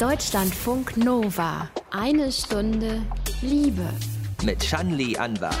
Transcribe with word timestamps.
Deutschlandfunk 0.00 0.98
Nova. 0.98 1.70
Eine 1.90 2.30
Stunde 2.30 3.00
Liebe. 3.40 3.88
Mit 4.44 4.62
Shanli 4.62 5.16
Anwar. 5.16 5.54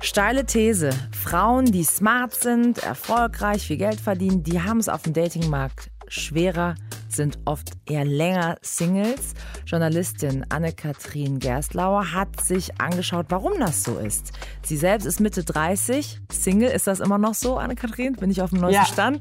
Steile 0.00 0.44
These. 0.44 0.90
Frauen, 1.12 1.66
die 1.66 1.84
smart 1.84 2.34
sind, 2.34 2.78
erfolgreich, 2.78 3.64
viel 3.64 3.76
Geld 3.76 4.00
verdienen, 4.00 4.42
die 4.42 4.60
haben 4.60 4.78
es 4.78 4.88
auf 4.88 5.02
dem 5.02 5.12
Datingmarkt 5.12 5.92
schwerer 6.08 6.74
sind 7.16 7.38
oft 7.44 7.72
eher 7.86 8.04
länger 8.04 8.56
Singles. 8.62 9.34
Journalistin 9.66 10.46
Anne-Kathrin 10.48 11.38
Gerstlauer 11.38 12.12
hat 12.12 12.40
sich 12.40 12.80
angeschaut, 12.80 13.26
warum 13.30 13.58
das 13.58 13.82
so 13.82 13.98
ist. 13.98 14.32
Sie 14.62 14.76
selbst 14.76 15.06
ist 15.06 15.20
Mitte 15.20 15.42
30, 15.42 16.20
Single. 16.30 16.70
Ist 16.70 16.86
das 16.86 17.00
immer 17.00 17.18
noch 17.18 17.34
so, 17.34 17.56
Anne-Kathrin? 17.56 18.14
Bin 18.14 18.30
ich 18.30 18.42
auf 18.42 18.50
dem 18.50 18.60
neuesten 18.60 18.82
ja. 18.82 18.86
Stand? 18.86 19.20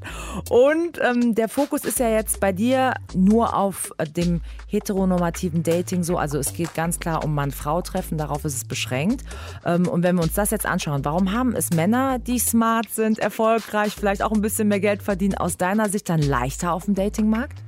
Und 0.49 0.99
ähm, 1.01 1.35
der 1.35 1.49
Fokus 1.49 1.85
ist 1.85 1.99
ja 1.99 2.09
jetzt 2.09 2.39
bei 2.39 2.51
dir 2.51 2.93
nur 3.15 3.55
auf 3.55 3.91
äh, 3.97 4.05
dem 4.05 4.41
heteronormativen 4.67 5.63
Dating 5.63 6.03
so. 6.03 6.17
Also 6.17 6.37
es 6.37 6.53
geht 6.53 6.73
ganz 6.73 6.99
klar 6.99 7.23
um 7.23 7.33
Mann-Frau-Treffen, 7.33 8.17
darauf 8.17 8.45
ist 8.45 8.55
es 8.55 8.65
beschränkt. 8.65 9.23
Ähm, 9.65 9.87
und 9.87 10.03
wenn 10.03 10.15
wir 10.15 10.23
uns 10.23 10.33
das 10.33 10.51
jetzt 10.51 10.65
anschauen, 10.65 11.05
warum 11.05 11.31
haben 11.31 11.55
es 11.55 11.71
Männer, 11.71 12.19
die 12.19 12.39
smart 12.39 12.89
sind, 12.89 13.19
erfolgreich, 13.19 13.93
vielleicht 13.95 14.21
auch 14.21 14.31
ein 14.31 14.41
bisschen 14.41 14.67
mehr 14.67 14.79
Geld 14.79 15.01
verdienen, 15.01 15.35
aus 15.35 15.57
deiner 15.57 15.89
Sicht 15.89 16.09
dann 16.09 16.21
leichter 16.21 16.73
auf 16.73 16.85
dem 16.85 16.95
Datingmarkt? 16.95 17.61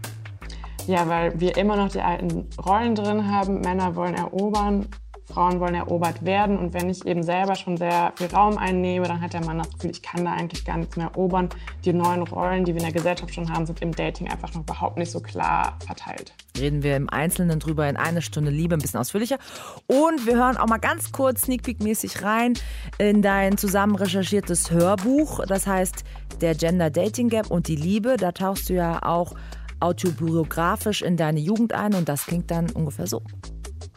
Ja, 0.88 1.08
weil 1.10 1.38
wir 1.38 1.58
immer 1.58 1.76
noch 1.76 1.90
die 1.90 2.00
alten 2.00 2.50
Rollen 2.66 2.96
drin 2.96 3.30
haben. 3.30 3.60
Männer 3.60 3.98
wollen 3.98 4.16
erobern, 4.16 4.88
Frauen 5.26 5.60
wollen 5.60 5.76
erobert 5.76 6.24
werden. 6.24 6.58
Und 6.58 6.74
wenn 6.74 6.90
ich 6.90 7.06
eben 7.06 7.24
selber 7.24 7.56
schon 7.56 7.76
sehr 7.76 8.14
viel 8.16 8.28
Raum 8.28 8.58
einnehme, 8.58 9.06
dann 9.06 9.20
hat 9.20 9.34
der 9.34 9.44
Mann 9.44 9.58
das 9.58 9.70
Gefühl, 9.74 9.92
ich 9.92 10.02
kann 10.02 10.24
da 10.24 10.32
eigentlich 10.32 10.64
gar 10.64 10.78
nichts 10.78 10.96
mehr 10.96 11.08
erobern. 11.08 11.50
Die 11.84 11.92
neuen 11.92 12.24
Rollen, 12.24 12.64
die 12.64 12.74
wir 12.74 12.80
in 12.80 12.86
der 12.86 12.94
Gesellschaft 12.94 13.34
schon 13.36 13.52
haben, 13.52 13.66
sind 13.66 13.82
im 13.82 13.92
Dating 13.92 14.30
einfach 14.30 14.54
noch 14.54 14.62
überhaupt 14.62 14.98
nicht 14.98 15.12
so 15.12 15.20
klar 15.20 15.78
verteilt. 15.86 16.34
Reden 16.58 16.84
wir 16.84 16.96
im 16.96 17.10
Einzelnen 17.10 17.60
drüber 17.60 17.90
in 17.90 17.98
eine 17.98 18.22
Stunde 18.22 18.50
Liebe 18.50 18.76
ein 18.76 18.80
bisschen 18.80 19.02
ausführlicher. 19.02 19.40
Und 19.88 20.26
wir 20.26 20.38
hören 20.38 20.56
auch 20.56 20.68
mal 20.68 20.78
ganz 20.78 21.12
kurz 21.12 21.42
Sneak 21.42 21.64
Peek-mäßig 21.64 22.24
rein 22.24 22.54
in 22.98 23.22
dein 23.22 23.58
zusammen 23.58 23.96
recherchiertes 23.96 24.72
Hörbuch. 24.72 25.42
Das 25.46 25.68
heißt, 25.68 26.06
der 26.40 26.56
Gender 26.56 26.90
Dating 26.90 27.28
Gap 27.28 27.52
und 27.52 27.68
die 27.68 27.76
Liebe. 27.76 28.16
Da 28.16 28.32
tauchst 28.32 28.70
du 28.70 28.74
ja 28.74 29.04
auch 29.04 29.34
autobiografisch 29.80 31.02
in 31.02 31.18
deine 31.18 31.40
Jugend 31.40 31.74
ein 31.74 31.94
und 31.94 32.10
das 32.10 32.26
klingt 32.26 32.52
dann 32.52 32.70
ungefähr 32.70 33.08
so. 33.08 33.22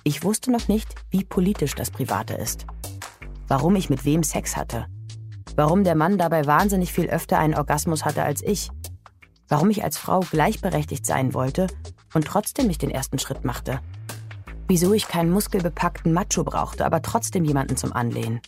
Ich 0.04 0.24
wusste 0.24 0.50
noch 0.50 0.68
nicht, 0.68 0.94
wie 1.10 1.24
politisch 1.24 1.74
das 1.74 1.90
Private 1.90 2.34
ist. 2.34 2.66
Warum 3.48 3.76
ich 3.76 3.90
mit 3.90 4.04
wem 4.04 4.22
Sex 4.22 4.56
hatte. 4.56 4.86
Warum 5.56 5.84
der 5.84 5.94
Mann 5.94 6.18
dabei 6.18 6.46
wahnsinnig 6.46 6.92
viel 6.92 7.08
öfter 7.08 7.38
einen 7.38 7.54
Orgasmus 7.54 8.04
hatte 8.04 8.22
als 8.22 8.42
ich. 8.42 8.70
Warum 9.48 9.70
ich 9.70 9.84
als 9.84 9.98
Frau 9.98 10.20
gleichberechtigt 10.20 11.04
sein 11.04 11.34
wollte 11.34 11.66
und 12.14 12.26
trotzdem 12.26 12.66
nicht 12.66 12.82
den 12.82 12.90
ersten 12.90 13.18
Schritt 13.18 13.44
machte. 13.44 13.80
Wieso 14.68 14.92
ich 14.94 15.08
keinen 15.08 15.32
muskelbepackten 15.32 16.12
Macho 16.12 16.44
brauchte, 16.44 16.86
aber 16.86 17.02
trotzdem 17.02 17.44
jemanden 17.44 17.76
zum 17.76 17.92
Anlehnen 17.92 18.40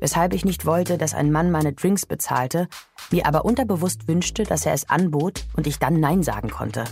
weshalb 0.00 0.34
ich 0.34 0.44
nicht 0.44 0.66
wollte, 0.66 0.98
dass 0.98 1.14
ein 1.14 1.32
Mann 1.32 1.50
meine 1.50 1.72
Drinks 1.72 2.06
bezahlte, 2.06 2.68
mir 3.10 3.26
aber 3.26 3.44
unterbewusst 3.44 4.08
wünschte, 4.08 4.44
dass 4.44 4.66
er 4.66 4.72
es 4.72 4.88
anbot 4.88 5.44
und 5.56 5.66
ich 5.66 5.78
dann 5.78 6.00
Nein 6.00 6.22
sagen 6.22 6.50
konnte. 6.50 6.84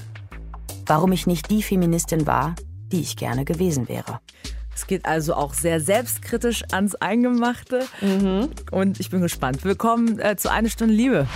Warum 0.86 1.12
ich 1.12 1.26
nicht 1.26 1.50
die 1.50 1.62
Feministin 1.62 2.26
war, 2.26 2.54
die 2.92 3.00
ich 3.00 3.16
gerne 3.16 3.44
gewesen 3.44 3.88
wäre. 3.88 4.20
Es 4.74 4.86
geht 4.86 5.06
also 5.06 5.34
auch 5.34 5.54
sehr 5.54 5.80
selbstkritisch 5.80 6.64
ans 6.72 6.94
Eingemachte. 6.96 7.86
Mhm. 8.00 8.50
Und 8.70 9.00
ich 9.00 9.10
bin 9.10 9.20
gespannt. 9.20 9.64
Willkommen 9.64 10.18
äh, 10.18 10.36
zu 10.36 10.50
Eine 10.50 10.68
Stunde 10.68 10.94
Liebe. 10.94 11.28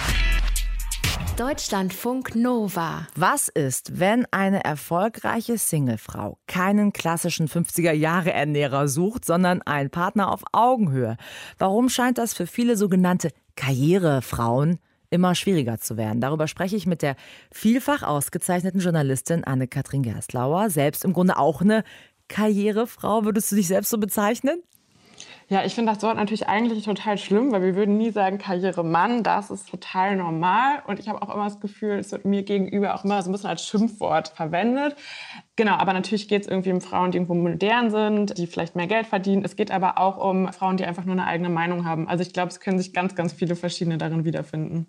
Deutschlandfunk 1.39 2.35
Nova. 2.35 3.07
Was 3.15 3.47
ist, 3.47 4.01
wenn 4.01 4.27
eine 4.33 4.65
erfolgreiche 4.65 5.57
Singlefrau 5.57 6.37
keinen 6.49 6.93
klassischen 6.93 7.47
50er-Jahre-Ernährer 7.47 8.89
sucht, 8.89 9.25
sondern 9.25 9.63
einen 9.63 9.91
Partner 9.91 10.33
auf 10.33 10.43
Augenhöhe? 10.51 11.17
Warum 11.57 11.91
scheint 11.91 12.19
das 12.19 12.35
für 12.35 12.49
viele 12.49 12.77
sogenannte 12.77 13.31
Karrierefrauen 13.55 14.81
immer 15.11 15.37
schwieriger 15.37 15.79
zu 15.79 15.97
werden. 15.97 16.21
Darüber 16.21 16.49
spreche 16.49 16.75
ich 16.75 16.87
mit 16.87 17.03
der 17.03 17.15
vielfach 17.53 18.03
ausgezeichneten 18.03 18.81
Journalistin 18.81 19.45
Anne-Kathrin 19.45 20.03
Gerstlauer, 20.03 20.71
selbst 20.71 21.05
im 21.05 21.13
Grunde 21.13 21.39
auch 21.39 21.61
eine 21.61 21.85
Karrierefrau. 22.27 23.25
Würdest 23.25 23.53
du 23.53 23.57
dich 23.57 23.69
selbst 23.69 23.91
so 23.91 23.99
bezeichnen? 23.99 24.61
Ja, 25.51 25.65
ich 25.65 25.75
finde 25.75 25.95
das 25.95 26.03
Wort 26.03 26.17
natürlich 26.17 26.47
eigentlich 26.47 26.85
total 26.85 27.17
schlimm, 27.17 27.53
weil 27.53 27.63
wir 27.63 27.75
würden 27.75 27.97
nie 27.97 28.11
sagen 28.11 28.37
Karrieremann, 28.37 29.23
das 29.23 29.51
ist 29.51 29.67
total 29.71 30.15
normal. 30.15 30.83
Und 30.87 31.01
ich 31.01 31.09
habe 31.09 31.23
auch 31.23 31.35
immer 31.35 31.45
das 31.45 31.59
Gefühl, 31.59 31.99
es 31.99 32.13
wird 32.13 32.27
mir 32.27 32.43
gegenüber 32.43 32.95
auch 32.95 33.03
immer 33.03 33.23
so 33.23 33.31
ein 33.31 33.33
bisschen 33.33 33.49
als 33.49 33.67
Schimpfwort 33.67 34.29
verwendet. 34.29 34.95
Genau, 35.57 35.73
aber 35.73 35.95
natürlich 35.95 36.29
geht 36.29 36.43
es 36.43 36.49
irgendwie 36.49 36.71
um 36.71 36.83
Frauen, 36.83 37.13
die 37.13 37.17
irgendwo 37.17 37.33
modern 37.33 37.91
sind, 37.91 38.37
die 38.37 38.47
vielleicht 38.47 38.77
mehr 38.77 38.87
Geld 38.87 39.07
verdienen. 39.07 39.43
Es 39.43 39.57
geht 39.57 39.71
aber 39.71 39.99
auch 39.99 40.19
um 40.19 40.53
Frauen, 40.53 40.77
die 40.77 40.85
einfach 40.85 41.07
nur 41.07 41.15
eine 41.15 41.27
eigene 41.27 41.49
Meinung 41.49 41.87
haben. 41.87 42.09
Also 42.09 42.21
ich 42.21 42.35
glaube, 42.35 42.49
es 42.49 42.61
können 42.61 42.79
sich 42.79 42.93
ganz, 42.93 43.15
ganz 43.15 43.33
viele 43.33 43.57
verschiedene 43.57 43.97
darin 43.97 44.27
wiederfinden. 44.27 44.87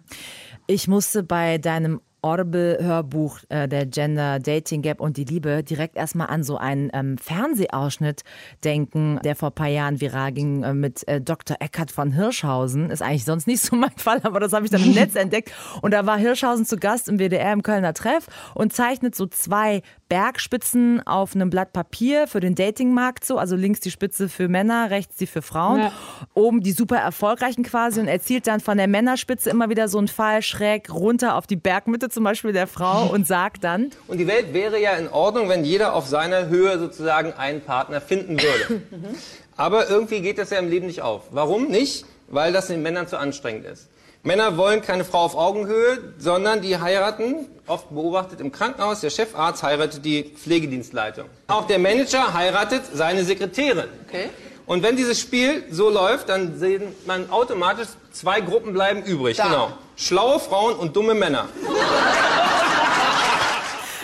Ich 0.67 0.89
musste 0.89 1.23
bei 1.23 1.57
deinem 1.57 2.01
Audible-Hörbuch 2.21 3.39
äh, 3.49 3.67
der 3.67 3.85
Gender 3.85 4.39
Dating 4.39 4.81
Gap 4.81 5.01
und 5.01 5.17
die 5.17 5.25
Liebe 5.25 5.63
direkt 5.63 5.95
erstmal 5.95 6.27
an 6.27 6.43
so 6.43 6.57
einen 6.57 6.89
ähm, 6.93 7.17
Fernsehausschnitt 7.17 8.23
denken, 8.63 9.19
der 9.23 9.35
vor 9.35 9.49
ein 9.49 9.55
paar 9.55 9.67
Jahren 9.67 10.01
viral 10.01 10.31
ging 10.31 10.63
äh, 10.63 10.73
mit 10.73 11.07
äh, 11.07 11.21
Dr. 11.21 11.57
Eckert 11.59 11.91
von 11.91 12.11
Hirschhausen. 12.11 12.89
Ist 12.89 13.01
eigentlich 13.01 13.25
sonst 13.25 13.47
nicht 13.47 13.61
so 13.61 13.75
mein 13.75 13.91
Fall, 13.97 14.19
aber 14.23 14.39
das 14.39 14.53
habe 14.53 14.65
ich 14.65 14.71
dann 14.71 14.83
im 14.83 14.93
Netz 14.93 15.15
entdeckt. 15.15 15.51
Und 15.81 15.93
da 15.93 16.05
war 16.05 16.17
Hirschhausen 16.17 16.65
zu 16.65 16.77
Gast 16.77 17.09
im 17.09 17.19
WDR 17.19 17.53
im 17.53 17.63
Kölner 17.63 17.93
Treff 17.93 18.27
und 18.53 18.73
zeichnet 18.73 19.15
so 19.15 19.25
zwei 19.27 19.81
Bergspitzen 20.09 21.05
auf 21.05 21.35
einem 21.35 21.49
Blatt 21.49 21.71
Papier 21.71 22.27
für 22.27 22.39
den 22.39 22.55
Datingmarkt 22.55 23.23
so. 23.23 23.37
Also 23.37 23.55
links 23.55 23.79
die 23.79 23.91
Spitze 23.91 24.27
für 24.27 24.47
Männer, 24.47 24.89
rechts 24.89 25.15
die 25.17 25.27
für 25.27 25.41
Frauen. 25.41 25.79
Ja. 25.79 25.91
Oben 26.33 26.61
die 26.61 26.71
super 26.71 26.97
erfolgreichen 26.97 27.63
quasi 27.63 27.99
und 27.99 28.07
erzielt 28.07 28.47
dann 28.47 28.59
von 28.59 28.77
der 28.77 28.87
Männerspitze 28.87 29.49
immer 29.49 29.69
wieder 29.69 29.87
so 29.87 29.99
einen 29.99 30.07
Fall 30.07 30.41
schräg 30.41 30.91
runter 30.91 31.35
auf 31.35 31.47
die 31.47 31.55
Bergmitte 31.55 32.09
zum 32.09 32.23
Beispiel 32.23 32.51
der 32.51 32.67
Frau 32.67 33.07
und 33.13 33.27
sagt 33.27 33.63
dann. 33.63 33.91
Und 34.07 34.17
die 34.17 34.27
Welt 34.27 34.53
wäre 34.53 34.81
ja 34.81 34.93
in 34.93 35.07
Ordnung, 35.07 35.47
wenn 35.47 35.63
jeder 35.63 35.93
auf 35.93 36.07
seiner 36.07 36.47
Höhe 36.47 36.79
sozusagen 36.79 37.33
einen 37.33 37.61
Partner 37.61 38.01
finden 38.01 38.41
würde. 38.41 38.81
Aber 39.55 39.89
irgendwie 39.89 40.21
geht 40.21 40.37
das 40.37 40.49
ja 40.49 40.57
im 40.57 40.69
Leben 40.69 40.87
nicht 40.87 41.01
auf. 41.01 41.23
Warum 41.31 41.67
nicht? 41.67 42.05
Weil 42.27 42.53
das 42.53 42.67
den 42.67 42.81
Männern 42.81 43.07
zu 43.07 43.17
anstrengend 43.17 43.65
ist. 43.65 43.89
Männer 44.23 44.57
wollen 44.57 44.81
keine 44.81 45.05
Frau 45.05 45.19
auf 45.19 45.35
Augenhöhe, 45.35 46.13
sondern 46.17 46.61
die 46.61 46.77
heiraten, 46.77 47.47
oft 47.67 47.89
beobachtet 47.89 48.41
im 48.41 48.51
Krankenhaus, 48.51 48.99
der 48.99 49.11
Chefarzt 49.11 49.63
heiratet 49.63 50.03
die 50.03 50.23
Pflegedienstleitung. 50.23 51.29
Auch 51.47 51.67
der 51.67 51.79
Manager 51.79 52.33
heiratet 52.33 52.81
seine 52.93 53.23
Sekretärin. 53.23 53.87
Okay. 54.07 54.29
Und 54.65 54.83
wenn 54.83 54.97
dieses 54.97 55.19
Spiel 55.19 55.63
so 55.71 55.89
läuft, 55.89 56.27
dann 56.27 56.59
sehen 56.59 56.93
man 57.05 57.29
automatisch, 57.31 57.87
zwei 58.11 58.41
Gruppen 58.41 58.73
bleiben 58.73 59.03
übrig. 59.03 59.37
Da. 59.37 59.47
Genau. 59.47 59.71
Schlaue 59.95 60.39
Frauen 60.39 60.75
und 60.75 60.95
dumme 60.95 61.13
Männer. 61.13 61.47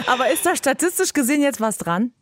Aber 0.08 0.30
ist 0.32 0.46
da 0.46 0.56
statistisch 0.56 1.12
gesehen 1.12 1.42
jetzt 1.42 1.60
was 1.60 1.78
dran? 1.78 2.14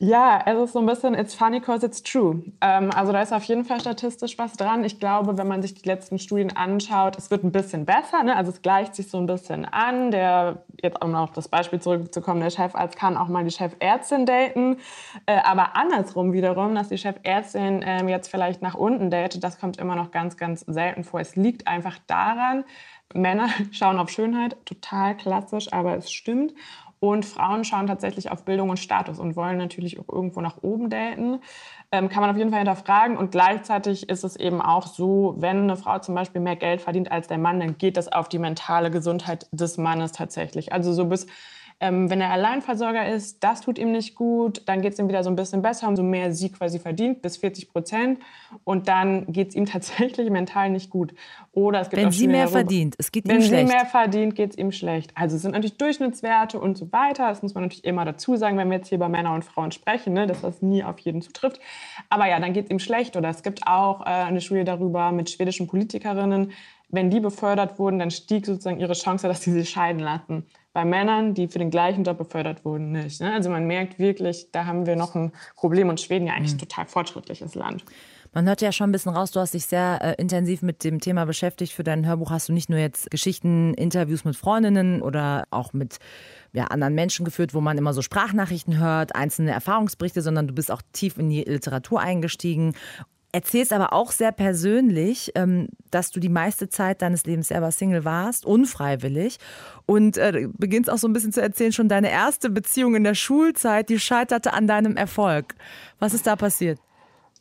Ja, 0.00 0.40
es 0.46 0.56
ist 0.56 0.72
so 0.74 0.78
ein 0.78 0.86
bisschen, 0.86 1.14
it's 1.14 1.34
funny 1.34 1.58
because 1.58 1.84
it's 1.84 2.00
true. 2.04 2.44
Ähm, 2.60 2.92
also 2.92 3.10
da 3.10 3.20
ist 3.20 3.32
auf 3.32 3.42
jeden 3.44 3.64
Fall 3.64 3.80
statistisch 3.80 4.38
was 4.38 4.52
dran. 4.52 4.84
Ich 4.84 5.00
glaube, 5.00 5.36
wenn 5.38 5.48
man 5.48 5.60
sich 5.60 5.74
die 5.74 5.88
letzten 5.88 6.20
Studien 6.20 6.56
anschaut, 6.56 7.18
es 7.18 7.32
wird 7.32 7.42
ein 7.42 7.50
bisschen 7.50 7.84
besser. 7.84 8.22
Ne? 8.22 8.36
Also 8.36 8.52
es 8.52 8.62
gleicht 8.62 8.94
sich 8.94 9.10
so 9.10 9.18
ein 9.18 9.26
bisschen 9.26 9.64
an. 9.64 10.12
Der, 10.12 10.62
jetzt 10.80 11.02
um 11.02 11.16
auf 11.16 11.32
das 11.32 11.48
Beispiel 11.48 11.80
zurückzukommen, 11.80 12.40
der 12.40 12.50
Chefarzt 12.50 12.96
kann 12.96 13.16
auch 13.16 13.26
mal 13.26 13.42
die 13.42 13.50
Chefärztin 13.50 14.24
daten. 14.24 14.76
Äh, 15.26 15.40
aber 15.42 15.74
andersrum 15.74 16.32
wiederum, 16.32 16.76
dass 16.76 16.90
die 16.90 16.98
Chefärztin 16.98 17.82
äh, 17.82 18.06
jetzt 18.06 18.30
vielleicht 18.30 18.62
nach 18.62 18.76
unten 18.76 19.10
datet, 19.10 19.42
das 19.42 19.58
kommt 19.58 19.78
immer 19.78 19.96
noch 19.96 20.12
ganz, 20.12 20.36
ganz 20.36 20.60
selten 20.60 21.02
vor. 21.02 21.18
Es 21.18 21.34
liegt 21.34 21.66
einfach 21.66 21.98
daran, 22.06 22.62
Männer 23.14 23.48
schauen 23.72 23.98
auf 23.98 24.10
Schönheit, 24.10 24.56
total 24.64 25.16
klassisch, 25.16 25.72
aber 25.72 25.96
es 25.96 26.12
stimmt. 26.12 26.54
Und 27.00 27.24
Frauen 27.24 27.64
schauen 27.64 27.86
tatsächlich 27.86 28.30
auf 28.30 28.44
Bildung 28.44 28.70
und 28.70 28.78
Status 28.78 29.18
und 29.18 29.36
wollen 29.36 29.58
natürlich 29.58 30.00
auch 30.00 30.08
irgendwo 30.08 30.40
nach 30.40 30.62
oben 30.62 30.90
daten. 30.90 31.40
Ähm, 31.92 32.08
kann 32.08 32.20
man 32.20 32.30
auf 32.30 32.36
jeden 32.36 32.50
Fall 32.50 32.58
hinterfragen. 32.58 33.16
Und 33.16 33.30
gleichzeitig 33.30 34.08
ist 34.08 34.24
es 34.24 34.36
eben 34.36 34.60
auch 34.60 34.86
so, 34.86 35.34
wenn 35.38 35.62
eine 35.62 35.76
Frau 35.76 35.98
zum 36.00 36.14
Beispiel 36.14 36.40
mehr 36.40 36.56
Geld 36.56 36.80
verdient 36.80 37.10
als 37.12 37.28
der 37.28 37.38
Mann, 37.38 37.60
dann 37.60 37.78
geht 37.78 37.96
das 37.96 38.08
auf 38.08 38.28
die 38.28 38.38
mentale 38.38 38.90
Gesundheit 38.90 39.46
des 39.52 39.78
Mannes 39.78 40.12
tatsächlich. 40.12 40.72
Also 40.72 40.92
so 40.92 41.06
bis 41.06 41.26
ähm, 41.80 42.10
wenn 42.10 42.20
er 42.20 42.30
Alleinversorger 42.30 43.08
ist, 43.08 43.44
das 43.44 43.60
tut 43.60 43.78
ihm 43.78 43.92
nicht 43.92 44.16
gut, 44.16 44.62
dann 44.66 44.82
geht 44.82 44.94
es 44.94 44.98
ihm 44.98 45.08
wieder 45.08 45.22
so 45.22 45.30
ein 45.30 45.36
bisschen 45.36 45.62
besser, 45.62 45.86
umso 45.86 46.02
mehr 46.02 46.32
sie 46.32 46.50
quasi 46.50 46.80
verdient, 46.80 47.22
bis 47.22 47.36
40 47.36 47.70
Prozent. 47.70 48.18
Und 48.64 48.88
dann 48.88 49.30
geht 49.32 49.50
es 49.50 49.54
ihm 49.54 49.66
tatsächlich 49.72 50.28
mental 50.30 50.70
nicht 50.70 50.90
gut. 50.90 51.14
Oder 51.52 51.80
es 51.80 51.90
gibt 51.90 52.02
wenn 52.02 52.10
sie 52.10 52.26
mehr 52.26 52.44
darüber, 52.44 52.58
verdient, 52.60 52.96
es 52.98 53.12
geht 53.12 53.26
ihm 53.26 53.30
schlecht. 53.30 53.52
Wenn 53.52 53.66
sie 53.68 53.72
mehr 53.72 53.86
verdient, 53.86 54.34
geht 54.34 54.50
es 54.50 54.58
ihm 54.58 54.72
schlecht. 54.72 55.12
Also 55.14 55.36
es 55.36 55.42
sind 55.42 55.52
natürlich 55.52 55.76
Durchschnittswerte 55.76 56.58
und 56.58 56.76
so 56.76 56.90
weiter. 56.92 57.28
Das 57.28 57.42
muss 57.42 57.54
man 57.54 57.64
natürlich 57.64 57.84
immer 57.84 58.04
dazu 58.04 58.34
sagen, 58.34 58.58
wenn 58.58 58.70
wir 58.70 58.78
jetzt 58.78 58.88
hier 58.88 58.96
über 58.96 59.08
Männer 59.08 59.34
und 59.34 59.44
Frauen 59.44 59.70
sprechen, 59.70 60.14
ne, 60.14 60.26
dass 60.26 60.40
das 60.40 60.60
nie 60.62 60.82
auf 60.82 60.98
jeden 60.98 61.22
zutrifft. 61.22 61.60
Aber 62.10 62.26
ja, 62.26 62.40
dann 62.40 62.52
geht 62.54 62.64
es 62.64 62.70
ihm 62.70 62.80
schlecht. 62.80 63.16
Oder 63.16 63.28
es 63.28 63.44
gibt 63.44 63.68
auch 63.68 64.00
äh, 64.00 64.04
eine 64.06 64.40
Studie 64.40 64.64
darüber 64.64 65.12
mit 65.12 65.30
schwedischen 65.30 65.68
Politikerinnen, 65.68 66.50
wenn 66.88 67.10
die 67.10 67.20
befördert 67.20 67.78
wurden, 67.78 67.98
dann 67.98 68.10
stieg 68.10 68.46
sozusagen 68.46 68.80
ihre 68.80 68.94
Chance, 68.94 69.28
dass 69.28 69.42
sie 69.42 69.52
sich 69.52 69.68
scheiden 69.68 70.00
lassen. 70.00 70.46
Bei 70.72 70.84
Männern, 70.84 71.34
die 71.34 71.48
für 71.48 71.58
den 71.58 71.70
gleichen 71.70 72.04
Job 72.04 72.18
befördert 72.18 72.64
wurden, 72.64 72.92
nicht. 72.92 73.20
Ne? 73.20 73.32
Also 73.32 73.50
man 73.50 73.66
merkt 73.66 73.98
wirklich, 73.98 74.50
da 74.52 74.64
haben 74.64 74.86
wir 74.86 74.96
noch 74.96 75.14
ein 75.14 75.32
Problem 75.56 75.88
und 75.88 76.00
Schweden 76.00 76.26
ja 76.26 76.34
eigentlich 76.34 76.54
ein 76.54 76.58
total 76.58 76.86
fortschrittliches 76.86 77.54
Land. 77.54 77.84
Man 78.32 78.46
hört 78.46 78.60
ja 78.60 78.72
schon 78.72 78.90
ein 78.90 78.92
bisschen 78.92 79.14
raus, 79.14 79.30
du 79.30 79.40
hast 79.40 79.54
dich 79.54 79.66
sehr 79.66 79.98
äh, 80.02 80.14
intensiv 80.20 80.62
mit 80.62 80.84
dem 80.84 81.00
Thema 81.00 81.24
beschäftigt. 81.24 81.72
Für 81.72 81.84
dein 81.84 82.06
Hörbuch 82.06 82.30
hast 82.30 82.48
du 82.48 82.52
nicht 82.52 82.68
nur 82.68 82.78
jetzt 82.78 83.10
Geschichten, 83.10 83.74
Interviews 83.74 84.24
mit 84.24 84.36
Freundinnen 84.36 85.02
oder 85.02 85.44
auch 85.50 85.72
mit 85.72 85.98
ja, 86.52 86.64
anderen 86.64 86.94
Menschen 86.94 87.24
geführt, 87.24 87.54
wo 87.54 87.60
man 87.60 87.78
immer 87.78 87.94
so 87.94 88.02
Sprachnachrichten 88.02 88.78
hört, 88.78 89.14
einzelne 89.14 89.52
Erfahrungsberichte, 89.52 90.22
sondern 90.22 90.46
du 90.46 90.54
bist 90.54 90.70
auch 90.70 90.82
tief 90.92 91.18
in 91.18 91.30
die 91.30 91.42
Literatur 91.42 92.00
eingestiegen. 92.00 92.74
Erzählst 93.30 93.74
aber 93.74 93.92
auch 93.92 94.10
sehr 94.10 94.32
persönlich, 94.32 95.32
ähm, 95.34 95.68
dass 95.90 96.10
du 96.10 96.18
die 96.18 96.30
meiste 96.30 96.70
Zeit 96.70 97.02
deines 97.02 97.24
Lebens 97.24 97.48
selber 97.48 97.70
Single 97.70 98.04
warst, 98.04 98.46
unfreiwillig. 98.46 99.38
Und 99.84 100.16
äh, 100.16 100.48
beginnst 100.56 100.88
auch 100.90 100.98
so 100.98 101.08
ein 101.08 101.12
bisschen 101.12 101.32
zu 101.32 101.42
erzählen, 101.42 101.72
schon 101.72 101.88
deine 101.88 102.10
erste 102.10 102.48
Beziehung 102.48 102.94
in 102.94 103.04
der 103.04 103.14
Schulzeit, 103.14 103.90
die 103.90 103.98
scheiterte 103.98 104.54
an 104.54 104.66
deinem 104.66 104.96
Erfolg. 104.96 105.54
Was 105.98 106.14
ist 106.14 106.26
da 106.26 106.36
passiert? 106.36 106.78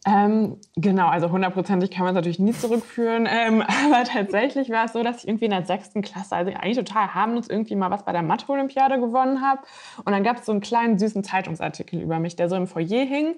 Ähm, 0.06 0.58
genau, 0.76 1.08
also 1.08 1.32
hundertprozentig 1.32 1.92
kann 1.92 2.06
man 2.06 2.12
es 2.12 2.16
natürlich 2.16 2.40
nie 2.40 2.54
zurückführen. 2.54 3.28
Ähm, 3.30 3.62
aber 3.86 4.04
tatsächlich 4.06 4.70
war 4.70 4.86
es 4.86 4.94
so, 4.94 5.04
dass 5.04 5.24
ich 5.24 5.28
irgendwie 5.28 5.46
in 5.46 5.52
der 5.52 5.66
sechsten 5.66 6.02
Klasse, 6.02 6.36
also 6.36 6.52
eigentlich 6.52 6.78
total 6.78 7.14
harmlos, 7.14 7.50
irgendwie 7.50 7.76
mal 7.76 7.92
was 7.92 8.06
bei 8.06 8.14
der 8.14 8.22
Mathe-Olympiade 8.22 9.00
gewonnen 9.00 9.42
habe. 9.42 9.62
Und 10.06 10.14
dann 10.14 10.24
gab 10.24 10.38
es 10.38 10.46
so 10.46 10.52
einen 10.52 10.62
kleinen 10.62 10.98
süßen 10.98 11.24
Zeitungsartikel 11.24 12.02
über 12.02 12.20
mich, 12.20 12.36
der 12.36 12.48
so 12.48 12.56
im 12.56 12.68
Foyer 12.68 13.06
hing. 13.06 13.36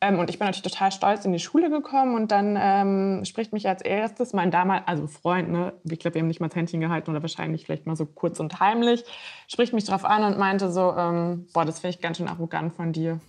Ähm, 0.00 0.18
und 0.18 0.30
ich 0.30 0.38
bin 0.38 0.46
natürlich 0.46 0.70
total 0.70 0.92
stolz 0.92 1.24
in 1.24 1.32
die 1.32 1.40
Schule 1.40 1.70
gekommen. 1.70 2.14
Und 2.14 2.30
dann 2.30 2.56
ähm, 2.60 3.24
spricht 3.24 3.52
mich 3.52 3.68
als 3.68 3.82
erstes 3.82 4.32
mein 4.32 4.50
damals, 4.50 4.86
also 4.86 5.06
Freund, 5.06 5.50
ne, 5.50 5.72
ich 5.84 5.98
glaube, 5.98 6.14
wir 6.14 6.20
haben 6.20 6.28
nicht 6.28 6.40
mal 6.40 6.48
das 6.48 6.56
Händchen 6.56 6.80
gehalten 6.80 7.10
oder 7.10 7.22
wahrscheinlich 7.22 7.64
vielleicht 7.64 7.86
mal 7.86 7.96
so 7.96 8.06
kurz 8.06 8.38
und 8.38 8.60
heimlich, 8.60 9.04
spricht 9.48 9.72
mich 9.72 9.84
drauf 9.84 10.04
an 10.04 10.24
und 10.24 10.38
meinte 10.38 10.70
so, 10.70 10.94
ähm, 10.96 11.46
boah, 11.52 11.64
das 11.64 11.80
finde 11.80 11.96
ich 11.96 12.02
ganz 12.02 12.18
schön 12.18 12.28
arrogant 12.28 12.74
von 12.74 12.92
dir. 12.92 13.20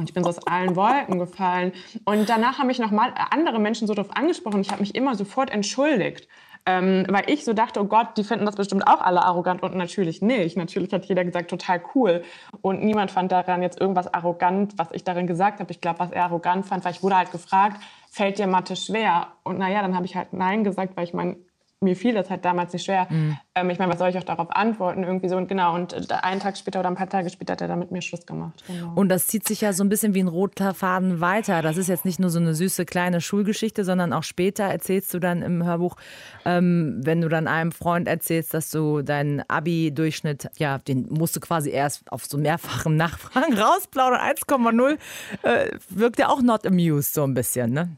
Und 0.00 0.08
ich 0.08 0.14
bin 0.14 0.24
so 0.24 0.30
aus 0.30 0.46
allen 0.46 0.76
Wolken 0.76 1.18
gefallen. 1.18 1.72
Und 2.04 2.28
danach 2.28 2.58
haben 2.58 2.68
mich 2.68 2.78
nochmal 2.78 3.12
andere 3.30 3.58
Menschen 3.58 3.86
so 3.86 3.92
darauf 3.92 4.16
angesprochen. 4.16 4.62
Ich 4.62 4.70
habe 4.70 4.80
mich 4.80 4.94
immer 4.94 5.14
sofort 5.14 5.50
entschuldigt. 5.50 6.26
Ähm, 6.66 7.06
weil 7.08 7.24
ich 7.28 7.44
so 7.44 7.52
dachte, 7.52 7.80
oh 7.80 7.84
Gott, 7.84 8.16
die 8.16 8.24
finden 8.24 8.44
das 8.44 8.56
bestimmt 8.56 8.86
auch 8.86 9.00
alle 9.00 9.22
arrogant 9.22 9.62
und 9.62 9.74
natürlich 9.74 10.20
nicht. 10.20 10.56
Natürlich 10.56 10.92
hat 10.92 11.06
jeder 11.06 11.24
gesagt, 11.24 11.50
total 11.50 11.82
cool. 11.94 12.22
Und 12.60 12.82
niemand 12.82 13.10
fand 13.10 13.32
daran 13.32 13.62
jetzt 13.62 13.80
irgendwas 13.80 14.12
arrogant, 14.12 14.74
was 14.76 14.88
ich 14.92 15.04
darin 15.04 15.26
gesagt 15.26 15.60
habe. 15.60 15.70
Ich 15.70 15.80
glaube, 15.80 16.00
was 16.00 16.10
er 16.10 16.24
arrogant 16.24 16.66
fand, 16.66 16.84
weil 16.84 16.92
ich 16.92 17.02
wurde 17.02 17.16
halt 17.16 17.32
gefragt, 17.32 17.80
fällt 18.10 18.38
dir 18.38 18.46
Mathe 18.46 18.76
schwer? 18.76 19.28
Und 19.42 19.58
naja, 19.58 19.80
dann 19.82 19.94
habe 19.94 20.04
ich 20.06 20.16
halt 20.16 20.32
Nein 20.32 20.64
gesagt, 20.64 20.96
weil 20.96 21.04
ich 21.04 21.14
meine, 21.14 21.36
mir 21.82 21.96
fiel 21.96 22.12
das 22.12 22.28
halt 22.28 22.44
damals 22.44 22.74
nicht 22.74 22.84
schwer. 22.84 23.06
Mhm. 23.08 23.38
Ähm, 23.54 23.70
ich 23.70 23.78
meine, 23.78 23.90
was 23.90 23.98
soll 23.98 24.10
ich 24.10 24.18
auch 24.18 24.24
darauf 24.24 24.50
antworten? 24.50 25.02
Irgendwie 25.02 25.30
so 25.30 25.36
und 25.36 25.48
genau. 25.48 25.74
Und 25.74 25.94
äh, 25.94 26.14
einen 26.14 26.40
Tag 26.40 26.58
später 26.58 26.80
oder 26.80 26.90
ein 26.90 26.94
paar 26.94 27.08
Tage 27.08 27.30
später 27.30 27.54
hat 27.54 27.62
er 27.62 27.68
dann 27.68 27.78
mit 27.78 27.90
mir 27.90 28.02
Schluss 28.02 28.26
gemacht. 28.26 28.62
Genau. 28.66 28.92
Und 28.94 29.08
das 29.08 29.26
zieht 29.26 29.48
sich 29.48 29.62
ja 29.62 29.72
so 29.72 29.82
ein 29.82 29.88
bisschen 29.88 30.12
wie 30.12 30.22
ein 30.22 30.28
roter 30.28 30.74
Faden 30.74 31.22
weiter. 31.22 31.62
Das 31.62 31.78
ist 31.78 31.88
jetzt 31.88 32.04
nicht 32.04 32.20
nur 32.20 32.28
so 32.28 32.38
eine 32.38 32.54
süße 32.54 32.84
kleine 32.84 33.22
Schulgeschichte, 33.22 33.84
sondern 33.84 34.12
auch 34.12 34.24
später 34.24 34.64
erzählst 34.64 35.14
du 35.14 35.20
dann 35.20 35.40
im 35.40 35.64
Hörbuch, 35.64 35.96
ähm, 36.44 37.00
wenn 37.02 37.22
du 37.22 37.28
dann 37.28 37.48
einem 37.48 37.72
Freund 37.72 38.08
erzählst, 38.08 38.52
dass 38.52 38.70
du 38.70 39.00
deinen 39.00 39.42
Abi-Durchschnitt, 39.48 40.50
ja, 40.58 40.76
den 40.76 41.06
musst 41.08 41.34
du 41.36 41.40
quasi 41.40 41.70
erst 41.70 42.12
auf 42.12 42.26
so 42.26 42.36
mehrfachen 42.36 42.96
Nachfragen 42.96 43.54
rausplaudern. 43.58 44.20
1,0 44.20 44.98
äh, 45.42 45.70
wirkt 45.88 46.18
ja 46.18 46.28
auch 46.28 46.42
not 46.42 46.66
amused 46.66 47.14
so 47.14 47.24
ein 47.24 47.32
bisschen, 47.32 47.72
ne? 47.72 47.96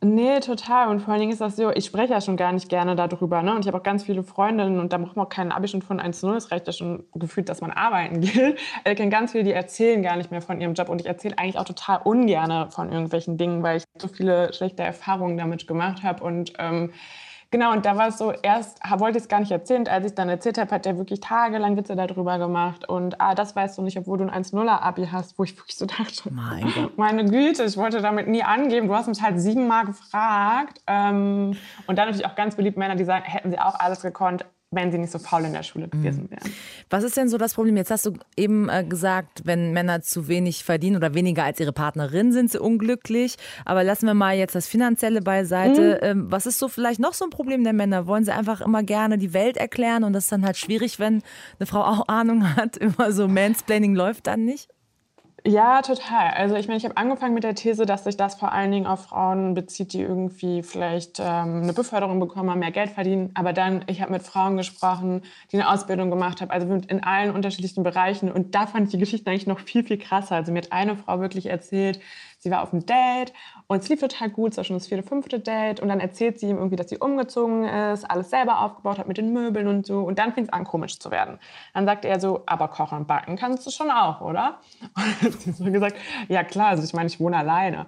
Nee, 0.00 0.38
total. 0.38 0.88
Und 0.88 1.00
vor 1.00 1.12
allen 1.12 1.20
Dingen 1.20 1.32
ist 1.32 1.40
das 1.40 1.56
so, 1.56 1.70
ich 1.70 1.84
spreche 1.84 2.12
ja 2.12 2.20
schon 2.20 2.36
gar 2.36 2.52
nicht 2.52 2.68
gerne 2.68 2.94
darüber. 2.94 3.42
Ne? 3.42 3.52
Und 3.54 3.60
ich 3.60 3.66
habe 3.66 3.78
auch 3.78 3.82
ganz 3.82 4.04
viele 4.04 4.22
Freundinnen 4.22 4.78
und 4.78 4.92
da 4.92 4.98
braucht 4.98 5.16
man 5.16 5.26
auch 5.26 5.30
keinen 5.30 5.50
Abi 5.50 5.66
schon 5.66 5.82
von 5.82 6.00
1-0. 6.00 6.36
Es 6.36 6.52
reicht 6.52 6.68
ja 6.68 6.72
schon 6.72 7.04
gefühlt, 7.14 7.48
dass 7.48 7.60
man 7.60 7.72
arbeiten 7.72 8.20
geht. 8.20 8.58
Ich 8.84 8.96
kenne 8.96 9.10
ganz 9.10 9.32
viele, 9.32 9.42
die 9.42 9.52
erzählen 9.52 10.00
gar 10.02 10.16
nicht 10.16 10.30
mehr 10.30 10.40
von 10.40 10.60
ihrem 10.60 10.74
Job. 10.74 10.88
Und 10.88 11.00
ich 11.00 11.06
erzähle 11.08 11.36
eigentlich 11.36 11.58
auch 11.58 11.64
total 11.64 12.00
ungern 12.04 12.70
von 12.70 12.92
irgendwelchen 12.92 13.38
Dingen, 13.38 13.64
weil 13.64 13.78
ich 13.78 13.84
so 13.98 14.06
viele 14.06 14.52
schlechte 14.52 14.84
Erfahrungen 14.84 15.36
damit 15.36 15.66
gemacht 15.66 16.04
habe. 16.04 16.22
Und 16.22 16.52
ähm, 16.58 16.92
Genau, 17.50 17.72
und 17.72 17.86
da 17.86 17.96
war 17.96 18.08
es 18.08 18.18
so, 18.18 18.30
erst 18.30 18.78
wollte 18.98 19.16
ich 19.16 19.24
es 19.24 19.28
gar 19.28 19.40
nicht 19.40 19.50
erzählen. 19.50 19.88
Als 19.88 20.04
ich 20.04 20.10
es 20.10 20.14
dann 20.14 20.28
erzählt 20.28 20.58
habe, 20.58 20.70
hat 20.70 20.84
der 20.84 20.98
wirklich 20.98 21.20
tagelang 21.20 21.78
Witze 21.78 21.96
darüber 21.96 22.38
gemacht. 22.38 22.86
Und 22.86 23.20
ah, 23.20 23.34
das 23.34 23.56
weißt 23.56 23.78
du 23.78 23.82
nicht, 23.82 23.96
obwohl 23.96 24.18
du 24.18 24.24
ein 24.28 24.44
1-0er-Abi 24.44 25.06
hast, 25.10 25.38
wo 25.38 25.44
ich 25.44 25.56
wirklich 25.56 25.76
so 25.76 25.86
dachte, 25.86 26.30
mein 26.30 26.70
Gott. 26.74 26.98
meine 26.98 27.24
Güte, 27.24 27.64
ich 27.64 27.76
wollte 27.78 28.02
damit 28.02 28.28
nie 28.28 28.42
angeben. 28.42 28.88
Du 28.88 28.94
hast 28.94 29.08
mich 29.08 29.22
halt 29.22 29.40
siebenmal 29.40 29.86
gefragt. 29.86 30.82
Ähm, 30.86 31.56
und 31.86 31.96
dann 31.96 32.08
natürlich 32.08 32.26
auch 32.26 32.34
ganz 32.34 32.54
beliebt 32.54 32.76
Männer, 32.76 32.96
die 32.96 33.04
sagen, 33.04 33.24
hätten 33.24 33.50
sie 33.50 33.58
auch 33.58 33.78
alles 33.78 34.02
gekonnt 34.02 34.44
wenn 34.70 34.92
sie 34.92 34.98
nicht 34.98 35.10
so 35.10 35.18
faul 35.18 35.44
in 35.44 35.54
der 35.54 35.62
Schule 35.62 35.88
gewesen 35.88 36.24
mhm. 36.24 36.30
wären. 36.30 36.52
Was 36.90 37.02
ist 37.02 37.16
denn 37.16 37.28
so 37.28 37.38
das 37.38 37.54
Problem? 37.54 37.76
Jetzt 37.76 37.90
hast 37.90 38.04
du 38.04 38.12
eben 38.36 38.68
äh, 38.68 38.84
gesagt, 38.84 39.42
wenn 39.44 39.72
Männer 39.72 40.02
zu 40.02 40.28
wenig 40.28 40.62
verdienen 40.62 40.96
oder 40.96 41.14
weniger 41.14 41.44
als 41.44 41.58
ihre 41.58 41.72
Partnerin, 41.72 42.32
sind 42.32 42.50
sie 42.50 42.60
unglücklich. 42.60 43.36
Aber 43.64 43.82
lassen 43.82 44.06
wir 44.06 44.14
mal 44.14 44.36
jetzt 44.36 44.54
das 44.54 44.66
Finanzielle 44.66 45.22
beiseite. 45.22 45.98
Mhm. 46.02 46.08
Ähm, 46.08 46.26
was 46.30 46.44
ist 46.44 46.58
so 46.58 46.68
vielleicht 46.68 47.00
noch 47.00 47.14
so 47.14 47.24
ein 47.24 47.30
Problem 47.30 47.64
der 47.64 47.72
Männer? 47.72 48.06
Wollen 48.06 48.24
sie 48.24 48.34
einfach 48.34 48.60
immer 48.60 48.82
gerne 48.82 49.16
die 49.16 49.32
Welt 49.32 49.56
erklären 49.56 50.04
und 50.04 50.12
das 50.12 50.24
ist 50.24 50.32
dann 50.32 50.44
halt 50.44 50.58
schwierig, 50.58 50.98
wenn 50.98 51.22
eine 51.58 51.66
Frau 51.66 51.82
auch 51.82 52.08
Ahnung 52.08 52.54
hat? 52.54 52.76
Immer 52.88 53.12
so 53.12 53.26
Mansplaining 53.26 53.94
läuft 53.94 54.26
dann 54.26 54.44
nicht? 54.44 54.68
Ja, 55.50 55.80
total. 55.80 56.32
Also 56.34 56.56
ich 56.56 56.66
meine, 56.68 56.76
ich 56.76 56.84
habe 56.84 56.98
angefangen 56.98 57.32
mit 57.32 57.42
der 57.42 57.54
These, 57.54 57.86
dass 57.86 58.04
sich 58.04 58.18
das 58.18 58.34
vor 58.34 58.52
allen 58.52 58.70
Dingen 58.70 58.86
auf 58.86 59.04
Frauen 59.04 59.54
bezieht, 59.54 59.94
die 59.94 60.02
irgendwie 60.02 60.62
vielleicht 60.62 61.20
ähm, 61.20 61.62
eine 61.62 61.72
Beförderung 61.72 62.20
bekommen 62.20 62.50
haben, 62.50 62.58
mehr 62.58 62.70
Geld 62.70 62.90
verdienen. 62.90 63.30
Aber 63.32 63.54
dann, 63.54 63.82
ich 63.86 64.02
habe 64.02 64.12
mit 64.12 64.22
Frauen 64.22 64.58
gesprochen, 64.58 65.22
die 65.50 65.56
eine 65.56 65.70
Ausbildung 65.70 66.10
gemacht 66.10 66.42
haben, 66.42 66.50
also 66.50 66.70
in 66.70 67.02
allen 67.02 67.34
unterschiedlichen 67.34 67.82
Bereichen. 67.82 68.30
Und 68.30 68.54
da 68.54 68.66
fand 68.66 68.88
ich 68.88 68.90
die 68.90 68.98
Geschichte 68.98 69.30
eigentlich 69.30 69.46
noch 69.46 69.60
viel, 69.60 69.84
viel 69.84 69.96
krasser. 69.96 70.36
Also 70.36 70.52
mir 70.52 70.58
hat 70.58 70.72
eine 70.72 70.96
Frau 70.96 71.18
wirklich 71.20 71.46
erzählt, 71.46 71.98
sie 72.40 72.50
war 72.50 72.62
auf 72.62 72.74
einem 72.74 72.84
Date 72.84 73.32
und 73.70 73.82
es 73.82 73.88
lief 73.90 74.00
total 74.00 74.30
gut, 74.30 74.52
es 74.52 74.56
war 74.56 74.64
schon 74.64 74.76
das 74.76 74.86
vierte, 74.86 75.06
fünfte 75.06 75.38
Date. 75.38 75.80
Und 75.80 75.88
dann 75.88 76.00
erzählt 76.00 76.40
sie 76.40 76.48
ihm 76.48 76.56
irgendwie, 76.56 76.76
dass 76.76 76.88
sie 76.88 76.96
umgezogen 76.96 77.64
ist, 77.64 78.10
alles 78.10 78.30
selber 78.30 78.60
aufgebaut 78.60 78.96
hat 78.98 79.06
mit 79.06 79.18
den 79.18 79.34
Möbeln 79.34 79.68
und 79.68 79.86
so. 79.86 80.00
Und 80.04 80.18
dann 80.18 80.32
fing 80.32 80.44
es 80.44 80.50
an, 80.50 80.64
komisch 80.64 80.98
zu 80.98 81.10
werden. 81.10 81.38
Dann 81.74 81.84
sagt 81.84 82.06
er 82.06 82.18
so, 82.18 82.44
aber 82.46 82.68
kochen 82.68 83.00
und 83.00 83.06
backen 83.06 83.36
kannst 83.36 83.66
du 83.66 83.70
schon 83.70 83.90
auch, 83.90 84.22
oder? 84.22 84.58
Und 84.80 85.04
dann 85.04 85.20
hat 85.20 85.40
sie 85.40 85.52
so 85.52 85.64
gesagt, 85.70 85.96
ja 86.28 86.44
klar, 86.44 86.68
also 86.68 86.82
ich 86.82 86.94
meine, 86.94 87.08
ich 87.08 87.20
wohne 87.20 87.36
alleine. 87.36 87.86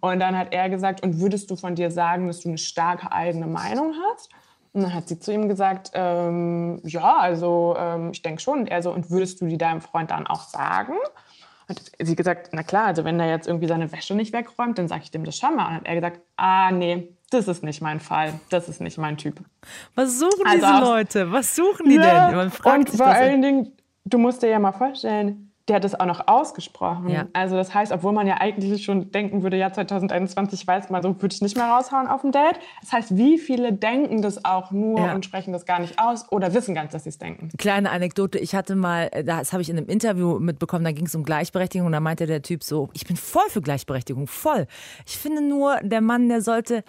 Und 0.00 0.20
dann 0.20 0.36
hat 0.36 0.52
er 0.52 0.68
gesagt, 0.68 1.02
und 1.02 1.18
würdest 1.18 1.50
du 1.50 1.56
von 1.56 1.74
dir 1.74 1.90
sagen, 1.90 2.26
dass 2.26 2.40
du 2.40 2.50
eine 2.50 2.58
starke 2.58 3.10
eigene 3.10 3.46
Meinung 3.46 3.94
hast? 4.10 4.28
Und 4.74 4.82
dann 4.82 4.92
hat 4.92 5.08
sie 5.08 5.18
zu 5.18 5.32
ihm 5.32 5.48
gesagt, 5.48 5.92
ähm, 5.94 6.80
ja, 6.84 7.16
also 7.16 7.74
ähm, 7.78 8.10
ich 8.12 8.20
denke 8.20 8.42
schon. 8.42 8.60
Und 8.60 8.66
er 8.68 8.82
so, 8.82 8.92
und 8.92 9.10
würdest 9.10 9.40
du 9.40 9.46
die 9.46 9.56
deinem 9.56 9.80
Freund 9.80 10.10
dann 10.10 10.26
auch 10.26 10.42
sagen? 10.42 10.94
Hat 11.68 11.80
sie 12.00 12.16
gesagt, 12.16 12.50
na 12.52 12.62
klar, 12.62 12.86
also 12.86 13.04
wenn 13.04 13.20
er 13.20 13.28
jetzt 13.28 13.46
irgendwie 13.46 13.68
seine 13.68 13.90
Wäsche 13.92 14.14
nicht 14.14 14.32
wegräumt, 14.32 14.78
dann 14.78 14.88
sage 14.88 15.02
ich 15.04 15.10
dem 15.10 15.24
das 15.24 15.36
schon 15.36 15.56
mal. 15.56 15.68
Und 15.68 15.74
hat 15.74 15.86
er 15.86 15.94
gesagt, 15.94 16.20
ah 16.36 16.70
nee, 16.70 17.14
das 17.30 17.48
ist 17.48 17.62
nicht 17.62 17.80
mein 17.80 18.00
Fall, 18.00 18.34
das 18.50 18.68
ist 18.68 18.80
nicht 18.80 18.98
mein 18.98 19.16
Typ. 19.16 19.40
Was 19.94 20.18
suchen 20.18 20.46
also 20.46 20.66
diese 20.66 20.80
Leute? 20.80 21.32
Was 21.32 21.56
suchen 21.56 21.88
die 21.88 21.94
ja, 21.94 22.30
denn? 22.30 22.38
Und 22.38 22.54
vor 22.54 23.06
allen 23.06 23.42
Dingen, 23.42 23.72
du 24.04 24.18
musst 24.18 24.42
dir 24.42 24.48
ja 24.48 24.58
mal 24.58 24.72
vorstellen, 24.72 25.51
der 25.68 25.76
hat 25.76 25.84
es 25.84 25.98
auch 25.98 26.06
noch 26.06 26.26
ausgesprochen. 26.26 27.08
Ja. 27.08 27.26
Also 27.32 27.56
das 27.56 27.72
heißt, 27.72 27.92
obwohl 27.92 28.12
man 28.12 28.26
ja 28.26 28.40
eigentlich 28.40 28.84
schon 28.84 29.10
denken 29.12 29.42
würde, 29.42 29.56
ja 29.56 29.72
2021 29.72 30.66
weiß 30.66 30.90
man, 30.90 31.02
so 31.02 31.20
würde 31.20 31.34
ich 31.34 31.42
nicht 31.42 31.56
mehr 31.56 31.66
raushauen 31.66 32.08
auf 32.08 32.22
dem 32.22 32.32
Date. 32.32 32.58
Das 32.80 32.92
heißt, 32.92 33.16
wie 33.16 33.38
viele 33.38 33.72
denken 33.72 34.22
das 34.22 34.44
auch 34.44 34.70
nur 34.70 34.98
ja. 34.98 35.14
und 35.14 35.24
sprechen 35.24 35.52
das 35.52 35.64
gar 35.64 35.80
nicht 35.80 35.98
aus 35.98 36.30
oder 36.30 36.54
wissen 36.54 36.74
nicht, 36.74 36.94
dass 36.94 37.04
sie 37.04 37.10
es 37.10 37.18
denken. 37.18 37.50
Kleine 37.58 37.90
Anekdote, 37.90 38.38
ich 38.38 38.54
hatte 38.54 38.74
mal, 38.74 39.08
äh, 39.12 39.24
das 39.24 39.52
habe 39.52 39.62
ich 39.62 39.70
in 39.70 39.76
einem 39.76 39.86
Interview 39.86 40.38
mitbekommen, 40.38 40.84
da 40.84 40.92
ging 40.92 41.06
es 41.06 41.14
um 41.14 41.22
Gleichberechtigung 41.22 41.86
und 41.86 41.92
da 41.92 42.00
meinte 42.00 42.26
der 42.26 42.42
Typ 42.42 42.62
so, 42.62 42.90
ich 42.92 43.06
bin 43.06 43.16
voll 43.16 43.48
für 43.48 43.62
Gleichberechtigung, 43.62 44.26
voll. 44.26 44.66
Ich 45.06 45.18
finde 45.18 45.42
nur, 45.42 45.76
der 45.82 46.00
Mann, 46.00 46.28
der 46.28 46.42
sollte 46.42 46.84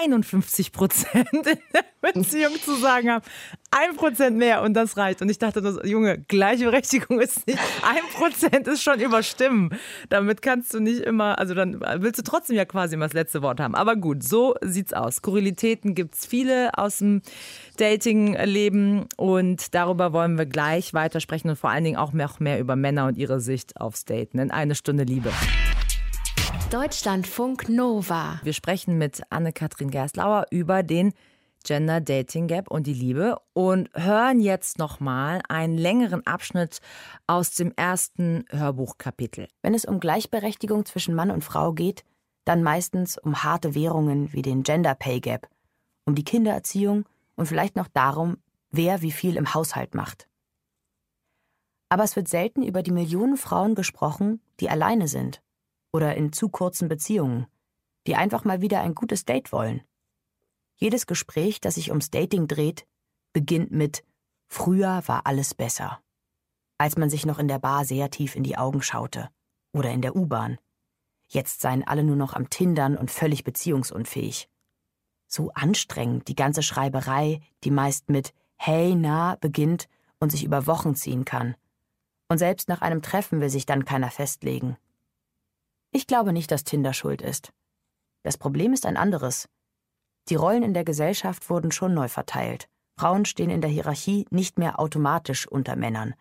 51 0.00 0.72
Prozent 0.72 1.28
in 1.32 1.42
der 1.42 1.84
Beziehung 2.12 2.54
zu 2.64 2.76
sagen 2.76 3.10
haben. 3.10 3.24
Ein 3.70 3.96
Prozent 3.96 4.36
mehr 4.36 4.62
und 4.62 4.74
das 4.74 4.96
reicht. 4.96 5.22
Und 5.22 5.30
ich 5.30 5.38
dachte, 5.38 5.62
das, 5.62 5.78
Junge, 5.84 6.18
Gleichberechtigung 6.18 7.20
ist 7.20 7.46
nicht, 7.46 7.58
ein 7.82 8.02
Prozent 8.14 8.66
ist 8.68 8.82
schon 8.82 9.00
überstimmen. 9.00 9.70
Damit 10.08 10.42
kannst 10.42 10.74
du 10.74 10.80
nicht 10.80 11.00
immer, 11.00 11.38
also 11.38 11.54
dann 11.54 11.80
willst 11.80 12.18
du 12.18 12.22
trotzdem 12.22 12.56
ja 12.56 12.64
quasi 12.64 12.94
immer 12.94 13.06
das 13.06 13.14
letzte 13.14 13.42
Wort 13.42 13.60
haben. 13.60 13.74
Aber 13.74 13.96
gut, 13.96 14.22
so 14.22 14.54
sieht's 14.62 14.92
aus. 14.92 15.16
Skurrilitäten 15.16 15.94
gibt 15.94 16.14
es 16.14 16.26
viele 16.26 16.76
aus 16.76 16.98
dem 16.98 17.22
Dating-Leben 17.76 19.06
und 19.16 19.74
darüber 19.74 20.12
wollen 20.12 20.38
wir 20.38 20.46
gleich 20.46 20.94
weitersprechen 20.94 21.50
und 21.50 21.56
vor 21.56 21.70
allen 21.70 21.84
Dingen 21.84 21.96
auch 21.96 22.12
noch 22.12 22.40
mehr 22.40 22.58
über 22.60 22.76
Männer 22.76 23.06
und 23.06 23.16
ihre 23.16 23.40
Sicht 23.40 23.80
aufs 23.80 24.04
Daten 24.04 24.38
in 24.38 24.50
eine 24.50 24.74
Stunde 24.74 25.04
Liebe. 25.04 25.32
Deutschlandfunk 26.72 27.68
Nova. 27.68 28.40
Wir 28.44 28.54
sprechen 28.54 28.96
mit 28.96 29.20
Anne-Kathrin 29.28 29.90
Gerstlauer 29.90 30.46
über 30.50 30.82
den 30.82 31.12
Gender 31.64 32.00
Dating 32.00 32.46
Gap 32.46 32.70
und 32.70 32.86
die 32.86 32.94
Liebe 32.94 33.36
und 33.52 33.90
hören 33.92 34.40
jetzt 34.40 34.78
nochmal 34.78 35.42
einen 35.50 35.76
längeren 35.76 36.26
Abschnitt 36.26 36.78
aus 37.26 37.50
dem 37.50 37.74
ersten 37.76 38.46
Hörbuchkapitel. 38.48 39.48
Wenn 39.60 39.74
es 39.74 39.84
um 39.84 40.00
Gleichberechtigung 40.00 40.86
zwischen 40.86 41.14
Mann 41.14 41.30
und 41.30 41.44
Frau 41.44 41.74
geht, 41.74 42.04
dann 42.46 42.62
meistens 42.62 43.18
um 43.18 43.44
harte 43.44 43.74
Währungen 43.74 44.32
wie 44.32 44.40
den 44.40 44.62
Gender 44.62 44.94
Pay 44.94 45.20
Gap, 45.20 45.50
um 46.06 46.14
die 46.14 46.24
Kindererziehung 46.24 47.04
und 47.36 47.44
vielleicht 47.44 47.76
noch 47.76 47.88
darum, 47.88 48.38
wer 48.70 49.02
wie 49.02 49.12
viel 49.12 49.36
im 49.36 49.52
Haushalt 49.52 49.94
macht. 49.94 50.26
Aber 51.90 52.04
es 52.04 52.16
wird 52.16 52.28
selten 52.28 52.62
über 52.62 52.82
die 52.82 52.92
Millionen 52.92 53.36
Frauen 53.36 53.74
gesprochen, 53.74 54.40
die 54.58 54.70
alleine 54.70 55.06
sind 55.06 55.42
oder 55.92 56.16
in 56.16 56.32
zu 56.32 56.48
kurzen 56.48 56.88
Beziehungen, 56.88 57.46
die 58.06 58.16
einfach 58.16 58.44
mal 58.44 58.60
wieder 58.60 58.80
ein 58.80 58.94
gutes 58.94 59.24
Date 59.24 59.52
wollen. 59.52 59.82
Jedes 60.76 61.06
Gespräch, 61.06 61.60
das 61.60 61.76
sich 61.76 61.90
ums 61.90 62.10
Dating 62.10 62.48
dreht, 62.48 62.86
beginnt 63.32 63.70
mit 63.70 64.04
Früher 64.48 65.02
war 65.06 65.26
alles 65.26 65.54
besser, 65.54 66.00
als 66.76 66.96
man 66.96 67.08
sich 67.08 67.24
noch 67.24 67.38
in 67.38 67.48
der 67.48 67.58
Bar 67.58 67.84
sehr 67.84 68.10
tief 68.10 68.36
in 68.36 68.42
die 68.42 68.58
Augen 68.58 68.82
schaute 68.82 69.30
oder 69.72 69.90
in 69.90 70.02
der 70.02 70.16
U-Bahn. 70.16 70.58
Jetzt 71.28 71.60
seien 71.60 71.86
alle 71.86 72.04
nur 72.04 72.16
noch 72.16 72.34
am 72.34 72.50
Tindern 72.50 72.96
und 72.96 73.10
völlig 73.10 73.44
beziehungsunfähig. 73.44 74.50
So 75.26 75.50
anstrengend 75.52 76.28
die 76.28 76.34
ganze 76.34 76.62
Schreiberei, 76.62 77.40
die 77.64 77.70
meist 77.70 78.10
mit 78.10 78.34
Hey, 78.56 78.94
na 78.94 79.36
beginnt 79.36 79.88
und 80.20 80.30
sich 80.30 80.44
über 80.44 80.66
Wochen 80.66 80.94
ziehen 80.94 81.24
kann 81.24 81.56
und 82.32 82.38
selbst 82.38 82.68
nach 82.68 82.80
einem 82.80 83.02
Treffen 83.02 83.40
will 83.40 83.50
sich 83.50 83.66
dann 83.66 83.84
keiner 83.84 84.10
festlegen. 84.10 84.76
Ich 85.92 86.06
glaube 86.06 86.32
nicht, 86.32 86.50
dass 86.50 86.64
Tinder 86.64 86.92
schuld 86.92 87.22
ist. 87.22 87.52
Das 88.22 88.38
Problem 88.38 88.72
ist 88.72 88.86
ein 88.86 88.96
anderes. 88.96 89.48
Die 90.28 90.34
Rollen 90.34 90.62
in 90.62 90.74
der 90.74 90.84
Gesellschaft 90.84 91.48
wurden 91.50 91.70
schon 91.70 91.94
neu 91.94 92.08
verteilt. 92.08 92.68
Frauen 92.98 93.24
stehen 93.24 93.50
in 93.50 93.60
der 93.60 93.70
Hierarchie 93.70 94.26
nicht 94.30 94.58
mehr 94.58 94.80
automatisch 94.80 95.46
unter 95.46 95.76
Männern. 95.76 96.14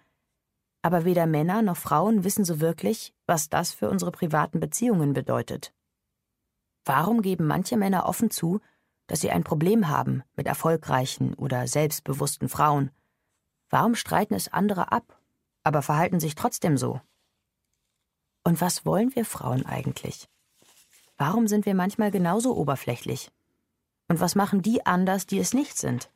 Aber 0.81 1.05
weder 1.05 1.25
Männer 1.25 1.61
noch 1.61 1.77
Frauen 1.77 2.23
wissen 2.23 2.43
so 2.43 2.59
wirklich, 2.59 3.13
was 3.27 3.49
das 3.49 3.71
für 3.71 3.89
unsere 3.89 4.11
privaten 4.11 4.59
Beziehungen 4.59 5.13
bedeutet. 5.13 5.73
Warum 6.85 7.21
geben 7.21 7.47
manche 7.47 7.77
Männer 7.77 8.07
offen 8.07 8.31
zu, 8.31 8.59
dass 9.07 9.21
sie 9.21 9.31
ein 9.31 9.43
Problem 9.43 9.87
haben 9.87 10.23
mit 10.35 10.47
erfolgreichen 10.47 11.33
oder 11.35 11.67
selbstbewussten 11.67 12.49
Frauen? 12.49 12.91
Warum 13.69 13.95
streiten 13.95 14.33
es 14.33 14.51
andere 14.51 14.91
ab 14.91 15.21
aber 15.63 15.81
verhalten 15.81 16.19
sich 16.19 16.35
trotzdem 16.35 16.77
so. 16.77 17.01
Und 18.43 18.61
was 18.61 18.85
wollen 18.85 19.15
wir 19.15 19.25
Frauen 19.25 19.65
eigentlich? 19.65 20.27
Warum 21.17 21.47
sind 21.47 21.65
wir 21.65 21.75
manchmal 21.75 22.11
genauso 22.11 22.55
oberflächlich? 22.55 23.31
Und 24.07 24.19
was 24.19 24.35
machen 24.35 24.61
die 24.61 24.85
anders, 24.85 25.25
die 25.25 25.39
es 25.39 25.53
nicht 25.53 25.77
sind? 25.77 26.09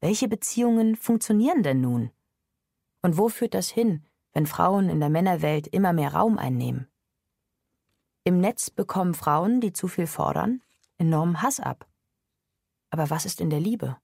Welche 0.00 0.28
Beziehungen 0.28 0.96
funktionieren 0.96 1.62
denn 1.62 1.80
nun? 1.80 2.10
Und 3.02 3.16
wo 3.16 3.28
führt 3.28 3.54
das 3.54 3.68
hin, 3.68 4.04
wenn 4.32 4.46
Frauen 4.46 4.88
in 4.88 5.00
der 5.00 5.10
Männerwelt 5.10 5.66
immer 5.68 5.92
mehr 5.92 6.14
Raum 6.14 6.38
einnehmen? 6.38 6.88
Im 8.24 8.38
Netz 8.38 8.70
bekommen 8.70 9.14
Frauen, 9.14 9.60
die 9.60 9.72
zu 9.72 9.88
viel 9.88 10.06
fordern, 10.06 10.62
enormen 10.98 11.42
Hass 11.42 11.60
ab. 11.60 11.86
Aber 12.90 13.08
was 13.08 13.24
ist 13.24 13.40
in 13.40 13.50
der 13.50 13.60
Liebe? 13.60 13.96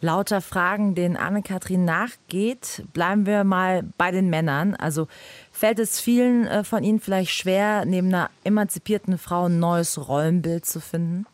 Lauter 0.00 0.40
Fragen, 0.40 0.94
denen 0.94 1.16
Anne-Kathrin 1.16 1.84
nachgeht. 1.84 2.84
Bleiben 2.92 3.26
wir 3.26 3.44
mal 3.44 3.82
bei 3.96 4.10
den 4.10 4.28
Männern. 4.30 4.74
Also 4.74 5.08
fällt 5.52 5.78
es 5.78 6.00
vielen 6.00 6.46
äh, 6.46 6.64
von 6.64 6.84
Ihnen 6.84 7.00
vielleicht 7.00 7.32
schwer, 7.32 7.84
neben 7.84 8.08
einer 8.08 8.30
emanzipierten 8.44 9.18
Frau 9.18 9.46
ein 9.46 9.58
neues 9.58 10.08
Rollenbild 10.08 10.66
zu 10.66 10.80
finden? 10.80 11.26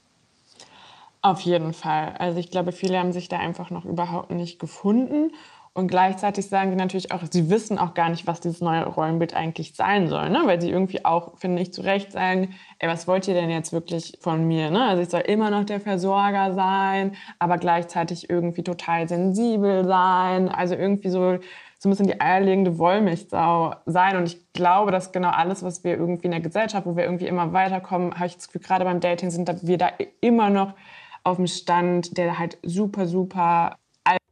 Auf 1.23 1.41
jeden 1.43 1.73
Fall. 1.73 2.15
Also 2.19 2.41
ich 2.41 2.51
glaube, 2.51 2.73
viele 2.73 2.99
haben 2.99 3.13
sich 3.13 3.29
da 3.29 3.39
einfach 3.39 3.71
noch 3.71 3.85
überhaupt 3.85 4.31
nicht 4.31 4.59
gefunden. 4.59 5.31
Und 5.75 5.89
gleichzeitig 5.89 6.49
sagen 6.49 6.71
sie 6.71 6.77
natürlich 6.77 7.13
auch, 7.13 7.23
sie 7.31 7.49
wissen 7.49 7.79
auch 7.79 7.95
gar 7.95 8.11
nicht, 8.11 8.27
was 8.27 8.41
dieses 8.41 8.61
neue 8.61 8.85
Rollenbild 8.85 9.35
eigentlich 9.35 9.75
sein 9.75 10.07
soll. 10.07 10.29
Ne? 10.29 10.43
Weil 10.45 10.61
sie 10.61 10.71
irgendwie 10.71 11.03
auch, 11.07 11.39
finde 11.39 11.63
ich, 11.63 11.73
zu 11.73 11.81
Recht 11.81 12.13
sagen, 12.13 12.55
ey, 12.79 12.91
was 12.91 13.09
wollt 13.09 13.27
ihr 13.27 13.33
denn 13.33 13.49
jetzt 13.49 13.73
wirklich 13.73 14.19
von 14.21 14.47
mir? 14.47 14.71
Ne? 14.71 14.85
Also 14.85 15.03
ich 15.03 15.09
soll 15.09 15.23
immer 15.23 15.51
noch 15.51 15.65
der 15.65 15.81
Versorger 15.81 16.53
sein, 16.53 17.17
aber 17.39 17.57
gleichzeitig 17.57 18.29
irgendwie 18.29 18.63
total 18.63 19.09
sensibel 19.09 19.87
sein. 19.87 20.51
Also 20.51 20.75
irgendwie 20.75 21.09
so, 21.09 21.39
so 21.79 21.89
ein 21.89 21.91
bisschen 21.91 22.07
die 22.07 22.21
eierlegende 22.21 22.77
Wollmilchsau 22.77 23.75
sein. 23.87 24.19
Und 24.19 24.27
ich 24.27 24.53
glaube, 24.53 24.91
dass 24.91 25.11
genau 25.11 25.31
alles, 25.31 25.63
was 25.63 25.85
wir 25.85 25.97
irgendwie 25.97 26.27
in 26.27 26.33
der 26.33 26.41
Gesellschaft, 26.41 26.85
wo 26.87 26.97
wir 26.97 27.05
irgendwie 27.05 27.29
immer 27.29 27.55
weiterkommen, 27.55 28.15
habe 28.17 28.27
ich 28.27 28.35
das 28.35 28.49
Gefühl, 28.49 28.61
gerade 28.61 28.85
beim 28.85 29.01
Dating 29.01 29.31
sind 29.31 29.51
wir 29.67 29.79
da 29.79 29.89
immer 30.21 30.51
noch 30.51 30.75
auf 31.25 31.37
dem 31.37 31.47
Stand, 31.47 32.19
der 32.19 32.39
halt 32.39 32.59
super, 32.63 33.07
super 33.07 33.79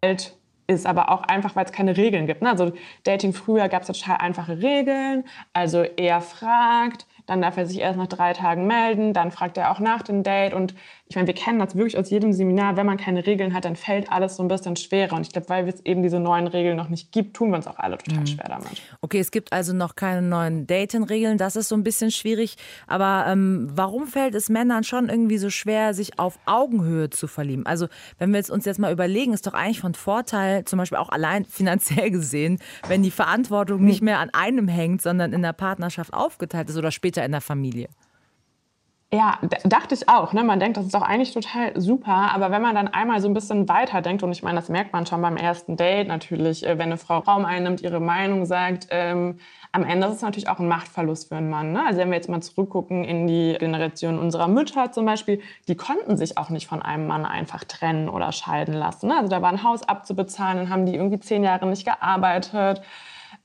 alt 0.02 0.37
ist 0.70 0.86
aber 0.86 1.10
auch 1.10 1.22
einfach, 1.22 1.56
weil 1.56 1.64
es 1.64 1.72
keine 1.72 1.96
Regeln 1.96 2.26
gibt. 2.26 2.42
Ne? 2.42 2.50
Also 2.50 2.72
Dating 3.04 3.32
früher 3.32 3.68
gab 3.68 3.82
es 3.82 3.88
total 3.88 4.18
einfache 4.18 4.62
Regeln. 4.62 5.24
Also 5.52 5.82
er 5.82 6.20
fragt, 6.20 7.06
dann 7.26 7.42
darf 7.42 7.56
er 7.56 7.66
sich 7.66 7.80
erst 7.80 7.98
nach 7.98 8.06
drei 8.06 8.32
Tagen 8.32 8.66
melden, 8.66 9.12
dann 9.12 9.30
fragt 9.30 9.56
er 9.58 9.70
auch 9.72 9.80
nach 9.80 10.02
dem 10.02 10.22
Date. 10.22 10.54
Und 10.54 10.74
ich 11.10 11.16
meine, 11.16 11.26
wir 11.26 11.34
kennen 11.34 11.58
das 11.58 11.74
wirklich 11.74 11.98
aus 11.98 12.08
jedem 12.08 12.32
Seminar, 12.32 12.76
wenn 12.76 12.86
man 12.86 12.96
keine 12.96 13.26
Regeln 13.26 13.52
hat, 13.52 13.64
dann 13.64 13.74
fällt 13.74 14.12
alles 14.12 14.36
so 14.36 14.44
ein 14.44 14.48
bisschen 14.48 14.76
schwerer. 14.76 15.16
Und 15.16 15.22
ich 15.22 15.32
glaube, 15.32 15.48
weil 15.48 15.68
es 15.68 15.84
eben 15.84 16.04
diese 16.04 16.20
neuen 16.20 16.46
Regeln 16.46 16.76
noch 16.76 16.88
nicht 16.88 17.10
gibt, 17.10 17.34
tun 17.34 17.50
wir 17.50 17.56
uns 17.56 17.66
auch 17.66 17.78
alle 17.78 17.98
total 17.98 18.20
mhm. 18.20 18.26
schwer 18.28 18.46
damit. 18.48 18.80
Okay, 19.00 19.18
es 19.18 19.32
gibt 19.32 19.52
also 19.52 19.72
noch 19.72 19.96
keine 19.96 20.22
neuen 20.22 20.68
Dating-Regeln, 20.68 21.36
das 21.36 21.56
ist 21.56 21.68
so 21.68 21.74
ein 21.74 21.82
bisschen 21.82 22.12
schwierig. 22.12 22.54
Aber 22.86 23.24
ähm, 23.26 23.68
warum 23.74 24.06
fällt 24.06 24.36
es 24.36 24.48
Männern 24.48 24.84
schon 24.84 25.08
irgendwie 25.08 25.38
so 25.38 25.50
schwer, 25.50 25.94
sich 25.94 26.20
auf 26.20 26.38
Augenhöhe 26.46 27.10
zu 27.10 27.26
verlieben? 27.26 27.66
Also, 27.66 27.88
wenn 28.18 28.30
wir 28.30 28.36
jetzt 28.36 28.52
uns 28.52 28.64
jetzt 28.64 28.78
mal 28.78 28.92
überlegen, 28.92 29.32
ist 29.32 29.48
doch 29.48 29.54
eigentlich 29.54 29.80
von 29.80 29.94
Vorteil, 29.94 30.64
zum 30.64 30.78
Beispiel 30.78 30.98
auch 30.98 31.08
allein 31.08 31.44
finanziell 31.48 32.12
gesehen, 32.12 32.60
wenn 32.86 33.02
die 33.02 33.10
Verantwortung 33.10 33.84
nicht 33.84 34.00
mehr 34.00 34.20
an 34.20 34.30
einem 34.32 34.68
hängt, 34.68 35.02
sondern 35.02 35.32
in 35.32 35.42
der 35.42 35.54
Partnerschaft 35.54 36.14
aufgeteilt 36.14 36.70
ist 36.70 36.76
oder 36.76 36.92
später 36.92 37.24
in 37.24 37.32
der 37.32 37.40
Familie. 37.40 37.88
Ja, 39.12 39.40
dachte 39.64 39.96
ich 39.96 40.08
auch. 40.08 40.32
Ne? 40.32 40.44
Man 40.44 40.60
denkt, 40.60 40.76
das 40.76 40.84
ist 40.84 40.94
doch 40.94 41.02
eigentlich 41.02 41.32
total 41.34 41.72
super. 41.80 42.30
Aber 42.32 42.52
wenn 42.52 42.62
man 42.62 42.76
dann 42.76 42.86
einmal 42.86 43.20
so 43.20 43.26
ein 43.26 43.34
bisschen 43.34 43.68
weiter 43.68 44.02
denkt, 44.02 44.22
und 44.22 44.30
ich 44.30 44.44
meine, 44.44 44.60
das 44.60 44.68
merkt 44.68 44.92
man 44.92 45.04
schon 45.04 45.20
beim 45.20 45.36
ersten 45.36 45.76
Date 45.76 46.06
natürlich, 46.06 46.64
äh, 46.64 46.78
wenn 46.78 46.86
eine 46.86 46.96
Frau 46.96 47.18
Raum 47.18 47.44
einnimmt, 47.44 47.80
ihre 47.80 47.98
Meinung 47.98 48.46
sagt, 48.46 48.86
ähm, 48.90 49.40
am 49.72 49.82
Ende 49.82 50.06
ist 50.06 50.14
es 50.14 50.22
natürlich 50.22 50.48
auch 50.48 50.60
ein 50.60 50.68
Machtverlust 50.68 51.28
für 51.28 51.36
einen 51.36 51.50
Mann. 51.50 51.72
Ne? 51.72 51.84
Also 51.84 51.98
wenn 51.98 52.10
wir 52.10 52.16
jetzt 52.16 52.28
mal 52.28 52.40
zurückgucken 52.40 53.02
in 53.02 53.26
die 53.26 53.56
Generation 53.58 54.16
unserer 54.16 54.46
Mütter 54.46 54.92
zum 54.92 55.06
Beispiel, 55.06 55.40
die 55.66 55.74
konnten 55.74 56.16
sich 56.16 56.38
auch 56.38 56.50
nicht 56.50 56.68
von 56.68 56.80
einem 56.80 57.08
Mann 57.08 57.24
einfach 57.24 57.64
trennen 57.64 58.08
oder 58.08 58.30
scheiden 58.30 58.74
lassen. 58.74 59.08
Ne? 59.08 59.16
Also 59.16 59.28
da 59.28 59.42
war 59.42 59.50
ein 59.50 59.64
Haus 59.64 59.82
abzubezahlen, 59.82 60.58
dann 60.58 60.70
haben 60.70 60.86
die 60.86 60.94
irgendwie 60.94 61.18
zehn 61.18 61.42
Jahre 61.42 61.66
nicht 61.66 61.84
gearbeitet. 61.84 62.80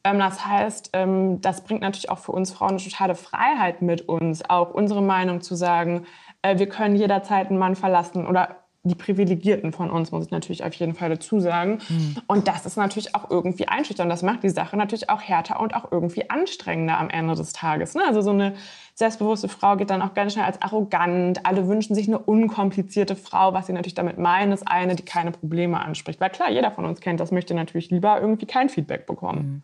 Ähm, 0.06 0.20
das 0.20 0.46
heißt, 0.46 0.92
ähm, 0.94 1.42
das 1.42 1.64
bringt 1.64 1.82
natürlich 1.82 2.10
auch 2.10 2.20
für 2.20 2.32
uns 2.32 2.52
Frauen 2.52 2.70
eine 2.70 2.78
totale 2.78 3.16
Freiheit 3.16 3.82
mit 3.82 4.08
uns, 4.08 4.48
auch 4.48 4.72
unsere 4.72 5.02
Meinung 5.02 5.42
zu 5.42 5.56
sagen, 5.56 6.06
äh, 6.44 6.60
wir 6.60 6.70
können 6.70 6.96
jederzeit 6.96 7.50
einen 7.50 7.58
Mann 7.58 7.76
verlassen 7.76 8.28
oder 8.28 8.64
die 8.89 8.96
Privilegierten 8.96 9.72
von 9.72 9.89
uns, 9.89 10.12
muss 10.12 10.25
ich 10.25 10.32
natürlich 10.32 10.63
auf 10.63 10.74
jeden 10.75 10.94
Fall 10.94 11.10
dazu 11.10 11.39
sagen. 11.39 11.80
Mhm. 11.89 12.18
Und 12.27 12.48
das 12.48 12.65
ist 12.65 12.77
natürlich 12.77 13.15
auch 13.15 13.30
irgendwie 13.30 13.68
einschüchternd. 13.68 14.12
Das 14.12 14.22
macht 14.22 14.44
die 14.44 14.50
Sache 14.50 14.77
natürlich 14.77 15.10
auch 15.10 15.22
härter 15.22 15.60
und 15.60 15.75
auch 15.75 15.92
irgendwie 15.92 16.30
anstrengender 16.30 17.00
am 17.00 17.10
Ende 17.10 17.36
des 17.36 17.51
Tages. 17.51 17.96
Ne? 17.96 18.04
Also 18.08 18.22
so 18.22 18.30
eine 18.30 18.54
selbstbewusste 18.94 19.50
Frau 19.50 19.75
geht 19.75 19.89
dann 19.89 20.01
auch 20.01 20.13
ganz 20.13 20.34
schnell 20.34 20.46
als 20.46 20.62
arrogant. 20.62 21.46
Alle 21.46 21.68
wünschen 21.68 21.96
sich 21.96 22.08
eine 22.08 22.20
unkomplizierte 22.20 23.15
Frau. 23.15 23.54
Was 23.54 23.68
sie 23.68 23.74
natürlich 23.74 23.96
damit 23.96 24.18
meinen, 24.18 24.51
ist 24.51 24.68
eine, 24.68 24.96
die 24.96 25.04
keine 25.04 25.32
Probleme 25.32 25.80
anspricht. 25.80 26.22
Weil 26.22 26.30
klar, 26.30 26.51
jeder 26.51 26.72
von 26.72 26.86
uns 26.86 27.01
kennt 27.01 27.20
das, 27.20 27.32
möchte 27.32 27.56
natürlich 27.56 27.89
lieber 27.89 28.22
irgendwie 28.22 28.46
kein 28.46 28.70
Feedback 28.70 29.06
bekommen. 29.06 29.39
Mhm. 29.39 29.63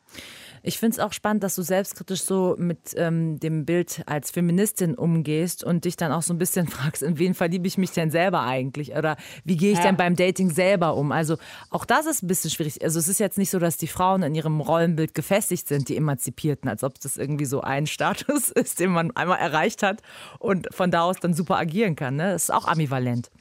Ich 0.64 0.78
finde 0.78 0.96
es 0.96 1.00
auch 1.00 1.14
spannend, 1.14 1.44
dass 1.44 1.56
du 1.56 1.64
selbstkritisch 1.64 2.22
so 2.22 2.56
mit 2.58 2.94
ähm, 2.96 3.40
dem 3.40 3.66
Bild 3.66 4.04
als 4.06 4.32
Feministin 4.32 4.96
umgehst 4.96 5.64
und 5.64 5.86
dich 5.86 5.98
dann 5.98 6.12
auch 6.12 6.22
so 6.22 6.34
ein 6.34 6.38
bisschen 6.38 6.68
fragst, 6.70 7.02
in 7.02 7.18
wen 7.18 7.34
verliebe 7.34 7.68
ich 7.68 7.78
mich 7.78 7.92
denn 7.92 8.12
selber 8.12 8.42
eigentlich? 8.42 8.96
Oder 8.96 9.18
wie 9.44 9.58
gehe 9.58 9.72
ich 9.72 9.80
ja. 9.80 9.86
denn 9.86 9.98
beim 9.98 10.16
Dating 10.16 10.52
selber 10.52 10.96
um? 10.96 11.12
Also 11.12 11.38
auch 11.70 11.86
das 11.86 12.06
ist 12.06 12.24
ein 12.24 12.28
bisschen 12.28 12.52
schwierig. 12.52 12.84
Also 12.84 13.00
es 13.00 13.08
ist 13.08 13.20
jetzt 13.20 13.38
nicht 13.38 13.50
so, 13.50 13.60
dass 13.60 13.78
die 13.78 13.88
Frauen 13.88 14.24
in 14.24 14.36
ihrem 14.36 14.62
Rollenbild 14.62 15.14
gefestigt 15.14 15.68
sind, 15.68 15.90
die 15.90 15.98
Emanzipierten, 15.98 16.70
als 16.70 16.84
ob 16.84 17.00
das 17.00 17.18
irgendwie 17.18 17.46
so 17.46 17.62
ein 17.62 17.88
Status 17.92 18.50
ist, 18.50 18.80
den 18.80 18.92
man 18.92 19.12
einmal 19.16 19.40
erreicht 19.40 19.84
hat 19.84 20.02
und 20.40 20.68
von 20.74 20.92
da 20.92 21.02
aus 21.02 21.18
dann 21.20 21.34
super 21.34 21.58
agieren 21.58 21.96
kann. 21.96 22.16
Ne? 22.16 22.32
Das 22.32 22.44
ist 22.44 22.54
auch 22.54 22.68
ambivalent. 22.68 23.32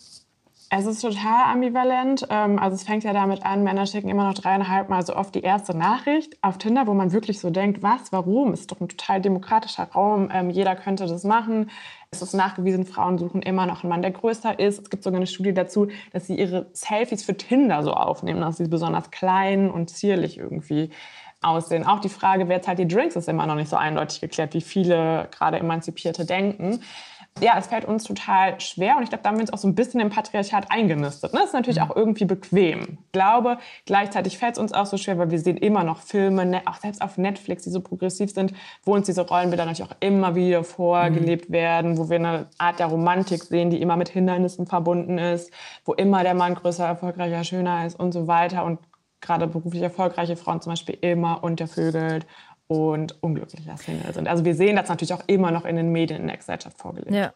Es 0.73 0.87
ist 0.87 1.01
total 1.01 1.53
ambivalent. 1.53 2.29
Ähm, 2.31 2.61
also 2.61 2.77
es 2.77 2.85
fängt 2.85 3.03
ja 3.03 3.13
damit 3.13 3.45
an, 3.45 3.65
Männer 3.65 3.87
schicken 3.87 4.09
immer 4.09 4.23
noch 4.23 4.35
dreieinhalb 4.35 4.89
Mal 4.89 5.05
so 5.05 5.17
oft 5.17 5.35
die 5.35 5.41
erste 5.41 5.77
Nachricht 5.77 6.37
auf 6.43 6.59
Tinder, 6.59 6.87
wo 6.87 6.95
man 6.95 7.11
wirklich 7.11 7.41
so 7.41 7.51
denkt, 7.51 7.83
was, 7.83 8.13
warum? 8.13 8.53
Ist 8.53 8.71
doch 8.71 8.81
ein 8.81 8.89
total 8.89 9.21
demokratischer 9.21 9.89
Raum. 9.93 10.31
Ähm, 10.33 10.49
jeder 10.49 10.77
könnte 10.77 11.09
das 11.09 11.25
machen. 11.25 11.71
Es 12.13 12.23
ist 12.23 12.35
nachgewiesen, 12.35 12.87
Frauen 12.87 13.19
suchen 13.19 13.43
immer 13.43 13.67
noch 13.67 13.83
einen 13.83 13.91
Mann, 13.91 14.03
der 14.03 14.13
größer 14.13 14.61
ist. 14.61 14.81
Es 14.81 14.91
gibt 14.91 15.03
sogar 15.03 15.17
eine 15.17 15.27
Studie 15.27 15.53
dazu, 15.53 15.89
dass 16.13 16.29
sie 16.29 16.37
ihre 16.37 16.67
Selfies 16.73 17.25
für 17.25 17.37
Tinder 17.37 17.83
so 17.83 17.93
aufnehmen, 17.93 18.41
dass 18.41 18.59
sie 18.59 18.69
besonders 18.69 19.11
klein 19.11 19.73
und 19.73 19.91
zierlich 19.91 20.39
irgendwie 20.39 20.91
aussehen. 21.43 21.85
Auch 21.85 22.01
die 22.01 22.09
Frage, 22.09 22.49
wer 22.49 22.63
zahlt 22.63 22.79
die 22.79 22.87
Drinks, 22.87 23.17
ist 23.17 23.29
immer 23.29 23.47
noch 23.47 23.57
nicht 23.57 23.71
so 23.71 23.77
eindeutig 23.77 24.21
geklärt, 24.21 24.55
wie 24.55 24.61
viele 24.61 25.29
gerade 25.33 25.59
Emanzipierte 25.59 26.25
denken. 26.27 26.81
Ja, 27.41 27.55
es 27.59 27.67
fällt 27.67 27.85
uns 27.85 28.05
total 28.05 28.61
schwer 28.61 28.97
und 28.97 29.03
ich 29.03 29.09
glaube, 29.09 29.23
da 29.23 29.31
haben 29.31 29.37
wir 29.37 29.43
uns 29.43 29.53
auch 29.53 29.59
so 29.59 29.69
ein 29.69 29.75
bisschen 29.75 30.01
im 30.01 30.11
Patriarchat 30.11 30.71
eingenistet. 30.71 31.33
Ne? 31.33 31.41
Das 31.41 31.49
ist 31.49 31.55
natürlich 31.55 31.79
mhm. 31.81 31.91
auch 31.91 31.97
irgendwie 31.97 32.25
bequem. 32.25 32.99
Ich 33.07 33.13
glaube, 33.13 33.59
gleichzeitig 33.87 34.39
fällt 34.39 34.55
es 34.55 34.59
uns 34.59 34.73
auch 34.73 34.87
so 34.87 34.97
schwer, 34.97 35.19
weil 35.19 35.31
wir 35.31 35.39
sehen 35.39 35.57
immer 35.57 35.85
noch 35.85 36.01
Filme, 36.01 36.47
ne, 36.47 36.63
auch 36.67 36.77
selbst 36.77 37.03
auf 37.03 37.19
Netflix, 37.19 37.65
die 37.65 37.71
so 37.71 37.81
progressiv 37.81 38.33
sind, 38.33 38.53
wo 38.85 38.95
uns 38.95 39.07
diese 39.07 39.23
Rollenbilder 39.23 39.65
natürlich 39.65 39.91
auch 39.91 39.97
immer 40.01 40.35
wieder 40.35 40.65
vorgelebt 40.65 41.49
mhm. 41.49 41.55
werden, 41.55 41.99
wo 41.99 42.09
wir 42.09 42.17
eine 42.17 42.47
Art 42.59 42.79
der 42.79 42.87
Romantik 42.87 43.43
sehen, 43.43 43.71
die 43.71 43.81
immer 43.81 43.97
mit 43.97 44.09
Hindernissen 44.09 44.67
verbunden 44.67 45.19
ist, 45.19 45.53
wo 45.85 45.95
immer 45.95 46.23
der 46.23 46.35
Mann 46.35 46.55
größer, 46.55 46.87
erfolgreicher, 46.87 47.45
schöner 47.45 47.87
ist 47.87 47.99
und 47.99 48.13
so 48.13 48.27
weiter 48.27 48.65
und 48.65 48.79
gerade 49.21 49.47
beruflich 49.47 49.83
erfolgreiche 49.83 50.37
Frauen 50.37 50.61
zum 50.61 50.73
Beispiel 50.73 50.97
immer 51.01 51.45
untervögelt 51.45 52.27
und 52.71 53.21
unglücklicher 53.21 53.77
Single 53.77 54.15
sind. 54.15 54.29
Also 54.29 54.45
wir 54.45 54.55
sehen 54.55 54.77
das 54.77 54.89
natürlich 54.89 55.13
auch 55.13 55.25
immer 55.27 55.51
noch 55.51 55.65
in 55.65 55.75
den 55.75 55.91
Medien 55.91 56.21
in 56.21 56.29
der 56.29 56.37
Gesellschaft 56.37 56.79
vorgelegt. 56.79 57.13
Ja. 57.13 57.33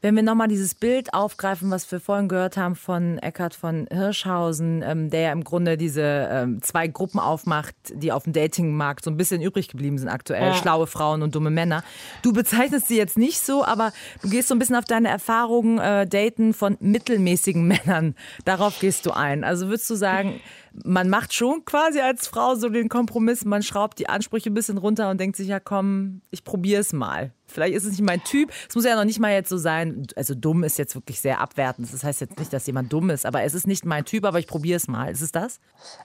Wenn 0.00 0.14
wir 0.14 0.22
nochmal 0.22 0.48
dieses 0.48 0.74
Bild 0.74 1.14
aufgreifen, 1.14 1.70
was 1.70 1.90
wir 1.90 2.00
vorhin 2.00 2.28
gehört 2.28 2.56
haben 2.56 2.76
von 2.76 3.18
Eckhard 3.18 3.54
von 3.54 3.86
Hirschhausen, 3.90 4.82
ähm, 4.82 5.10
der 5.10 5.20
ja 5.20 5.32
im 5.32 5.42
Grunde 5.42 5.76
diese 5.76 6.28
ähm, 6.30 6.62
zwei 6.62 6.86
Gruppen 6.86 7.18
aufmacht, 7.18 7.74
die 7.92 8.12
auf 8.12 8.24
dem 8.24 8.32
Datingmarkt 8.32 9.04
so 9.04 9.10
ein 9.10 9.16
bisschen 9.16 9.42
übrig 9.42 9.68
geblieben 9.68 9.98
sind 9.98 10.08
aktuell, 10.08 10.48
ja. 10.48 10.54
schlaue 10.54 10.86
Frauen 10.86 11.22
und 11.22 11.34
dumme 11.34 11.50
Männer. 11.50 11.82
Du 12.22 12.32
bezeichnest 12.32 12.86
sie 12.86 12.96
jetzt 12.96 13.18
nicht 13.18 13.40
so, 13.40 13.64
aber 13.64 13.92
du 14.22 14.28
gehst 14.28 14.48
so 14.48 14.54
ein 14.54 14.60
bisschen 14.60 14.76
auf 14.76 14.84
deine 14.84 15.08
Erfahrungen, 15.08 15.78
äh, 15.78 16.06
Daten 16.06 16.54
von 16.54 16.76
mittelmäßigen 16.80 17.66
Männern. 17.66 18.14
Darauf 18.44 18.78
gehst 18.78 19.06
du 19.06 19.10
ein. 19.10 19.42
Also 19.42 19.68
würdest 19.68 19.90
du 19.90 19.96
sagen, 19.96 20.40
man 20.82 21.08
macht 21.08 21.32
schon 21.32 21.64
quasi 21.64 22.00
als 22.00 22.26
Frau 22.26 22.54
so 22.56 22.68
den 22.68 22.88
Kompromiss, 22.88 23.44
man 23.44 23.62
schraubt 23.62 23.98
die 23.98 24.08
Ansprüche 24.08 24.50
ein 24.50 24.54
bisschen 24.54 24.78
runter 24.78 25.10
und 25.10 25.20
denkt 25.20 25.36
sich, 25.36 25.48
ja 25.48 25.60
komm, 25.60 26.22
ich 26.30 26.44
probiere 26.44 26.80
es 26.80 26.92
mal. 26.92 27.32
Vielleicht 27.46 27.74
ist 27.74 27.84
es 27.84 27.90
nicht 27.92 28.02
mein 28.02 28.24
Typ. 28.24 28.50
Es 28.68 28.74
muss 28.74 28.84
ja 28.84 28.96
noch 28.96 29.04
nicht 29.04 29.20
mal 29.20 29.32
jetzt 29.32 29.50
so 29.50 29.58
sein, 29.58 30.06
also 30.16 30.34
dumm 30.34 30.64
ist 30.64 30.78
jetzt 30.78 30.94
wirklich 30.94 31.20
sehr 31.20 31.40
abwertend. 31.40 31.92
Das 31.92 32.02
heißt 32.02 32.20
jetzt 32.20 32.38
nicht, 32.38 32.52
dass 32.52 32.66
jemand 32.66 32.92
dumm 32.92 33.10
ist, 33.10 33.26
aber 33.26 33.42
es 33.42 33.54
ist 33.54 33.66
nicht 33.66 33.84
mein 33.84 34.04
Typ, 34.04 34.24
aber 34.24 34.38
ich 34.38 34.46
probiere 34.46 34.78
es 34.78 34.88
mal. 34.88 35.10
Ist 35.10 35.20
es 35.20 35.30
das? 35.30 35.60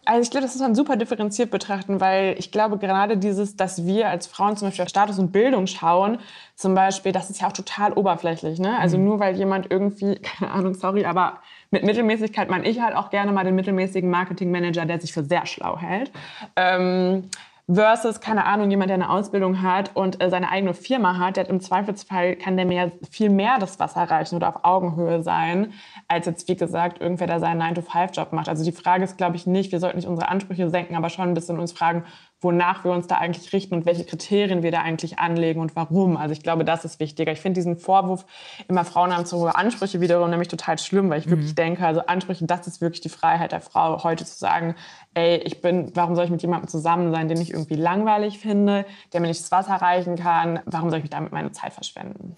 Also 0.05 0.21
ich 0.21 0.29
glaube, 0.29 0.45
das 0.45 0.55
muss 0.55 0.61
man 0.61 0.75
super 0.75 0.97
differenziert 0.97 1.49
betrachten, 1.49 2.01
weil 2.01 2.35
ich 2.38 2.51
glaube 2.51 2.77
gerade 2.77 3.17
dieses, 3.17 3.55
dass 3.55 3.85
wir 3.85 4.09
als 4.09 4.27
Frauen 4.27 4.57
zum 4.57 4.67
Beispiel 4.67 4.83
auf 4.83 4.89
Status 4.89 5.17
und 5.17 5.31
Bildung 5.31 5.65
schauen, 5.65 6.19
zum 6.55 6.75
Beispiel, 6.75 7.13
das 7.13 7.29
ist 7.29 7.41
ja 7.41 7.47
auch 7.47 7.53
total 7.53 7.93
oberflächlich. 7.93 8.59
Ne? 8.59 8.77
Also 8.77 8.97
mhm. 8.97 9.05
nur 9.05 9.19
weil 9.19 9.35
jemand 9.35 9.71
irgendwie, 9.71 10.15
keine 10.21 10.51
Ahnung, 10.51 10.75
sorry, 10.75 11.05
aber 11.05 11.39
mit 11.71 11.83
Mittelmäßigkeit 11.83 12.49
meine 12.49 12.67
ich 12.67 12.81
halt 12.81 12.95
auch 12.95 13.09
gerne 13.09 13.31
mal 13.31 13.43
den 13.43 13.55
mittelmäßigen 13.55 14.09
Marketingmanager, 14.09 14.85
der 14.85 14.99
sich 14.99 15.13
für 15.13 15.23
sehr 15.23 15.45
schlau 15.45 15.77
hält. 15.77 16.11
Ähm, 16.55 17.29
versus, 17.71 18.19
keine 18.19 18.45
Ahnung, 18.45 18.71
jemand, 18.71 18.89
der 18.89 18.95
eine 18.95 19.09
Ausbildung 19.09 19.61
hat 19.61 19.95
und 19.95 20.21
äh, 20.23 20.29
seine 20.29 20.49
eigene 20.49 20.73
Firma 20.73 21.19
hat, 21.19 21.38
der 21.38 21.43
hat 21.43 21.51
im 21.51 21.61
Zweifelsfall 21.61 22.35
kann 22.35 22.57
der 22.57 22.65
mehr, 22.65 22.91
viel 23.11 23.29
mehr 23.29 23.59
das 23.59 23.79
Wasser 23.79 24.01
reichen 24.01 24.35
oder 24.35 24.49
auf 24.49 24.63
Augenhöhe 24.65 25.21
sein, 25.21 25.73
als 26.07 26.25
jetzt, 26.25 26.47
wie 26.47 26.55
gesagt, 26.55 26.99
irgendwer, 26.99 27.27
der 27.27 27.39
seinen 27.39 27.61
9-to-5-Job 27.61 28.33
macht. 28.33 28.49
Also 28.49 28.63
die 28.63 28.71
Frage 28.71 29.03
ist, 29.03 29.17
glaube 29.17 29.35
ich, 29.35 29.45
nicht, 29.45 29.71
wir 29.71 29.79
sollten 29.79 29.97
nicht 29.97 30.07
unsere 30.07 30.29
Ansprüche 30.29 30.69
senken, 30.69 30.95
aber 30.95 31.09
schon 31.09 31.27
ein 31.27 31.35
bisschen 31.35 31.59
uns 31.59 31.71
fragen, 31.71 32.05
wonach 32.41 32.86
wir 32.86 32.91
uns 32.91 33.08
da 33.08 33.15
eigentlich 33.15 33.51
richten 33.51 33.75
und 33.75 33.86
welche 33.86 34.05
Kriterien 34.05 34.63
wir 34.63 34.72
da 34.72 34.81
eigentlich 34.81 35.19
anlegen 35.19 35.60
und 35.60 35.75
warum. 35.75 36.15
Also 36.15 36.31
ich 36.31 36.41
glaube, 36.41 36.63
das 36.63 36.86
ist 36.86 37.00
wichtiger. 37.00 37.31
Ich 37.31 37.41
finde 37.41 37.60
diesen 37.60 37.77
Vorwurf, 37.77 38.25
immer 38.67 38.86
Frauen 38.86 39.13
haben 39.15 39.25
zu 39.25 39.38
hohe 39.39 39.55
Ansprüche 39.55 40.00
wiederum 40.00 40.29
nämlich 40.29 40.48
total 40.48 40.77
schlimm, 40.77 41.10
weil 41.10 41.19
ich 41.19 41.25
mhm. 41.25 41.31
wirklich 41.31 41.55
denke, 41.55 41.86
also 41.86 42.01
Ansprüche, 42.05 42.46
das 42.46 42.67
ist 42.67 42.79
wirklich 42.81 43.01
die 43.01 43.10
Freiheit 43.10 43.51
der 43.51 43.62
Frau, 43.62 44.03
heute 44.03 44.25
zu 44.25 44.38
sagen, 44.38 44.75
ey, 45.13 45.38
ich 45.38 45.62
bin, 45.62 45.91
warum 45.96 46.15
soll 46.15 46.25
ich 46.25 46.31
mit 46.31 46.41
jemandem 46.41 46.69
zusammen 46.69 47.12
sein, 47.12 47.27
den 47.27 47.41
ich 47.41 47.51
irgendwie 47.51 47.75
langweilig 47.75 48.39
finde, 48.39 48.86
der 49.12 49.19
mir 49.19 49.27
nicht 49.27 49.41
das 49.41 49.51
Wasser 49.51 49.75
reichen 49.75 50.15
kann, 50.15 50.62
warum 50.65 50.89
soll 50.89 51.00
ich 51.00 51.10
damit 51.10 51.34
meine 51.34 51.51
Zeit 51.51 51.74
verschwenden? 51.74 52.36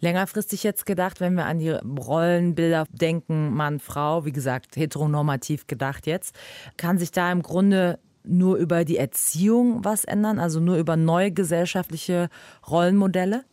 Längerfristig 0.00 0.64
jetzt 0.64 0.84
gedacht, 0.84 1.20
wenn 1.20 1.34
wir 1.34 1.46
an 1.46 1.60
die 1.60 1.70
Rollenbilder 1.70 2.86
denken, 2.90 3.54
Mann, 3.54 3.78
Frau, 3.78 4.24
wie 4.24 4.32
gesagt, 4.32 4.76
heteronormativ 4.76 5.68
gedacht 5.68 6.08
jetzt, 6.08 6.34
kann 6.76 6.98
sich 6.98 7.12
da 7.12 7.30
im 7.30 7.42
Grunde 7.42 8.00
nur 8.24 8.56
über 8.56 8.84
die 8.84 8.96
Erziehung 8.96 9.84
was 9.84 10.04
ändern, 10.04 10.38
also 10.38 10.60
nur 10.60 10.76
über 10.76 10.96
neue 10.96 11.32
gesellschaftliche 11.32 12.28
Rollenmodelle? 12.68 13.44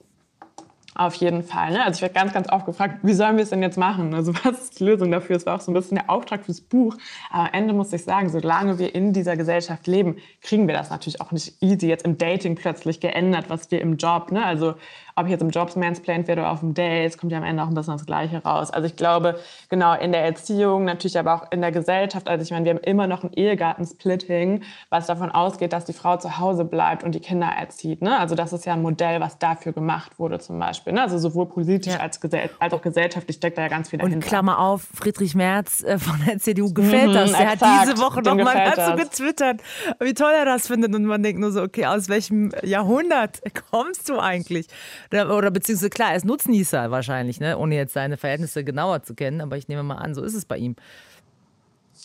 Auf 1.00 1.16
jeden 1.16 1.44
Fall. 1.44 1.72
Ne? 1.72 1.86
Also 1.86 1.98
ich 1.98 2.02
werde 2.02 2.16
ganz, 2.16 2.34
ganz 2.34 2.52
oft 2.52 2.66
gefragt, 2.66 3.00
wie 3.04 3.14
sollen 3.14 3.38
wir 3.38 3.44
es 3.44 3.52
denn 3.52 3.62
jetzt 3.62 3.78
machen? 3.78 4.14
Also 4.14 4.34
was 4.44 4.64
ist 4.64 4.80
die 4.82 4.84
Lösung 4.84 5.10
dafür? 5.12 5.36
Das 5.36 5.46
war 5.46 5.56
auch 5.56 5.62
so 5.62 5.72
ein 5.72 5.74
bisschen 5.74 5.96
der 5.96 6.10
Auftrag 6.10 6.44
fürs 6.44 6.60
Buch. 6.60 6.98
Aber 7.30 7.44
am 7.44 7.54
Ende 7.54 7.74
muss 7.74 7.94
ich 7.94 8.04
sagen, 8.04 8.28
solange 8.28 8.80
wir 8.80 8.94
in 8.94 9.14
dieser 9.14 9.38
Gesellschaft 9.38 9.88
leben, 9.88 10.18
kriegen 10.42 10.68
wir 10.68 10.76
das 10.76 10.90
natürlich 10.90 11.22
auch 11.22 11.32
nicht 11.32 11.62
easy 11.62 11.88
jetzt 11.88 12.06
im 12.06 12.18
Dating 12.18 12.56
plötzlich 12.56 13.00
geändert, 13.00 13.46
was 13.50 13.72
wir 13.72 13.80
im 13.80 13.96
Job, 13.96 14.32
ne? 14.34 14.44
also 14.44 14.76
ob 15.20 15.26
ich 15.26 15.32
jetzt 15.32 15.42
im 15.42 15.50
Jobs 15.50 15.76
mansplained 15.76 16.28
werde 16.28 16.42
oder 16.42 16.52
auf 16.52 16.62
dem 16.62 16.74
Date, 16.74 17.18
kommt 17.18 17.32
ja 17.32 17.38
am 17.38 17.44
Ende 17.44 17.64
auch 17.64 17.68
ein 17.68 17.74
bisschen 17.74 17.94
das 17.94 18.06
Gleiche 18.06 18.42
raus. 18.44 18.72
Also 18.72 18.88
ich 18.88 18.96
glaube, 18.96 19.40
genau 19.70 19.94
in 19.94 20.12
der 20.12 20.24
Erziehung, 20.24 20.86
natürlich 20.86 21.20
aber 21.20 21.34
auch 21.36 21.52
in 21.52 21.62
der 21.62 21.72
Gesellschaft, 21.72 22.30
also 22.30 22.44
ich 22.44 22.52
meine, 22.52 22.66
wir 22.66 22.74
haben 22.74 22.84
immer 22.84 23.08
noch 23.08 23.24
ein 23.24 23.34
Ehegattensplitting, 23.34 24.64
was 24.90 25.08
davon 25.08 25.32
ausgeht, 25.32 25.74
dass 25.74 25.86
die 25.86 25.94
Frau 25.94 26.18
zu 26.18 26.40
Hause 26.40 26.66
bleibt 26.66 27.04
und 27.04 27.14
die 27.14 27.20
Kinder 27.20 27.48
erzieht. 27.48 28.02
Ne? 28.02 28.18
Also 28.18 28.36
das 28.36 28.54
ist 28.54 28.66
ja 28.66 28.74
ein 28.74 28.82
Modell, 28.82 29.20
was 29.20 29.38
dafür 29.38 29.74
gemacht 29.74 30.20
wurde 30.20 30.40
zum 30.40 30.60
Beispiel. 30.60 30.94
Ne? 30.94 31.02
Also 31.02 31.18
sowohl 31.18 31.48
politisch 31.48 31.94
ja. 31.94 32.00
als, 32.00 32.20
als, 32.60 32.74
auch 32.74 32.82
gesellschaftlich 32.82 33.38
steckt 33.38 33.58
da 33.58 33.64
ja 33.64 33.68
ganz 33.68 33.90
viel 33.90 34.00
dahinter. 34.00 34.18
Und 34.18 34.24
Klammer 34.24 34.60
auf, 34.60 34.88
Friedrich 34.94 35.36
Merz 35.36 35.84
äh, 35.84 35.98
von 35.98 36.20
der 36.26 36.40
CDU 36.40 36.74
gefällt 36.74 37.10
mhm, 37.10 37.14
das. 37.14 37.32
Er 37.32 37.52
hat 37.52 37.62
diese 37.62 37.98
Woche 37.98 38.22
noch 38.22 38.36
mal 38.36 38.72
dazu 38.76 38.96
getwittert, 38.96 39.62
wie 40.00 40.14
toll 40.14 40.32
er 40.38 40.46
das 40.46 40.68
findet. 40.68 40.96
Und 40.96 41.06
man 41.06 41.22
denkt 41.24 41.40
nur 41.40 41.52
so, 41.52 41.62
okay, 41.62 41.86
aus 41.86 42.10
welchem 42.10 42.52
Jahrhundert 42.64 43.42
kommst 43.72 44.10
du 44.10 44.20
eigentlich? 44.20 44.68
Oder 45.12 45.52
beziehungsweise 45.52 45.90
klar, 45.90 46.12
er 46.12 46.18
ist 46.18 46.26
Nutznießer 46.26 46.92
wahrscheinlich, 46.92 47.40
ne? 47.40 47.58
ohne 47.58 47.76
jetzt 47.76 47.94
seine 47.94 48.18
Verhältnisse 48.18 48.64
genauer 48.64 49.04
zu 49.04 49.16
kennen. 49.16 49.42
Aber 49.42 49.58
ich 49.58 49.68
nehme 49.68 49.84
mal 49.84 49.96
an, 49.96 50.14
so 50.14 50.24
ist 50.24 50.36
es 50.36 50.46
bei 50.46 50.58
ihm. 50.58 50.76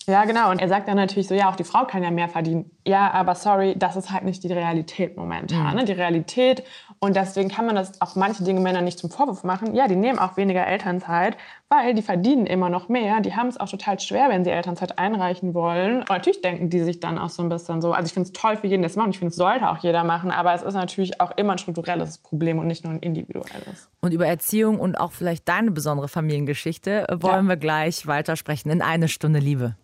Ja, 0.06 0.24
genau. 0.24 0.50
Und 0.50 0.60
er 0.60 0.68
sagt 0.68 0.88
dann 0.88 0.96
natürlich 0.96 1.28
so, 1.28 1.34
ja, 1.34 1.50
auch 1.50 1.56
die 1.56 1.64
Frau 1.64 1.84
kann 1.86 2.02
ja 2.02 2.10
mehr 2.10 2.28
verdienen. 2.28 2.70
Ja, 2.86 3.10
aber 3.12 3.34
sorry, 3.34 3.74
das 3.76 3.96
ist 3.96 4.10
halt 4.10 4.24
nicht 4.24 4.42
die 4.44 4.52
Realität 4.52 5.16
momentan. 5.16 5.70
Mhm. 5.70 5.76
Ne? 5.76 5.84
Die 5.84 5.92
Realität. 5.92 6.62
Und 7.04 7.16
deswegen 7.16 7.50
kann 7.50 7.66
man 7.66 7.74
das 7.74 8.00
auch 8.00 8.16
manche 8.16 8.44
Dinge 8.44 8.60
Männer 8.60 8.80
nicht 8.80 8.98
zum 8.98 9.10
Vorwurf 9.10 9.44
machen. 9.44 9.74
Ja, 9.74 9.88
die 9.88 9.94
nehmen 9.94 10.18
auch 10.18 10.38
weniger 10.38 10.66
Elternzeit, 10.66 11.36
weil 11.68 11.92
die 11.92 12.00
verdienen 12.00 12.46
immer 12.46 12.70
noch 12.70 12.88
mehr. 12.88 13.20
Die 13.20 13.36
haben 13.36 13.48
es 13.48 13.60
auch 13.60 13.68
total 13.68 14.00
schwer, 14.00 14.30
wenn 14.30 14.42
sie 14.42 14.50
Elternzeit 14.50 14.98
einreichen 14.98 15.52
wollen. 15.52 15.98
Und 15.98 16.08
natürlich 16.08 16.40
denken 16.40 16.70
die 16.70 16.80
sich 16.80 17.00
dann 17.00 17.18
auch 17.18 17.28
so 17.28 17.42
ein 17.42 17.50
bisschen 17.50 17.82
so. 17.82 17.92
Also 17.92 18.06
ich 18.06 18.14
finde 18.14 18.28
es 18.28 18.32
toll 18.32 18.56
für 18.56 18.68
jeden, 18.68 18.82
das 18.82 18.96
machen. 18.96 19.10
Ich 19.10 19.18
finde, 19.18 19.32
es 19.32 19.36
sollte 19.36 19.68
auch 19.68 19.76
jeder 19.82 20.02
machen. 20.02 20.30
Aber 20.30 20.54
es 20.54 20.62
ist 20.62 20.72
natürlich 20.72 21.20
auch 21.20 21.32
immer 21.36 21.52
ein 21.52 21.58
strukturelles 21.58 22.16
Problem 22.16 22.58
und 22.58 22.68
nicht 22.68 22.84
nur 22.84 22.94
ein 22.94 23.00
individuelles. 23.00 23.90
Und 24.00 24.14
über 24.14 24.26
Erziehung 24.26 24.80
und 24.80 24.98
auch 24.98 25.12
vielleicht 25.12 25.46
deine 25.46 25.72
besondere 25.72 26.08
Familiengeschichte 26.08 27.06
wollen 27.20 27.44
ja. 27.44 27.50
wir 27.50 27.56
gleich 27.58 28.06
weitersprechen 28.06 28.70
in 28.70 28.80
eine 28.80 29.08
Stunde 29.08 29.40
Liebe. 29.40 29.76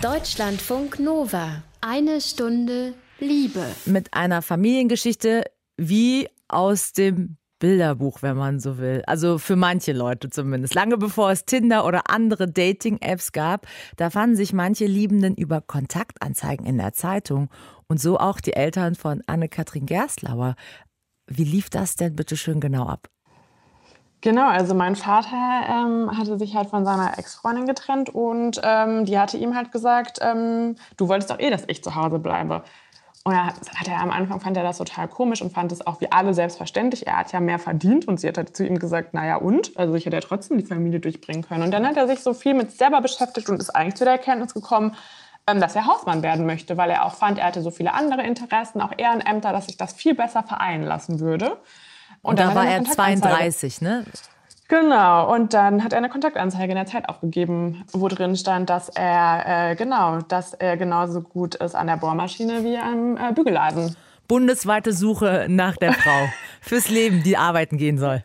Deutschlandfunk 0.00 1.00
Nova. 1.00 1.62
Eine 1.82 2.22
Stunde 2.22 2.94
Liebe. 3.20 3.62
Mit 3.84 4.14
einer 4.14 4.40
Familiengeschichte 4.40 5.44
wie 5.78 6.28
aus 6.48 6.92
dem 6.92 7.38
Bilderbuch, 7.58 8.22
wenn 8.22 8.36
man 8.36 8.60
so 8.60 8.78
will. 8.78 9.02
Also 9.06 9.38
für 9.38 9.56
manche 9.56 9.92
Leute 9.92 10.30
zumindest. 10.30 10.74
Lange 10.74 10.96
bevor 10.96 11.30
es 11.30 11.44
Tinder 11.44 11.84
oder 11.84 12.10
andere 12.10 12.48
Dating-Apps 12.48 13.32
gab, 13.32 13.66
da 13.96 14.10
fanden 14.10 14.36
sich 14.36 14.52
manche 14.52 14.86
Liebenden 14.86 15.34
über 15.34 15.60
Kontaktanzeigen 15.60 16.66
in 16.66 16.78
der 16.78 16.92
Zeitung. 16.92 17.48
Und 17.88 18.00
so 18.00 18.18
auch 18.18 18.40
die 18.40 18.52
Eltern 18.52 18.94
von 18.94 19.22
Anne-Kathrin 19.26 19.86
Gerstlauer. 19.86 20.54
Wie 21.26 21.44
lief 21.44 21.70
das 21.70 21.96
denn 21.96 22.14
bitte 22.14 22.36
schön 22.36 22.60
genau 22.60 22.86
ab? 22.86 23.08
Genau, 24.20 24.48
also 24.48 24.74
mein 24.74 24.96
Vater 24.96 25.36
ähm, 25.68 26.10
hatte 26.18 26.38
sich 26.38 26.56
halt 26.56 26.68
von 26.70 26.84
seiner 26.84 27.16
Ex-Freundin 27.18 27.66
getrennt 27.66 28.10
und 28.10 28.60
ähm, 28.64 29.04
die 29.04 29.16
hatte 29.16 29.36
ihm 29.36 29.54
halt 29.54 29.70
gesagt, 29.70 30.18
ähm, 30.20 30.74
du 30.96 31.08
wolltest 31.08 31.30
doch 31.30 31.38
eh, 31.38 31.50
dass 31.50 31.62
ich 31.68 31.84
zu 31.84 31.94
Hause 31.94 32.18
bleibe. 32.18 32.64
Und 33.28 33.34
er 33.34 33.44
hat, 33.44 33.56
hat 33.74 33.86
er 33.88 34.00
am 34.00 34.10
Anfang 34.10 34.40
fand 34.40 34.56
er 34.56 34.62
das 34.62 34.78
total 34.78 35.06
komisch 35.06 35.42
und 35.42 35.52
fand 35.52 35.70
es 35.70 35.86
auch 35.86 36.00
wie 36.00 36.10
alle 36.10 36.32
selbstverständlich. 36.32 37.06
Er 37.06 37.18
hat 37.18 37.30
ja 37.30 37.40
mehr 37.40 37.58
verdient 37.58 38.08
und 38.08 38.18
sie 38.18 38.26
hat 38.26 38.38
halt 38.38 38.56
zu 38.56 38.64
ihm 38.66 38.78
gesagt, 38.78 39.12
naja 39.12 39.36
und? 39.36 39.76
Also 39.76 39.92
ich 39.96 40.06
hätte 40.06 40.16
ja 40.16 40.22
trotzdem 40.22 40.56
die 40.56 40.64
Familie 40.64 40.98
durchbringen 40.98 41.42
können. 41.42 41.62
Und 41.62 41.70
dann 41.70 41.86
hat 41.86 41.98
er 41.98 42.08
sich 42.08 42.20
so 42.20 42.32
viel 42.32 42.54
mit 42.54 42.72
selber 42.72 43.02
beschäftigt 43.02 43.50
und 43.50 43.60
ist 43.60 43.68
eigentlich 43.68 43.96
zu 43.96 44.04
der 44.04 44.14
Erkenntnis 44.14 44.54
gekommen, 44.54 44.96
ähm, 45.46 45.60
dass 45.60 45.76
er 45.76 45.86
Hausmann 45.86 46.22
werden 46.22 46.46
möchte, 46.46 46.78
weil 46.78 46.88
er 46.88 47.04
auch 47.04 47.16
fand, 47.16 47.36
er 47.36 47.44
hatte 47.44 47.60
so 47.60 47.70
viele 47.70 47.92
andere 47.92 48.22
Interessen, 48.22 48.80
auch 48.80 48.92
Ehrenämter, 48.96 49.52
dass 49.52 49.66
sich 49.66 49.76
das 49.76 49.92
viel 49.92 50.14
besser 50.14 50.42
vereinen 50.42 50.84
lassen 50.84 51.20
würde. 51.20 51.58
Und, 52.22 52.30
und 52.30 52.40
da 52.40 52.54
war 52.54 52.64
er 52.64 52.82
32, 52.82 53.82
ne? 53.82 54.06
Genau, 54.68 55.34
und 55.34 55.54
dann 55.54 55.82
hat 55.82 55.94
er 55.94 55.98
eine 55.98 56.10
Kontaktanzeige 56.10 56.72
in 56.72 56.76
der 56.76 56.84
Zeit 56.84 57.08
aufgegeben, 57.08 57.84
wo 57.92 58.06
drin 58.08 58.36
stand, 58.36 58.68
dass 58.68 58.90
er 58.90 59.70
äh, 59.70 59.76
genau, 59.76 60.18
dass 60.20 60.52
er 60.52 60.76
genauso 60.76 61.22
gut 61.22 61.54
ist 61.54 61.74
an 61.74 61.86
der 61.86 61.96
Bohrmaschine 61.96 62.62
wie 62.64 62.76
am 62.76 63.16
äh, 63.16 63.32
Bügeleisen. 63.32 63.96
Bundesweite 64.28 64.92
Suche 64.92 65.46
nach 65.48 65.76
der 65.76 65.94
Frau 65.94 66.28
fürs 66.60 66.90
Leben, 66.90 67.22
die 67.22 67.38
arbeiten 67.38 67.78
gehen 67.78 67.96
soll. 67.96 68.22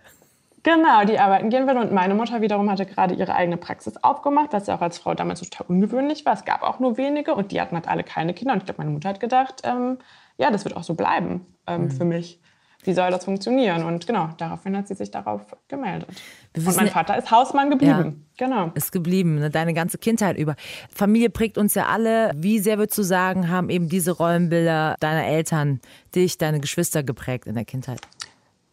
Genau, 0.64 1.06
die 1.06 1.18
arbeiten 1.18 1.50
gehen 1.50 1.66
will. 1.66 1.78
Und 1.78 1.94
meine 1.94 2.14
Mutter 2.14 2.42
wiederum 2.42 2.70
hatte 2.70 2.86
gerade 2.86 3.14
ihre 3.14 3.36
eigene 3.36 3.56
Praxis 3.56 3.96
aufgemacht, 4.04 4.52
was 4.52 4.68
ja 4.68 4.76
auch 4.76 4.82
als 4.82 4.98
Frau 4.98 5.14
damals 5.14 5.42
total 5.42 5.68
ungewöhnlich 5.68 6.26
war. 6.26 6.34
Es 6.34 6.44
gab 6.44 6.64
auch 6.64 6.80
nur 6.80 6.98
wenige 6.98 7.36
und 7.36 7.54
die 7.54 7.62
hatten 7.62 7.76
halt 7.76 7.88
alle 7.88 8.04
keine 8.04 8.34
Kinder. 8.34 8.54
Und 8.54 8.60
ich 8.60 8.66
glaube, 8.66 8.80
meine 8.80 8.92
Mutter 8.92 9.10
hat 9.10 9.22
gedacht, 9.22 9.62
ähm, 9.64 9.98
ja, 10.38 10.52
das 10.52 10.66
wird 10.66 10.76
auch 10.76 10.84
so 10.84 10.94
bleiben 10.94 11.46
ähm, 11.68 11.84
mhm. 11.84 11.92
für 11.92 12.06
mich 12.06 12.42
wie 12.84 12.94
soll 12.94 13.12
das 13.12 13.26
funktionieren? 13.26 13.84
Und 13.84 14.08
genau, 14.08 14.30
daraufhin 14.38 14.78
hat 14.78 14.88
sie 14.88 14.96
sich 14.96 15.12
darauf 15.12 15.42
gemeldet. 15.68 16.10
Und 16.56 16.76
mein 16.76 16.90
Vater 16.90 17.18
ist 17.18 17.32
Hausmann 17.32 17.70
geblieben. 17.70 18.26
Ja, 18.38 18.48
genau. 18.48 18.72
Ist 18.76 18.92
geblieben, 18.92 19.40
ne? 19.40 19.50
deine 19.50 19.74
ganze 19.74 19.98
Kindheit 19.98 20.38
über. 20.38 20.56
Familie 20.94 21.30
prägt 21.30 21.58
uns 21.58 21.74
ja 21.76 21.88
alle. 21.88 22.32
Wie 22.36 22.60
sehr 22.60 22.78
würdest 22.78 22.98
du 22.98 23.04
sagen, 23.04 23.50
haben 23.50 23.70
eben 23.70 23.90
diese 23.90 24.12
Rollenbilder 24.12 24.96
deiner 25.00 25.26
Eltern 25.26 25.82
dich, 26.16 26.38
deine 26.38 26.60
Geschwister 26.60 27.04
geprägt 27.04 27.48
in 27.48 27.56
der 27.56 27.66
Kindheit? 27.66 28.02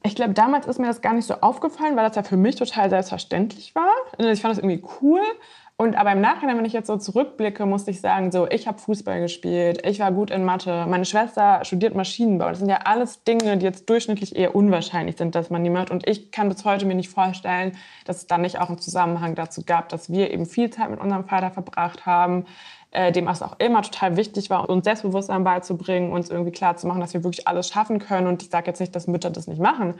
Ich 0.02 0.14
glaube, 0.14 0.32
damals 0.32 0.66
ist 0.66 0.78
mir 0.78 0.86
das 0.86 1.02
gar 1.02 1.12
nicht 1.12 1.26
so 1.26 1.34
aufgefallen, 1.34 1.94
weil 1.94 2.06
das 2.06 2.16
ja 2.16 2.22
für 2.22 2.38
mich 2.38 2.56
total 2.56 2.88
selbstverständlich 2.88 3.74
war. 3.74 3.92
Ich 4.18 4.40
fand 4.40 4.56
das 4.56 4.58
irgendwie 4.58 4.82
cool. 5.02 5.20
Und 5.80 5.96
aber 5.96 6.12
im 6.12 6.20
Nachhinein, 6.20 6.58
wenn 6.58 6.66
ich 6.66 6.74
jetzt 6.74 6.88
so 6.88 6.98
zurückblicke, 6.98 7.64
musste 7.64 7.90
ich 7.90 8.02
sagen, 8.02 8.30
so, 8.30 8.46
ich 8.46 8.68
habe 8.68 8.76
Fußball 8.76 9.18
gespielt, 9.18 9.80
ich 9.86 9.98
war 9.98 10.12
gut 10.12 10.30
in 10.30 10.44
Mathe, 10.44 10.84
meine 10.86 11.06
Schwester 11.06 11.64
studiert 11.64 11.94
Maschinenbau. 11.94 12.50
Das 12.50 12.58
sind 12.58 12.68
ja 12.68 12.80
alles 12.84 13.24
Dinge, 13.24 13.56
die 13.56 13.64
jetzt 13.64 13.88
durchschnittlich 13.88 14.36
eher 14.36 14.54
unwahrscheinlich 14.54 15.16
sind, 15.16 15.34
dass 15.34 15.48
man 15.48 15.64
die 15.64 15.70
macht. 15.70 15.90
Und 15.90 16.06
ich 16.06 16.32
kann 16.32 16.50
bis 16.50 16.66
heute 16.66 16.84
mir 16.84 16.96
nicht 16.96 17.08
vorstellen, 17.08 17.72
dass 18.04 18.18
es 18.18 18.26
dann 18.26 18.42
nicht 18.42 18.60
auch 18.60 18.68
einen 18.68 18.76
Zusammenhang 18.76 19.34
dazu 19.34 19.64
gab, 19.64 19.88
dass 19.88 20.12
wir 20.12 20.30
eben 20.30 20.44
viel 20.44 20.68
Zeit 20.68 20.90
mit 20.90 21.00
unserem 21.00 21.24
Vater 21.24 21.50
verbracht 21.50 22.04
haben, 22.04 22.44
äh, 22.90 23.10
dem 23.10 23.26
es 23.28 23.40
auch 23.40 23.58
immer 23.58 23.80
total 23.80 24.18
wichtig 24.18 24.50
war, 24.50 24.68
uns 24.68 24.84
Selbstbewusstsein 24.84 25.44
beizubringen, 25.44 26.12
uns 26.12 26.28
irgendwie 26.28 26.52
klarzumachen, 26.52 27.00
dass 27.00 27.14
wir 27.14 27.24
wirklich 27.24 27.48
alles 27.48 27.68
schaffen 27.68 28.00
können. 28.00 28.26
Und 28.26 28.42
ich 28.42 28.50
sage 28.50 28.66
jetzt 28.66 28.80
nicht, 28.80 28.94
dass 28.94 29.06
Mütter 29.06 29.30
das 29.30 29.46
nicht 29.46 29.62
machen, 29.62 29.94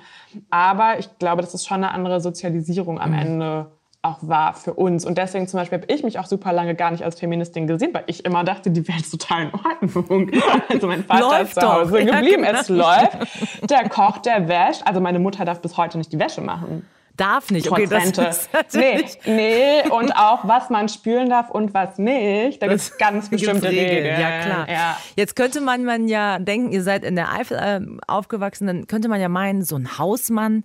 aber 0.51 0.99
ich 0.99 1.09
glaube, 1.19 1.41
das 1.41 1.55
ist 1.55 1.67
schon 1.67 1.79
eine 1.79 1.93
andere 1.93 2.21
Sozialisierung 2.21 3.01
am 3.01 3.13
mhm. 3.13 3.19
Ende 3.19 3.80
auch 4.03 4.19
war 4.23 4.55
für 4.55 4.75
uns. 4.75 5.05
Und 5.05 5.19
deswegen 5.19 5.47
zum 5.47 5.61
Beispiel 5.61 5.81
habe 5.81 5.93
ich 5.93 6.03
mich 6.03 6.19
auch 6.19 6.27
super 6.27 6.53
lange 6.53 6.75
gar 6.75 6.91
nicht 6.91 7.05
als 7.05 7.19
Feministin 7.19 7.67
gesehen, 7.67 7.93
weil 7.93 8.05
ich 8.07 8.25
immer 8.25 8.45
dachte, 8.45 8.71
die 8.71 8.87
Welt 8.89 9.01
ist 9.01 9.11
total 9.11 9.43
in 9.43 9.53
Ordnung. 9.53 10.31
Also 10.69 10.87
mein 10.87 11.05
Vater 11.05 11.21
läuft 11.21 11.57
ist 11.57 11.61
zu 11.61 11.73
Hause 11.73 12.05
doch. 12.05 12.13
geblieben, 12.13 12.45
ja, 12.45 12.51
genau. 12.51 12.61
es 12.61 12.69
läuft. 12.69 13.71
Der 13.71 13.89
kocht, 13.89 14.27
der 14.27 14.49
wäscht. 14.49 14.83
Also 14.87 15.01
meine 15.01 15.19
Mutter 15.19 15.45
darf 15.45 15.61
bis 15.61 15.77
heute 15.77 15.99
nicht 15.99 16.13
die 16.13 16.19
Wäsche 16.19 16.41
machen. 16.41 16.87
Darf 17.17 17.51
nicht. 17.51 17.71
Okay, 17.71 17.87
das 17.87 18.07
ist 18.07 18.49
nee, 18.75 19.05
nee, 19.27 19.83
und 19.91 20.13
auch 20.13 20.49
was 20.49 20.71
man 20.71 20.89
spülen 20.89 21.29
darf 21.29 21.51
und 21.51 21.75
was 21.75 21.99
nicht. 21.99 22.63
Da 22.63 22.69
gibt 22.69 22.81
es 22.81 22.97
ganz 22.97 23.29
bestimmte 23.29 23.69
Regeln. 23.69 24.07
Regeln. 24.07 24.21
Ja, 24.21 24.41
klar. 24.41 24.71
Ja. 24.71 24.97
Jetzt 25.17 25.37
könnte 25.37 25.61
man, 25.61 25.85
man 25.85 26.09
ja 26.09 26.39
denken, 26.39 26.73
ihr 26.73 26.83
seid 26.83 27.05
in 27.05 27.17
der 27.17 27.31
Eifel 27.31 27.59
äh, 27.59 27.81
aufgewachsen, 28.07 28.67
dann 28.67 28.87
könnte 28.87 29.09
man 29.09 29.21
ja 29.21 29.29
meinen, 29.29 29.63
so 29.63 29.77
ein 29.77 29.99
Hausmann 29.99 30.65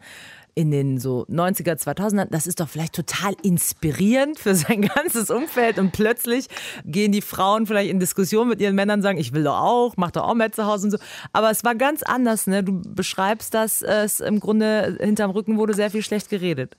in 0.56 0.72
den 0.72 0.98
so 0.98 1.26
90er, 1.30 1.74
2000er, 1.74 2.28
das 2.32 2.48
ist 2.48 2.62
doch 2.62 2.70
vielleicht 2.70 2.96
total 2.96 3.36
inspirierend 3.44 4.40
für 4.40 4.56
sein 4.56 4.82
ganzes 4.96 5.30
Umfeld 5.30 5.78
und 5.78 5.92
plötzlich 5.92 6.48
gehen 6.86 7.12
die 7.12 7.22
Frauen 7.22 7.68
vielleicht 7.68 7.92
in 7.92 8.00
Diskussion 8.00 8.48
mit 8.48 8.62
ihren 8.62 8.74
Männern 8.74 9.00
und 9.00 9.04
sagen, 9.04 9.18
ich 9.18 9.34
will 9.34 9.44
doch 9.44 9.60
auch, 9.60 9.94
mach 9.98 10.12
doch 10.12 10.24
auch 10.24 10.34
mehr 10.34 10.54
zu 10.54 10.66
Hause 10.66 10.88
und 10.88 10.92
so. 10.92 10.98
Aber 11.34 11.52
es 11.52 11.66
war 11.66 11.76
ganz 11.76 12.04
anders, 12.04 12.48
ne? 12.48 12.64
Du 12.64 12.82
beschreibst, 12.82 13.54
dass 13.54 13.82
es 13.82 14.22
im 14.22 14.40
Grunde 14.40 14.98
hinterm 15.02 15.32
Rücken 15.32 15.58
wurde 15.58 15.74
sehr 15.74 15.92
viel 15.92 16.02
schlecht 16.02 16.30
geredet. 16.30 16.78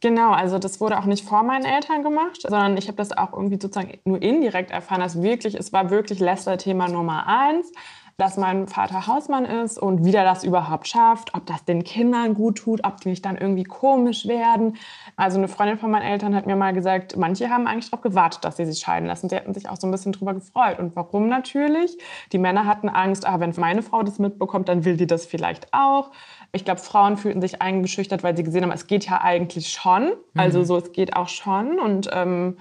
Genau, 0.00 0.30
also 0.30 0.60
das 0.60 0.80
wurde 0.80 0.98
auch 0.98 1.06
nicht 1.06 1.26
vor 1.26 1.42
meinen 1.42 1.64
Eltern 1.64 2.04
gemacht, 2.04 2.42
sondern 2.42 2.76
ich 2.76 2.86
habe 2.86 2.96
das 2.96 3.10
auch 3.10 3.32
irgendwie 3.32 3.58
sozusagen 3.60 3.98
nur 4.04 4.22
indirekt 4.22 4.70
erfahren, 4.70 5.00
dass 5.00 5.20
wirklich, 5.20 5.56
es 5.56 5.72
war 5.72 5.90
wirklich 5.90 6.20
Läster-Thema 6.20 6.88
Nummer 6.88 7.26
eins 7.26 7.72
dass 8.18 8.36
mein 8.36 8.66
Vater 8.66 9.06
Hausmann 9.06 9.44
ist 9.44 9.78
und 9.78 10.04
wie 10.04 10.10
der 10.10 10.24
das 10.24 10.42
überhaupt 10.42 10.88
schafft, 10.88 11.34
ob 11.34 11.46
das 11.46 11.64
den 11.64 11.84
Kindern 11.84 12.34
gut 12.34 12.58
tut, 12.58 12.84
ob 12.84 13.00
die 13.00 13.10
nicht 13.10 13.24
dann 13.24 13.36
irgendwie 13.36 13.62
komisch 13.62 14.26
werden. 14.26 14.76
Also 15.14 15.38
eine 15.38 15.46
Freundin 15.46 15.78
von 15.78 15.92
meinen 15.92 16.02
Eltern 16.02 16.34
hat 16.34 16.44
mir 16.44 16.56
mal 16.56 16.72
gesagt, 16.72 17.16
manche 17.16 17.48
haben 17.48 17.68
eigentlich 17.68 17.90
darauf 17.90 18.02
gewartet, 18.02 18.44
dass 18.44 18.56
sie 18.56 18.66
sich 18.66 18.80
scheiden 18.80 19.06
lassen. 19.06 19.28
Sie 19.28 19.36
hätten 19.36 19.54
sich 19.54 19.68
auch 19.68 19.76
so 19.76 19.86
ein 19.86 19.92
bisschen 19.92 20.10
drüber 20.10 20.34
gefreut. 20.34 20.80
Und 20.80 20.96
warum 20.96 21.28
natürlich? 21.28 21.96
Die 22.32 22.38
Männer 22.38 22.66
hatten 22.66 22.88
Angst, 22.88 23.24
ah, 23.24 23.38
wenn 23.38 23.54
meine 23.56 23.82
Frau 23.82 24.02
das 24.02 24.18
mitbekommt, 24.18 24.68
dann 24.68 24.84
will 24.84 24.96
die 24.96 25.06
das 25.06 25.24
vielleicht 25.24 25.72
auch. 25.72 26.10
Ich 26.50 26.64
glaube, 26.64 26.80
Frauen 26.80 27.18
fühlten 27.18 27.40
sich 27.40 27.62
eingeschüchtert, 27.62 28.24
weil 28.24 28.36
sie 28.36 28.42
gesehen 28.42 28.64
haben, 28.64 28.72
es 28.72 28.88
geht 28.88 29.08
ja 29.08 29.20
eigentlich 29.20 29.68
schon. 29.68 30.10
Also 30.36 30.58
mhm. 30.58 30.64
so, 30.64 30.76
es 30.76 30.90
geht 30.90 31.14
auch 31.14 31.28
schon. 31.28 31.78
Und 31.78 32.10
ähm, 32.12 32.56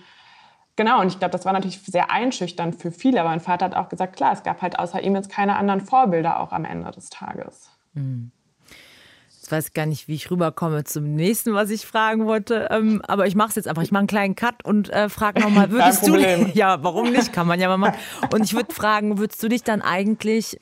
Genau, 0.77 1.01
und 1.01 1.07
ich 1.07 1.17
glaube, 1.17 1.31
das 1.31 1.43
war 1.43 1.53
natürlich 1.53 1.81
sehr 1.81 2.11
einschüchternd 2.11 2.79
für 2.79 2.91
viele. 2.91 3.19
Aber 3.19 3.29
mein 3.29 3.39
Vater 3.39 3.65
hat 3.65 3.75
auch 3.75 3.89
gesagt, 3.89 4.15
klar, 4.15 4.31
es 4.31 4.43
gab 4.43 4.61
halt 4.61 4.79
außer 4.79 5.01
ihm 5.01 5.15
jetzt 5.15 5.29
keine 5.29 5.57
anderen 5.57 5.81
Vorbilder 5.81 6.39
auch 6.39 6.51
am 6.51 6.63
Ende 6.63 6.89
des 6.91 7.09
Tages. 7.09 7.71
Hm. 7.95 8.31
Jetzt 9.35 9.51
weiß 9.51 9.67
ich 9.69 9.73
gar 9.73 9.87
nicht, 9.87 10.07
wie 10.07 10.13
ich 10.13 10.29
rüberkomme 10.29 10.83
zum 10.83 11.15
nächsten, 11.15 11.53
was 11.55 11.71
ich 11.71 11.87
fragen 11.87 12.27
wollte. 12.27 12.67
Ähm, 12.69 13.01
aber 13.07 13.25
ich 13.25 13.35
mache 13.35 13.49
es 13.49 13.55
jetzt 13.55 13.67
einfach. 13.67 13.81
Ich 13.81 13.91
mache 13.91 14.01
einen 14.01 14.07
kleinen 14.07 14.35
Cut 14.35 14.63
und 14.65 14.89
äh, 14.91 15.09
frage 15.09 15.41
nochmal, 15.41 15.71
würdest 15.71 16.07
du. 16.07 16.15
Ja, 16.53 16.83
warum 16.83 17.11
nicht? 17.11 17.33
Kann 17.33 17.47
man 17.47 17.59
ja 17.59 17.69
mal 17.69 17.77
machen. 17.77 17.97
Und 18.31 18.43
ich 18.43 18.53
würde 18.53 18.71
fragen, 18.73 19.17
würdest 19.17 19.41
du 19.41 19.47
dich 19.47 19.63
dann 19.63 19.81
eigentlich 19.81 20.59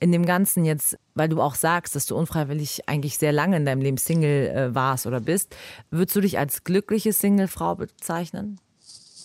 in 0.00 0.10
dem 0.10 0.26
Ganzen 0.26 0.64
jetzt, 0.64 0.98
weil 1.14 1.28
du 1.28 1.40
auch 1.40 1.54
sagst, 1.54 1.94
dass 1.94 2.06
du 2.06 2.16
unfreiwillig 2.16 2.88
eigentlich 2.88 3.16
sehr 3.16 3.32
lange 3.32 3.56
in 3.56 3.64
deinem 3.64 3.80
Leben 3.80 3.96
Single 3.96 4.48
äh, 4.48 4.74
warst 4.74 5.06
oder 5.06 5.20
bist, 5.20 5.54
würdest 5.90 6.16
du 6.16 6.20
dich 6.20 6.36
als 6.36 6.64
glückliche 6.64 7.12
Single-Frau 7.12 7.76
bezeichnen? 7.76 8.60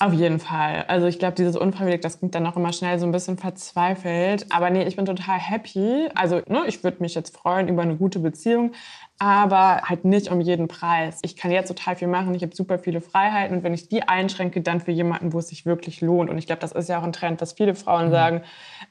Auf 0.01 0.13
jeden 0.13 0.39
Fall. 0.39 0.85
Also 0.87 1.05
ich 1.05 1.19
glaube, 1.19 1.35
dieses 1.35 1.55
unfreiwillig, 1.55 2.01
das 2.01 2.17
klingt 2.17 2.33
dann 2.33 2.47
auch 2.47 2.55
immer 2.55 2.73
schnell 2.73 2.97
so 2.97 3.05
ein 3.05 3.11
bisschen 3.11 3.37
verzweifelt. 3.37 4.47
Aber 4.49 4.71
nee, 4.71 4.81
ich 4.81 4.95
bin 4.95 5.05
total 5.05 5.37
happy. 5.37 6.09
Also 6.15 6.41
ne, 6.47 6.63
ich 6.65 6.83
würde 6.83 7.03
mich 7.03 7.13
jetzt 7.13 7.37
freuen 7.37 7.67
über 7.67 7.83
eine 7.83 7.97
gute 7.97 8.17
Beziehung, 8.17 8.71
aber 9.19 9.83
halt 9.83 10.03
nicht 10.03 10.31
um 10.31 10.41
jeden 10.41 10.67
Preis. 10.67 11.19
Ich 11.21 11.35
kann 11.35 11.51
jetzt 11.51 11.67
total 11.67 11.95
viel 11.95 12.07
machen, 12.07 12.33
ich 12.33 12.41
habe 12.41 12.55
super 12.55 12.79
viele 12.79 12.99
Freiheiten 12.99 13.55
und 13.55 13.63
wenn 13.63 13.75
ich 13.75 13.89
die 13.89 14.01
einschränke, 14.01 14.61
dann 14.61 14.79
für 14.79 14.89
jemanden, 14.89 15.33
wo 15.33 15.37
es 15.37 15.49
sich 15.49 15.67
wirklich 15.67 16.01
lohnt. 16.01 16.31
Und 16.31 16.39
ich 16.39 16.47
glaube, 16.47 16.61
das 16.61 16.71
ist 16.71 16.89
ja 16.89 16.97
auch 16.97 17.03
ein 17.03 17.13
Trend, 17.13 17.39
dass 17.39 17.53
viele 17.53 17.75
Frauen 17.75 18.07
mhm. 18.07 18.11
sagen, 18.11 18.41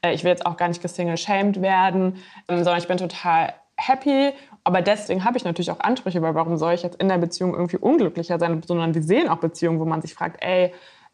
äh, 0.01 0.13
ich 0.13 0.23
will 0.23 0.31
jetzt 0.31 0.45
auch 0.45 0.55
gar 0.55 0.69
nicht 0.69 0.81
gesingle-shamed 0.81 1.61
werden, 1.61 2.15
ähm, 2.47 2.63
sondern 2.63 2.77
ich 2.77 2.87
bin 2.87 2.95
total 2.95 3.53
happy 3.75 4.31
aber 4.63 4.81
deswegen 4.81 5.23
habe 5.23 5.37
ich 5.37 5.43
natürlich 5.43 5.71
auch 5.71 5.79
Ansprüche, 5.79 6.21
weil 6.21 6.35
warum 6.35 6.57
soll 6.57 6.73
ich 6.73 6.83
jetzt 6.83 7.01
in 7.01 7.09
der 7.09 7.17
Beziehung 7.17 7.53
irgendwie 7.53 7.77
unglücklicher 7.77 8.37
sein, 8.37 8.61
sondern 8.63 8.93
wir 8.93 9.01
sehen 9.01 9.27
auch 9.27 9.39
Beziehungen, 9.39 9.79
wo 9.79 9.85
man 9.85 10.01
sich 10.01 10.13
fragt, 10.13 10.43
ey, 10.43 10.71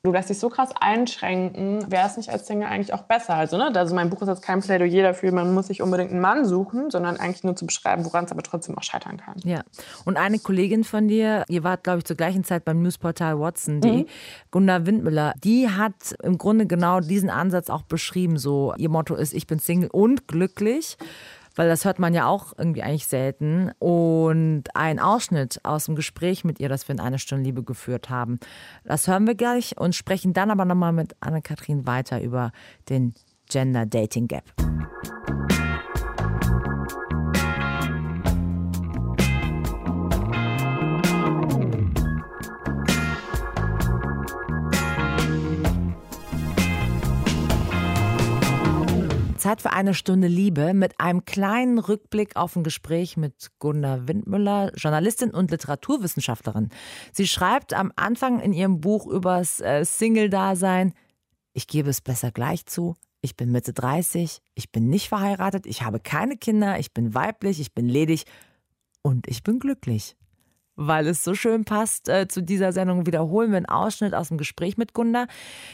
du 0.08 0.14
lässt 0.14 0.30
dich 0.30 0.40
so 0.40 0.50
krass 0.50 0.70
einschränken, 0.80 1.92
wäre 1.92 2.08
es 2.08 2.18
nicht 2.18 2.30
als 2.30 2.48
Single 2.48 2.68
eigentlich 2.68 2.94
auch 2.94 3.04
besser? 3.04 3.36
Also, 3.36 3.58
ne? 3.58 3.72
also 3.76 3.94
mein 3.94 4.10
Buch 4.10 4.22
ist 4.22 4.30
jetzt 4.30 4.42
kein 4.42 4.62
Plädoyer 4.62 5.04
dafür, 5.04 5.32
man 5.32 5.54
muss 5.54 5.68
sich 5.68 5.82
unbedingt 5.82 6.12
einen 6.12 6.22
Mann 6.22 6.46
suchen, 6.46 6.90
sondern 6.90 7.18
eigentlich 7.18 7.44
nur 7.44 7.56
zu 7.56 7.66
beschreiben, 7.66 8.06
woran 8.06 8.26
es 8.26 8.32
aber 8.32 8.42
trotzdem 8.42 8.78
auch 8.78 8.84
scheitern 8.84 9.18
kann. 9.18 9.36
Ja. 9.44 9.62
Und 10.06 10.18
eine 10.18 10.40
Kollegin 10.40 10.84
von 10.84 11.08
dir, 11.08 11.44
ihr 11.50 11.64
wart, 11.64 11.84
glaube 11.84 12.00
ich, 12.00 12.06
zur 12.06 12.16
gleichen 12.16 12.44
Zeit 12.44 12.64
beim 12.64 12.82
Newsportal 12.82 13.40
Watson.de, 13.40 14.04
mhm. 14.04 14.06
Gunda 14.50 14.86
Windmüller, 14.86 15.34
die 15.44 15.70
hat 15.70 16.16
im 16.24 16.38
Grunde 16.38 16.66
genau 16.66 17.02
diesen 17.02 17.30
Ansatz 17.30 17.70
auch 17.70 17.84
beschrieben. 17.84 18.38
So, 18.38 18.74
ihr 18.78 18.90
Motto 18.90 19.16
ist, 19.16 19.34
ich 19.34 19.46
bin 19.46 19.60
Single 19.60 19.90
und 19.92 20.28
glücklich 20.28 20.98
weil 21.58 21.68
das 21.68 21.84
hört 21.84 22.00
man 22.00 22.14
ja 22.14 22.28
auch 22.28 22.54
irgendwie 22.58 22.84
eigentlich 22.84 23.08
selten. 23.08 23.72
Und 23.80 24.64
ein 24.74 25.00
Ausschnitt 25.00 25.60
aus 25.64 25.86
dem 25.86 25.96
Gespräch 25.96 26.44
mit 26.44 26.60
ihr, 26.60 26.70
das 26.70 26.88
wir 26.88 26.94
in 26.94 27.02
einer 27.02 27.18
Stunde 27.18 27.44
Liebe 27.44 27.64
geführt 27.64 28.10
haben, 28.10 28.40
das 28.86 29.08
hören 29.08 29.28
wir 29.28 29.36
gleich 29.36 29.78
und 29.78 29.96
sprechen 29.96 30.34
dann 30.34 30.52
aber 30.52 30.66
nochmal 30.66 30.94
mit 30.94 31.16
Anne-Kathrin 31.20 31.86
weiter 31.86 32.22
über 32.22 32.52
den 32.90 33.14
Gender 33.50 33.86
Dating 33.86 34.28
Gap. 34.28 34.44
Zeit 49.48 49.62
für 49.62 49.72
eine 49.72 49.94
Stunde 49.94 50.28
Liebe 50.28 50.74
mit 50.74 51.00
einem 51.00 51.24
kleinen 51.24 51.80
Rückblick 51.80 52.36
auf 52.36 52.58
ein 52.58 52.66
Gespräch 52.66 53.16
mit 53.16 53.50
Gunda 53.60 54.06
Windmüller, 54.06 54.74
Journalistin 54.76 55.32
und 55.32 55.52
Literaturwissenschaftlerin. 55.52 56.68
Sie 57.14 57.30
schreibt 57.30 57.74
am 57.74 57.94
Anfang 57.96 58.42
in 58.42 58.52
ihrem 58.52 58.82
Buch 58.82 59.08
übers 59.08 59.62
äh, 59.62 59.86
Single-Dasein, 59.86 60.94
ich 61.54 61.68
gebe 61.68 61.90
es 61.90 62.02
besser 62.02 62.32
gleich 62.32 62.66
zu, 62.66 62.98
ich 63.22 63.38
bin 63.38 63.54
Mitte 63.54 63.72
30, 63.72 64.42
ich 64.54 64.70
bin 64.74 64.90
nicht 64.90 65.08
verheiratet, 65.08 65.66
ich 65.66 65.82
habe 65.84 66.02
keine 66.02 66.36
Kinder, 66.36 66.78
ich 66.78 66.94
bin 66.94 67.14
weiblich, 67.14 67.62
ich 67.62 67.74
bin 67.74 67.88
ledig. 67.88 68.26
Und 69.02 69.30
ich 69.30 69.44
bin 69.44 69.60
glücklich. 69.60 70.18
Weil 70.80 71.08
es 71.08 71.24
so 71.24 71.34
schön 71.34 71.66
passt 71.66 72.08
äh, 72.08 72.28
zu 72.28 72.42
dieser 72.42 72.72
Sendung, 72.72 73.08
wiederholen 73.08 73.50
wir 73.50 73.58
einen 73.58 73.66
Ausschnitt 73.66 74.14
aus 74.14 74.28
dem 74.28 74.38
Gespräch 74.38 74.78
mit 74.78 74.94
Gunda. 74.94 75.26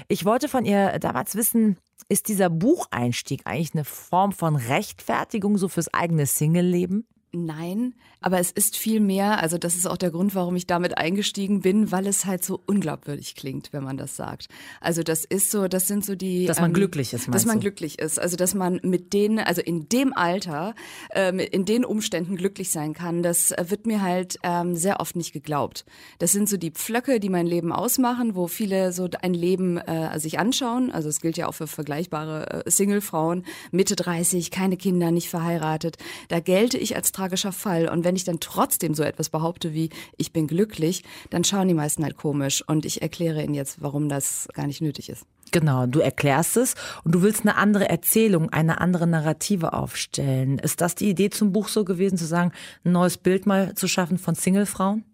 Ich 0.08 0.24
wollte 0.24 0.48
von 0.48 0.64
ihr 0.64 0.98
damals 1.00 1.36
wissen, 1.36 1.78
ist 2.08 2.30
dieser 2.30 2.50
Bucheinstieg 2.50 3.42
eigentlich 3.46 3.74
eine 3.74 3.84
Form 3.84 4.32
von 4.32 4.56
Rechtfertigung 4.56 5.58
so 5.58 5.68
fürs 5.68 5.94
eigene 5.94 6.26
Single-Leben? 6.26 7.06
Nein, 7.36 7.96
aber 8.22 8.40
es 8.40 8.52
ist 8.52 8.78
viel 8.78 9.00
mehr, 9.00 9.42
also 9.42 9.58
das 9.58 9.76
ist 9.76 9.88
auch 9.88 9.98
der 9.98 10.12
Grund, 10.12 10.36
warum 10.36 10.56
ich 10.56 10.68
damit 10.68 11.00
eingestiegen 11.00 11.62
bin, 11.62 11.92
weil 11.92 12.06
es 12.06 12.26
halt 12.26 12.46
so 12.46 12.62
unglaubwürdig 12.68 13.34
klingt, 13.34 13.74
wenn 13.74 13.84
man 13.84 13.98
das 13.98 14.16
sagt. 14.16 14.50
Also 14.80 15.02
das 15.02 15.26
ist 15.26 15.50
so, 15.50 15.68
das 15.68 15.88
sind 15.88 16.06
so 16.06 16.14
die... 16.14 16.46
Dass 16.46 16.62
man 16.62 16.70
ähm, 16.70 16.76
glücklich 16.76 17.12
ist, 17.12 17.28
Dass 17.34 17.46
man 17.46 17.56
du? 17.56 17.62
glücklich 17.62 17.98
ist, 17.98 18.20
also 18.20 18.38
dass 18.38 18.54
man 18.54 18.80
mit 18.84 19.14
denen, 19.14 19.40
also 19.40 19.62
in 19.62 19.90
dem 19.90 20.14
Alter, 20.14 20.76
ähm, 21.12 21.40
in 21.40 21.66
den 21.66 21.86
Umständen 21.86 22.36
glücklich 22.36 22.70
sein 22.70 22.94
kann, 22.94 23.24
das 23.24 23.52
wird 23.68 23.88
mir 23.88 24.04
halt 24.04 24.38
ähm, 24.44 24.76
sehr 24.76 25.00
oft 25.00 25.16
nicht 25.16 25.34
geglaubt. 25.34 25.84
Das 26.20 26.34
sind 26.34 26.48
so 26.48 26.58
die 26.58 26.70
Pflöcke, 26.70 27.20
die 27.20 27.30
mein 27.30 27.48
Leben 27.48 27.72
ausmachen, 27.72 28.36
wo 28.36 28.48
viele 28.48 28.94
so 28.94 29.10
ein 29.24 29.34
Leben 29.34 29.78
äh, 29.78 30.20
sich 30.20 30.38
anschauen, 30.38 30.92
also 30.92 31.10
es 31.10 31.20
gilt 31.20 31.38
ja 31.38 31.48
auch 31.48 31.54
für 31.54 31.66
vergleichbare 31.66 32.64
äh, 32.66 32.70
Singlefrauen, 32.70 33.44
Mitte 33.72 33.96
30, 33.96 34.52
keine 34.52 34.78
Kinder, 34.78 35.10
nicht 35.10 35.30
verheiratet. 35.30 35.98
Da 36.28 36.40
gelte 36.40 36.78
ich 36.78 36.96
als 36.96 37.12
tragischer 37.24 37.54
Fall. 37.54 37.88
Und 37.88 38.04
wenn 38.04 38.16
ich 38.16 38.26
dann 38.26 38.40
trotzdem 38.40 38.94
so 38.94 39.04
etwas 39.04 39.30
behaupte 39.30 39.74
wie, 39.74 39.90
ich 40.18 40.34
bin 40.34 40.48
glücklich, 40.48 41.04
dann 41.30 41.44
schauen 41.44 41.68
die 41.68 41.74
meisten 41.74 42.04
halt 42.04 42.18
komisch. 42.18 42.64
Und 42.68 42.86
ich 42.86 43.02
erkläre 43.02 43.42
Ihnen 43.42 43.54
jetzt, 43.54 43.82
warum 43.82 44.10
das 44.10 44.48
gar 44.54 44.68
nicht 44.68 44.82
nötig 44.82 45.10
ist. 45.10 45.26
Genau, 45.52 45.86
du 45.86 46.00
erklärst 46.00 46.58
es 46.58 46.74
und 47.04 47.14
du 47.14 47.22
willst 47.22 47.42
eine 47.42 47.56
andere 47.56 47.88
Erzählung, 47.88 48.50
eine 48.50 48.82
andere 48.82 49.08
Narrative 49.08 49.74
aufstellen. 49.74 50.58
Ist 50.60 50.82
das 50.82 50.96
die 50.96 51.10
Idee 51.10 51.30
zum 51.30 51.54
Buch 51.54 51.68
so 51.68 51.86
gewesen, 51.86 52.18
zu 52.18 52.26
sagen, 52.26 52.52
ein 52.84 52.92
neues 52.92 53.18
Bild 53.18 53.46
mal 53.46 53.76
zu 53.76 53.88
schaffen 53.88 54.18
von 54.18 54.36
Singlefrauen? 54.36 55.06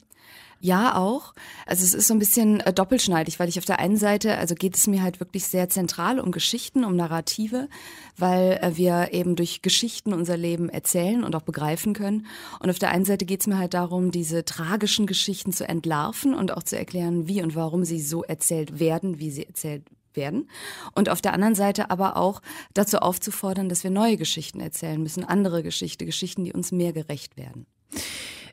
Ja, 0.61 0.97
auch. 0.97 1.33
Also 1.65 1.85
es 1.85 1.93
ist 1.93 2.07
so 2.07 2.13
ein 2.13 2.19
bisschen 2.19 2.59
äh, 2.59 2.73
doppelschneidig, 2.73 3.39
weil 3.39 3.47
ich 3.47 3.59
auf 3.59 3.65
der 3.65 3.79
einen 3.79 3.95
Seite, 3.95 4.37
also 4.37 4.55
geht 4.55 4.75
es 4.75 4.87
mir 4.87 5.01
halt 5.01 5.21
wirklich 5.21 5.45
sehr 5.47 5.69
zentral 5.69 6.19
um 6.19 6.31
Geschichten, 6.31 6.83
um 6.83 6.97
Narrative, 6.97 7.69
weil 8.17 8.59
äh, 8.61 8.75
wir 8.75 9.13
eben 9.13 9.37
durch 9.37 9.61
Geschichten 9.61 10.13
unser 10.13 10.35
Leben 10.35 10.67
erzählen 10.67 11.23
und 11.23 11.33
auch 11.35 11.43
begreifen 11.43 11.93
können. 11.93 12.27
Und 12.59 12.69
auf 12.69 12.77
der 12.77 12.91
einen 12.91 13.05
Seite 13.05 13.25
geht 13.25 13.39
es 13.39 13.47
mir 13.47 13.57
halt 13.57 13.73
darum, 13.73 14.11
diese 14.11 14.43
tragischen 14.43 15.07
Geschichten 15.07 15.53
zu 15.53 15.67
entlarven 15.67 16.33
und 16.33 16.51
auch 16.51 16.63
zu 16.63 16.77
erklären, 16.77 17.29
wie 17.29 17.41
und 17.41 17.55
warum 17.55 17.85
sie 17.85 18.01
so 18.01 18.23
erzählt 18.23 18.79
werden, 18.79 19.19
wie 19.19 19.31
sie 19.31 19.45
erzählt 19.45 19.83
werden. 20.13 20.49
Und 20.93 21.07
auf 21.07 21.21
der 21.21 21.31
anderen 21.31 21.55
Seite 21.55 21.89
aber 21.89 22.17
auch 22.17 22.41
dazu 22.73 22.97
aufzufordern, 22.97 23.69
dass 23.69 23.85
wir 23.85 23.91
neue 23.91 24.17
Geschichten 24.17 24.59
erzählen 24.59 25.01
müssen, 25.01 25.23
andere 25.23 25.63
Geschichte, 25.63 26.05
Geschichten, 26.05 26.43
die 26.43 26.51
uns 26.51 26.73
mehr 26.73 26.91
gerecht 26.91 27.37
werden. 27.37 27.65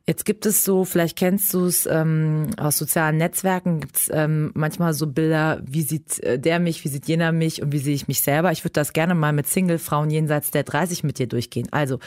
Jetzt 0.08 0.24
gibt 0.24 0.46
es 0.46 0.64
so, 0.64 0.84
vielleicht 0.84 1.18
kennst 1.18 1.52
du 1.52 1.64
es 1.64 1.84
ähm, 1.84 2.50
aus 2.58 2.78
sozialen 2.78 3.16
Netzwerken, 3.16 3.80
gibt 3.80 3.96
es 3.96 4.10
ähm, 4.12 4.52
manchmal 4.54 4.94
so 4.94 5.08
Bilder, 5.08 5.60
wie 5.64 5.82
sieht 5.82 6.20
äh, 6.20 6.38
der 6.38 6.60
mich, 6.60 6.84
wie 6.84 6.88
sieht 6.88 7.08
jener 7.08 7.32
mich 7.32 7.60
und 7.60 7.72
wie 7.72 7.78
sehe 7.78 7.94
ich 7.94 8.06
mich 8.06 8.20
selber. 8.20 8.52
Ich 8.52 8.62
würde 8.62 8.74
das 8.74 8.92
gerne 8.92 9.16
mal 9.16 9.32
mit 9.32 9.48
Single-Frauen 9.48 10.10
jenseits 10.10 10.52
der 10.52 10.62
30 10.62 11.02
mit 11.02 11.18
dir 11.18 11.26
durchgehen. 11.26 11.66
Also 11.72 11.98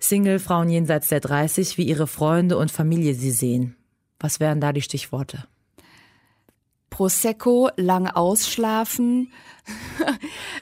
Single-Frauen 0.00 0.70
jenseits 0.70 1.08
der 1.08 1.20
30, 1.20 1.76
wie 1.76 1.82
ihre 1.82 2.06
Freunde 2.06 2.56
und 2.56 2.70
Familie 2.70 3.12
sie 3.12 3.30
sehen. 3.30 3.76
Was 4.18 4.40
wären 4.40 4.62
da 4.62 4.72
die 4.72 4.80
Stichworte? 4.80 5.44
Prosecco, 6.92 7.70
lang 7.76 8.06
ausschlafen. 8.06 9.32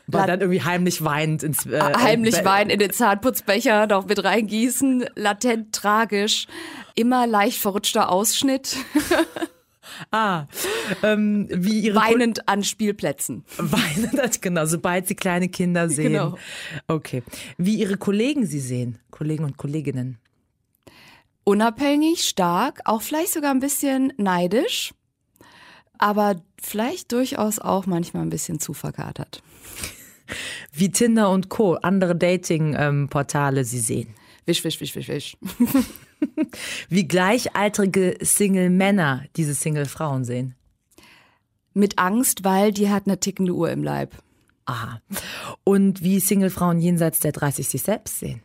War 0.07 0.29
dann 0.29 0.41
irgendwie 0.41 0.63
heimlich 0.63 1.03
weinend 1.05 1.43
ins 1.43 1.67
äh, 1.67 1.81
Heimlich 1.81 2.39
äh, 2.39 2.45
weinen 2.45 2.71
in 2.71 2.79
den 2.79 2.93
Zahnputzbecher 2.93 3.87
noch 3.89 4.07
mit 4.07 4.23
reingießen, 4.23 5.07
latent 5.17 5.75
tragisch, 5.75 6.47
immer 6.95 7.27
leicht 7.27 7.59
verrutschter 7.59 8.11
Ausschnitt. 8.11 8.77
Ah, 10.13 10.47
ähm, 11.03 11.47
wie 11.51 11.81
ihre 11.81 11.97
Weinend 11.97 12.49
an 12.49 12.63
Spielplätzen. 12.63 13.45
Weinend, 13.59 14.41
genau, 14.41 14.65
sobald 14.65 15.09
sie 15.09 15.17
kleine 15.17 15.49
Kinder 15.49 15.91
sehen. 15.91 16.13
Genau. 16.13 16.39
Okay. 16.87 17.23
Wie 17.59 17.75
ihre 17.75 17.99
Kollegen 17.99 18.47
sie 18.47 18.61
sehen, 18.61 18.99
Kollegen 19.11 19.45
und 19.45 19.59
Kolleginnen. 19.59 20.19
Unabhängig, 21.45 22.23
stark, 22.23 22.81
auch 22.85 23.03
vielleicht 23.03 23.33
sogar 23.33 23.51
ein 23.51 23.61
bisschen 23.61 24.13
neidisch 24.17 24.95
aber 26.01 26.37
vielleicht 26.61 27.13
durchaus 27.13 27.59
auch 27.59 27.87
manchmal 27.87 28.23
ein 28.23 28.31
bisschen 28.31 28.61
zu 28.61 28.73
verkatert. 28.73 29.43
Wie 30.73 30.91
Tinder 30.91 31.31
und 31.31 31.49
Co., 31.49 31.75
andere 31.75 32.17
Dating-Portale 32.17 33.65
Sie 33.65 33.81
sehen. 33.81 34.15
Wisch, 34.47 34.65
wisch, 34.65 34.81
wisch, 34.81 34.97
wisch, 34.97 35.09
wisch. 35.09 35.37
Wie 36.89 37.07
gleichaltrige 37.07 38.19
Single-Männer 38.21 39.25
diese 39.37 39.55
Single-Frauen 39.55 40.25
sehen. 40.25 40.55
Mit 41.73 41.99
Angst, 41.99 42.45
weil 42.45 42.73
die 42.73 42.91
hat 42.91 43.07
eine 43.07 43.21
tickende 43.21 43.53
Uhr 43.55 43.71
im 43.71 43.83
Leib. 43.83 44.17
Aha. 44.67 45.01
Und 45.65 46.03
wie 46.03 46.21
Single-Frauen 46.21 46.81
jenseits 46.81 47.21
der 47.21 47.33
30 47.33 47.69
sich 47.69 47.83
selbst 47.83 48.19
sehen. 48.19 48.43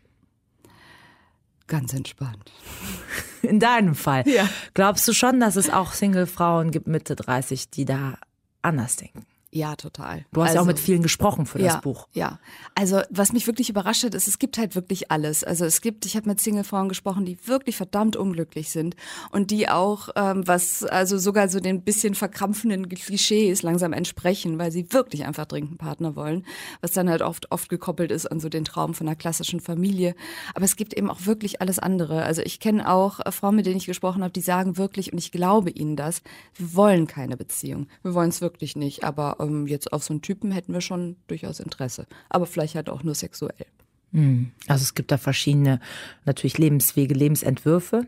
Ganz 1.67 1.93
entspannt. 1.93 2.51
In 3.41 3.60
deinem 3.60 3.95
Fall. 3.95 4.28
Ja. 4.28 4.49
Glaubst 4.73 5.08
du 5.08 5.13
schon, 5.13 5.39
dass 5.39 5.56
es 5.56 5.69
auch 5.69 5.93
Single-Frauen 5.93 6.71
gibt 6.71 6.88
Mitte 6.88 7.15
30, 7.15 7.69
die 7.69 7.86
da 7.86 8.17
anders 8.62 8.97
denken? 8.97 9.25
Ja, 9.56 9.78
total. 9.78 10.26
Du 10.34 10.41
hast 10.41 10.50
also, 10.50 10.58
ja 10.58 10.62
auch 10.63 10.65
mit 10.65 10.80
vielen 10.80 11.02
gesprochen 11.02 11.46
für 11.46 11.62
ja, 11.62 11.76
das 11.76 11.82
Buch. 11.82 12.10
Ja, 12.12 12.39
also 12.76 13.00
was 13.10 13.32
mich 13.32 13.48
wirklich 13.48 13.70
überrascht 13.70 14.04
hat, 14.04 14.13
ist, 14.13 14.28
es 14.28 14.38
gibt 14.38 14.58
halt 14.58 14.76
wirklich 14.76 15.12
alles. 15.12 15.46
Also 15.46 15.63
es 15.63 15.80
gibt, 15.80 16.06
ich 16.06 16.18
habe 16.18 16.28
mit 16.28 16.41
Singlefrauen 16.41 16.89
gesprochen, 16.89 17.24
die 17.24 17.38
wirklich 17.48 17.78
verdammt 17.78 18.18
unglücklich 18.18 18.70
sind 18.70 18.98
und 19.32 19.52
die 19.52 19.70
auch, 19.70 20.10
ähm, 20.18 20.46
was 20.46 20.84
also 20.84 21.18
sogar 21.18 21.48
so 21.48 21.62
den 21.62 21.84
bisschen 21.84 22.15
verkrampfenden 22.15 22.89
Klischees 22.89 23.63
langsam 23.63 23.94
entsprechen, 23.94 24.60
weil 24.60 24.74
sie 24.74 24.91
wirklich 24.91 25.24
einfach 25.24 25.46
dringend 25.46 25.70
einen 25.70 25.78
Partner 25.78 26.18
wollen, 26.18 26.46
was 26.82 26.91
dann 26.91 27.10
halt 27.10 27.22
oft 27.22 27.50
oft 27.54 27.70
gekoppelt 27.70 28.12
ist 28.12 28.26
an 28.26 28.41
so 28.41 28.50
den 28.50 28.65
Traum 28.65 28.94
von 28.94 29.08
einer 29.08 29.15
klassischen 29.15 29.62
Familie. 29.62 30.15
Aber 30.54 30.65
es 30.65 30.76
gibt 30.76 30.94
eben 30.94 31.10
auch 31.10 31.26
wirklich 31.26 31.62
alles 31.62 31.80
andere. 31.80 32.24
Also 32.24 32.41
ich 32.41 32.60
kenne 32.60 32.91
auch 32.91 33.22
äh, 33.26 33.32
Frauen, 33.32 33.56
mit 33.56 33.68
denen 33.68 33.78
ich 33.78 33.86
gesprochen 33.86 34.22
habe, 34.22 34.34
die 34.34 34.41
sagen 34.41 34.76
wirklich, 34.76 35.13
und 35.13 35.18
ich 35.18 35.32
glaube 35.32 35.70
ihnen 35.70 35.96
das, 35.96 36.24
wir 36.56 36.76
wollen 36.76 37.08
keine 37.08 37.38
Beziehung. 37.38 37.88
Wir 38.04 38.13
wollen 38.13 38.32
es 38.32 38.41
wirklich 38.41 38.76
nicht, 38.76 39.06
aber 39.06 39.44
ähm, 39.45 39.67
jetzt 39.67 39.91
auf 39.93 40.03
so 40.03 40.13
einen 40.13 40.21
Typen 40.21 40.51
hätten 40.51 40.73
wir 40.73 40.81
schon 40.81 41.15
durchaus 41.27 41.60
Interesse. 41.60 42.05
Aber 42.29 42.45
vielleicht 42.45 42.75
halt 42.75 42.89
auch 42.89 43.03
nur 43.03 43.15
sexuell. 43.15 43.65
Hm. 44.12 44.51
Also 44.67 44.84
es 44.84 44.95
gibt 44.95 45.12
da 45.12 45.17
verschiedene 45.17 45.79
natürlich 46.25 46.58
Lebenswege, 46.58 47.13
Lebensentwürfe. 47.13 48.08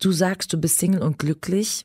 Du 0.00 0.12
sagst, 0.12 0.52
du 0.52 0.58
bist 0.58 0.78
Single 0.78 1.02
und 1.02 1.18
glücklich. 1.18 1.84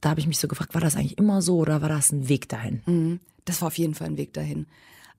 Da 0.00 0.10
habe 0.10 0.20
ich 0.20 0.26
mich 0.26 0.38
so 0.38 0.48
gefragt, 0.48 0.74
war 0.74 0.80
das 0.80 0.96
eigentlich 0.96 1.18
immer 1.18 1.42
so 1.42 1.58
oder 1.58 1.82
war 1.82 1.88
das 1.88 2.12
ein 2.12 2.28
Weg 2.28 2.48
dahin? 2.48 2.82
Mhm. 2.86 3.20
Das 3.44 3.60
war 3.60 3.68
auf 3.68 3.78
jeden 3.78 3.94
Fall 3.94 4.08
ein 4.08 4.16
Weg 4.16 4.32
dahin. 4.32 4.66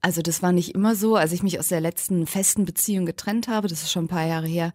Also 0.01 0.21
das 0.21 0.41
war 0.41 0.51
nicht 0.51 0.75
immer 0.75 0.95
so. 0.95 1.15
Als 1.15 1.33
ich 1.33 1.43
mich 1.43 1.59
aus 1.59 1.67
der 1.67 1.81
letzten 1.81 2.25
festen 2.25 2.65
Beziehung 2.65 3.05
getrennt 3.05 3.47
habe, 3.47 3.67
das 3.67 3.83
ist 3.83 3.91
schon 3.91 4.05
ein 4.05 4.09
paar 4.09 4.25
Jahre 4.25 4.47
her, 4.47 4.71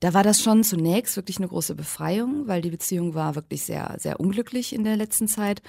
da 0.00 0.14
war 0.14 0.22
das 0.22 0.40
schon 0.40 0.62
zunächst 0.62 1.16
wirklich 1.16 1.38
eine 1.38 1.48
große 1.48 1.74
Befreiung, 1.74 2.46
weil 2.46 2.62
die 2.62 2.70
Beziehung 2.70 3.14
war 3.14 3.34
wirklich 3.34 3.64
sehr, 3.64 3.96
sehr 3.98 4.20
unglücklich 4.20 4.72
in 4.72 4.84
der 4.84 4.96
letzten 4.96 5.26
Zeit. 5.26 5.62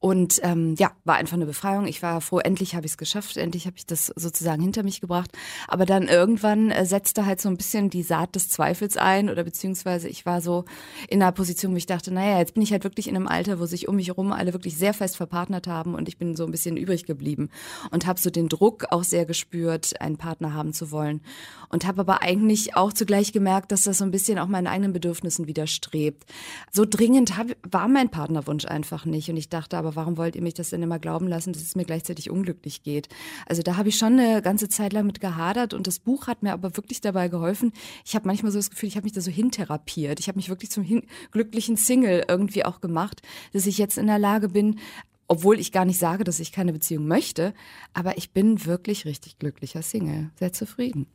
Und 0.00 0.40
ähm, 0.42 0.74
ja, 0.78 0.92
war 1.04 1.16
einfach 1.16 1.34
eine 1.34 1.44
Befreiung. 1.44 1.86
Ich 1.86 2.02
war 2.02 2.22
froh, 2.22 2.38
endlich 2.38 2.74
habe 2.74 2.86
ich 2.86 2.92
es 2.92 2.98
geschafft, 2.98 3.36
endlich 3.36 3.66
habe 3.66 3.76
ich 3.76 3.84
das 3.84 4.06
sozusagen 4.06 4.62
hinter 4.62 4.82
mich 4.82 5.02
gebracht. 5.02 5.30
Aber 5.68 5.84
dann 5.84 6.08
irgendwann 6.08 6.70
äh, 6.70 6.86
setzte 6.86 7.26
halt 7.26 7.38
so 7.38 7.50
ein 7.50 7.58
bisschen 7.58 7.90
die 7.90 8.02
Saat 8.02 8.34
des 8.34 8.48
Zweifels 8.48 8.96
ein 8.96 9.28
oder 9.28 9.44
beziehungsweise 9.44 10.08
ich 10.08 10.24
war 10.24 10.40
so 10.40 10.64
in 11.08 11.22
einer 11.22 11.32
Position, 11.32 11.72
wo 11.72 11.76
ich 11.76 11.84
dachte, 11.84 12.14
naja, 12.14 12.38
jetzt 12.38 12.54
bin 12.54 12.62
ich 12.62 12.72
halt 12.72 12.84
wirklich 12.84 13.08
in 13.08 13.16
einem 13.16 13.28
Alter, 13.28 13.60
wo 13.60 13.66
sich 13.66 13.88
um 13.88 13.96
mich 13.96 14.08
herum 14.08 14.32
alle 14.32 14.54
wirklich 14.54 14.78
sehr 14.78 14.94
fest 14.94 15.18
verpartnert 15.18 15.66
haben 15.66 15.94
und 15.94 16.08
ich 16.08 16.16
bin 16.16 16.34
so 16.34 16.46
ein 16.46 16.50
bisschen 16.50 16.78
übrig 16.78 17.04
geblieben 17.04 17.50
und 17.90 18.06
habe 18.06 18.18
so 18.18 18.30
den 18.30 18.48
Druck 18.48 18.86
auch 18.90 19.04
sehr 19.04 19.26
gespürt, 19.26 20.00
einen 20.00 20.16
Partner 20.16 20.54
haben 20.54 20.72
zu 20.72 20.90
wollen 20.90 21.20
und 21.68 21.86
habe 21.86 22.00
aber 22.00 22.22
eigentlich 22.22 22.74
auch 22.74 22.94
zugleich 22.94 23.32
gemerkt, 23.32 23.70
dass 23.70 23.82
das 23.82 23.98
so 23.98 24.04
ein 24.04 24.10
bisschen 24.10 24.38
auch 24.38 24.48
meinen 24.48 24.66
eigenen 24.66 24.94
Bedürfnissen 24.94 25.46
widerstrebt. 25.46 26.24
So 26.72 26.86
dringend 26.88 27.36
hab, 27.36 27.48
war 27.70 27.86
mein 27.86 28.08
Partnerwunsch 28.08 28.64
einfach 28.64 29.04
nicht 29.04 29.28
und 29.28 29.36
ich 29.36 29.50
dachte 29.50 29.76
aber, 29.76 29.89
aber 29.90 29.96
warum 29.96 30.16
wollt 30.16 30.36
ihr 30.36 30.42
mich 30.42 30.54
das 30.54 30.70
denn 30.70 30.82
immer 30.82 30.98
glauben 31.00 31.26
lassen, 31.26 31.52
dass 31.52 31.62
es 31.62 31.74
mir 31.74 31.84
gleichzeitig 31.84 32.30
unglücklich 32.30 32.82
geht? 32.82 33.08
Also 33.46 33.62
da 33.62 33.76
habe 33.76 33.88
ich 33.88 33.98
schon 33.98 34.18
eine 34.18 34.40
ganze 34.40 34.68
Zeit 34.68 34.92
lang 34.92 35.06
mit 35.06 35.20
gehadert 35.20 35.74
und 35.74 35.86
das 35.86 35.98
Buch 35.98 36.28
hat 36.28 36.42
mir 36.42 36.52
aber 36.52 36.76
wirklich 36.76 37.00
dabei 37.00 37.28
geholfen. 37.28 37.72
Ich 38.04 38.14
habe 38.14 38.28
manchmal 38.28 38.52
so 38.52 38.58
das 38.58 38.70
Gefühl, 38.70 38.88
ich 38.88 38.96
habe 38.96 39.04
mich 39.04 39.12
da 39.12 39.20
so 39.20 39.30
hintherapiert. 39.30 40.20
Ich 40.20 40.28
habe 40.28 40.36
mich 40.36 40.48
wirklich 40.48 40.70
zum 40.70 40.86
glücklichen 41.32 41.76
Single 41.76 42.24
irgendwie 42.28 42.64
auch 42.64 42.80
gemacht, 42.80 43.22
dass 43.52 43.66
ich 43.66 43.78
jetzt 43.78 43.98
in 43.98 44.06
der 44.06 44.18
Lage 44.18 44.48
bin, 44.48 44.78
obwohl 45.26 45.58
ich 45.58 45.72
gar 45.72 45.84
nicht 45.84 45.98
sage, 45.98 46.24
dass 46.24 46.40
ich 46.40 46.52
keine 46.52 46.72
Beziehung 46.72 47.06
möchte, 47.06 47.52
aber 47.94 48.16
ich 48.16 48.32
bin 48.32 48.64
wirklich 48.66 49.04
richtig 49.04 49.38
glücklicher 49.38 49.82
Single, 49.82 50.30
sehr 50.38 50.52
zufrieden. 50.52 51.06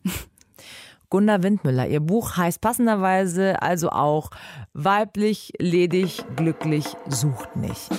Gunda 1.10 1.44
Windmüller. 1.44 1.88
Ihr 1.88 2.00
Buch 2.00 2.36
heißt 2.36 2.62
passenderweise 2.62 3.62
also 3.62 3.90
auch 3.90 4.32
Weiblich, 4.74 5.54
ledig, 5.60 6.24
glücklich, 6.36 6.86
sucht 7.08 7.56
nicht. 7.56 7.90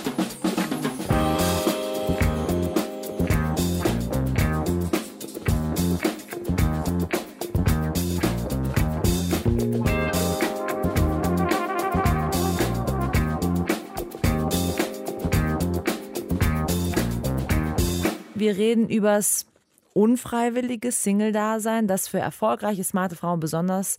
Wir 18.47 18.55
reden 18.55 18.87
übers 18.87 19.45
unfreiwillige 19.91 20.93
Single-Dasein, 20.93 21.85
das 21.85 22.07
für 22.07 22.19
erfolgreiche, 22.19 22.81
smarte 22.81 23.17
Frauen 23.17 23.41
besonders 23.41 23.97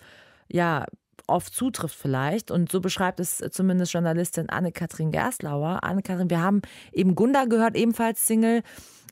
ja 0.50 0.86
oft 1.26 1.52
zutrifft 1.52 1.94
vielleicht. 1.94 2.50
Und 2.50 2.72
so 2.72 2.80
beschreibt 2.80 3.20
es 3.20 3.44
zumindest 3.50 3.92
Journalistin 3.92 4.48
Anne-Kathrin 4.48 5.10
Gerstlauer. 5.10 5.84
Anne-Kathrin, 5.84 6.30
wir 6.30 6.40
haben 6.40 6.62
eben 6.94 7.14
Gunda 7.14 7.44
gehört, 7.44 7.76
ebenfalls 7.76 8.26
Single. 8.26 8.62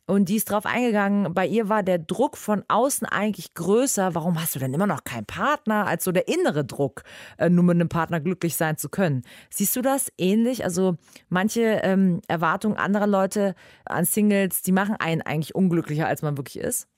Und 0.06 0.28
die 0.28 0.36
ist 0.36 0.50
drauf 0.50 0.66
eingegangen, 0.66 1.34
bei 1.34 1.46
ihr 1.46 1.68
war 1.68 1.82
der 1.82 1.98
Druck 1.98 2.36
von 2.36 2.62
außen 2.68 3.08
eigentlich 3.08 3.54
größer. 3.54 4.14
Warum 4.14 4.40
hast 4.40 4.54
du 4.54 4.60
denn 4.60 4.72
immer 4.72 4.86
noch 4.86 5.02
keinen 5.02 5.26
Partner, 5.26 5.86
als 5.86 6.04
so 6.04 6.12
der 6.12 6.28
innere 6.28 6.64
Druck, 6.64 7.02
äh, 7.38 7.50
nur 7.50 7.64
mit 7.64 7.74
einem 7.74 7.88
Partner 7.88 8.20
glücklich 8.20 8.56
sein 8.56 8.76
zu 8.76 8.88
können? 8.88 9.22
Siehst 9.50 9.74
du 9.74 9.82
das 9.82 10.12
ähnlich? 10.16 10.64
Also 10.64 10.96
manche 11.28 11.80
ähm, 11.82 12.20
Erwartungen 12.28 12.76
anderer 12.76 13.08
Leute 13.08 13.56
an 13.84 14.04
Singles, 14.04 14.62
die 14.62 14.72
machen 14.72 14.94
einen 14.96 15.22
eigentlich 15.22 15.56
unglücklicher, 15.56 16.06
als 16.06 16.22
man 16.22 16.36
wirklich 16.36 16.60
ist? 16.60 16.88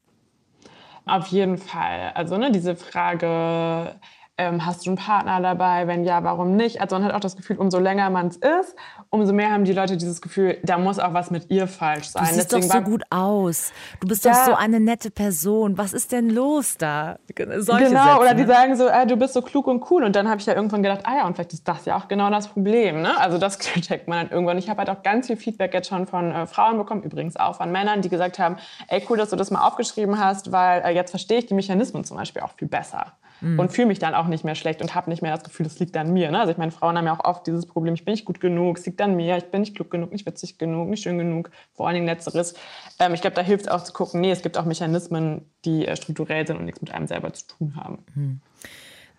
Auf 1.07 1.29
jeden 1.29 1.57
Fall. 1.57 2.13
Also 2.15 2.37
ne, 2.37 2.53
diese 2.53 2.77
Frage, 2.77 3.99
ähm, 4.39 4.65
hast 4.65 4.87
du 4.87 4.91
einen 4.91 4.97
Partner 4.97 5.41
dabei? 5.41 5.87
Wenn 5.87 6.05
ja, 6.05 6.23
warum 6.25 6.57
nicht? 6.57 6.81
Also 6.81 6.97
man 6.97 7.05
hat 7.05 7.13
auch 7.13 7.21
das 7.21 7.37
Gefühl, 7.37 7.57
umso 7.59 7.79
länger 7.79 8.09
man 8.09 8.29
es 8.29 8.37
ist, 8.37 8.77
umso 9.11 9.33
mehr 9.33 9.51
haben 9.51 9.65
die 9.65 9.73
Leute 9.73 9.97
dieses 9.97 10.23
Gefühl, 10.23 10.59
da 10.63 10.79
muss 10.79 10.99
auch 10.99 11.13
was 11.13 11.31
mit 11.31 11.51
ihr 11.51 11.67
falsch 11.67 12.09
sein. 12.09 12.25
Du 12.29 12.35
siehst 12.35 12.53
Deswegen 12.53 12.69
doch 12.69 12.75
so 12.77 12.83
gut 12.83 13.03
aus. 13.11 13.73
Du 14.01 14.09
bist 14.09 14.25
Ja. 14.25 14.33
doch 14.33 14.45
so 14.45 14.55
eine 14.55 14.81
nette 14.81 15.11
Person. 15.11 15.77
Was 15.77 15.93
ist 15.93 16.13
denn 16.13 16.31
los 16.31 16.77
da? 16.79 17.19
Solche 17.57 17.89
genau, 17.89 18.05
Sätze, 18.05 18.21
oder 18.21 18.35
die 18.35 18.45
sagen 18.45 18.77
so, 18.77 18.87
äh, 18.87 19.07
du 19.07 19.17
bist 19.17 19.35
so 19.35 19.43
klug 19.43 19.67
und 19.67 19.91
cool. 19.91 20.05
Und 20.05 20.15
dann 20.15 20.29
habe 20.29 20.41
ich 20.41 20.47
ja 20.47 20.55
irgendwann 20.55 20.83
gedacht, 20.83 21.01
ah 21.05 21.17
ja, 21.19 21.27
und 21.27 21.35
vielleicht 21.35 21.53
ist 21.53 21.67
das 21.67 21.85
ja 21.85 21.97
auch 21.97 22.09
genau 22.09 22.31
das 22.31 22.49
Problem. 22.49 23.03
Ne? 23.03 23.19
Also 23.19 23.39
das 23.39 23.59
checkt 23.81 24.09
man 24.09 24.19
dann 24.25 24.31
irgendwann. 24.31 24.59
Ich 24.59 24.71
habe 24.71 24.79
halt 24.79 24.91
auch 24.91 25.03
ganz 25.03 25.27
viel 25.27 25.37
Feedback 25.37 25.75
jetzt 25.75 25.89
schon 25.89 26.07
von 26.07 26.31
äh, 26.33 26.47
Frauen 26.47 26.79
bekommen, 26.79 27.03
übrigens 27.03 27.37
auch 27.37 27.57
von 27.57 27.73
Männern, 27.73 28.03
die 28.03 28.09
gesagt 28.09 28.39
haben, 28.39 28.57
ey, 28.87 29.05
cool, 29.11 29.17
dass 29.17 29.31
du 29.31 29.37
das 29.37 29.51
mal 29.51 29.67
aufgeschrieben 29.67 30.19
hast, 30.19 30.53
weil 30.53 30.83
äh, 30.83 30.91
jetzt 30.91 31.11
verstehe 31.11 31.39
ich 31.39 31.47
die 31.47 31.55
Mechanismen 31.55 32.05
zum 32.05 32.17
Beispiel 32.17 32.43
auch 32.43 32.53
viel 32.57 32.69
besser. 32.69 33.07
Mhm. 33.41 33.59
Und 33.59 33.73
fühle 33.73 33.89
mich 33.89 33.99
dann 33.99 34.15
auch 34.15 34.27
nicht 34.27 34.45
mehr 34.45 34.55
schlecht 34.55 34.83
und 34.83 34.95
habe 34.95 35.11
nicht 35.11 35.23
mehr 35.23 35.35
das 35.35 35.45
Gefühl, 35.45 35.65
das 35.65 35.79
liegt 35.79 35.97
an 35.97 36.13
mir. 36.13 36.31
Ne? 36.31 36.41
Also 36.41 36.53
ich 36.53 36.59
meine, 36.59 36.73
Frauen 36.73 36.97
haben 36.97 37.07
ja 37.07 37.19
auch 37.19 37.25
oft 37.25 37.47
dieses 37.47 37.67
Problem, 37.67 37.95
ich 37.95 38.05
bin 38.05 38.13
nicht 38.13 38.25
gut 38.25 38.41
genug, 38.41 38.79
es 38.79 38.87
liegt 38.87 39.01
an 39.01 39.17
mir, 39.17 39.37
ich 39.37 39.51
bin 39.51 39.61
nicht 39.61 39.77
klug 39.77 39.91
genug, 39.91 40.13
nicht 40.13 40.27
witzig 40.27 40.59
genug, 40.59 40.89
nicht 40.89 41.03
schön 41.03 41.19
genug, 41.19 41.51
vor 41.73 41.87
allen 41.87 41.95
Dingen 41.95 42.07
Letzteres. 42.07 42.55
Ähm, 42.99 43.15
ich 43.15 43.21
glaube, 43.21 43.37
da 43.37 43.43
hilft 43.43 43.67
es 43.67 43.71
auch 43.71 43.85
zu 43.85 43.93
gucken, 43.93 44.21
nee, 44.21 44.31
es 44.31 44.43
gibt 44.43 44.59
auch 44.59 44.65
Mechanismen, 44.65 45.51
die 45.65 45.87
äh, 45.87 45.97
strukturell 45.97 46.47
sind 46.47 46.57
und 46.57 46.65
nichts 46.65 46.81
mit 46.81 46.93
einem 46.93 47.07
selber 47.07 47.33
zu 47.33 47.47
tun 47.47 47.77
haben. 47.77 48.05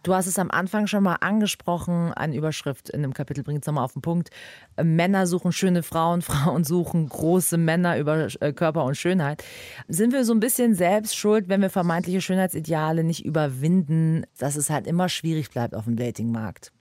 Du 0.02 0.14
hast 0.14 0.28
es 0.28 0.40
am 0.40 0.50
Anfang 0.50 0.88
schon 0.88 1.04
mal 1.04 1.16
angesprochen, 1.16 2.14
eine 2.14 2.36
Überschrift 2.36 2.90
in 2.90 3.02
dem 3.02 3.14
Kapitel 3.14 3.44
bringt 3.44 3.64
es 3.64 3.68
nochmal 3.68 3.84
auf 3.84 3.94
den 3.94 4.02
Punkt. 4.02 4.30
Äh, 4.78 4.84
Männer 4.86 5.28
suchen 5.28 5.52
schöne 5.52 5.84
Frauen, 5.84 6.22
Frauen 6.24 6.64
suchen 6.64 7.10
große 7.10 7.58
Männer 7.58 7.98
über 7.98 8.28
äh, 8.40 8.54
Körper 8.54 8.86
und 8.86 8.96
Schönheit. 8.96 9.44
Sind 9.90 10.14
wir 10.14 10.24
so 10.24 10.34
ein 10.34 10.40
bisschen 10.40 10.74
selbst 10.74 11.18
schuld, 11.18 11.50
wenn 11.50 11.62
wir 11.62 11.70
vermeintliche 11.70 12.22
Schönheitsideale 12.22 13.04
nicht 13.04 13.26
überwinden, 13.26 14.26
dass 14.38 14.56
es 14.56 14.70
halt 14.70 14.88
immer 14.88 15.10
schwierig 15.10 15.50
bleibt 15.50 15.76
auf 15.76 15.84
dem 15.84 15.98
Datingmarkt? 15.98 16.72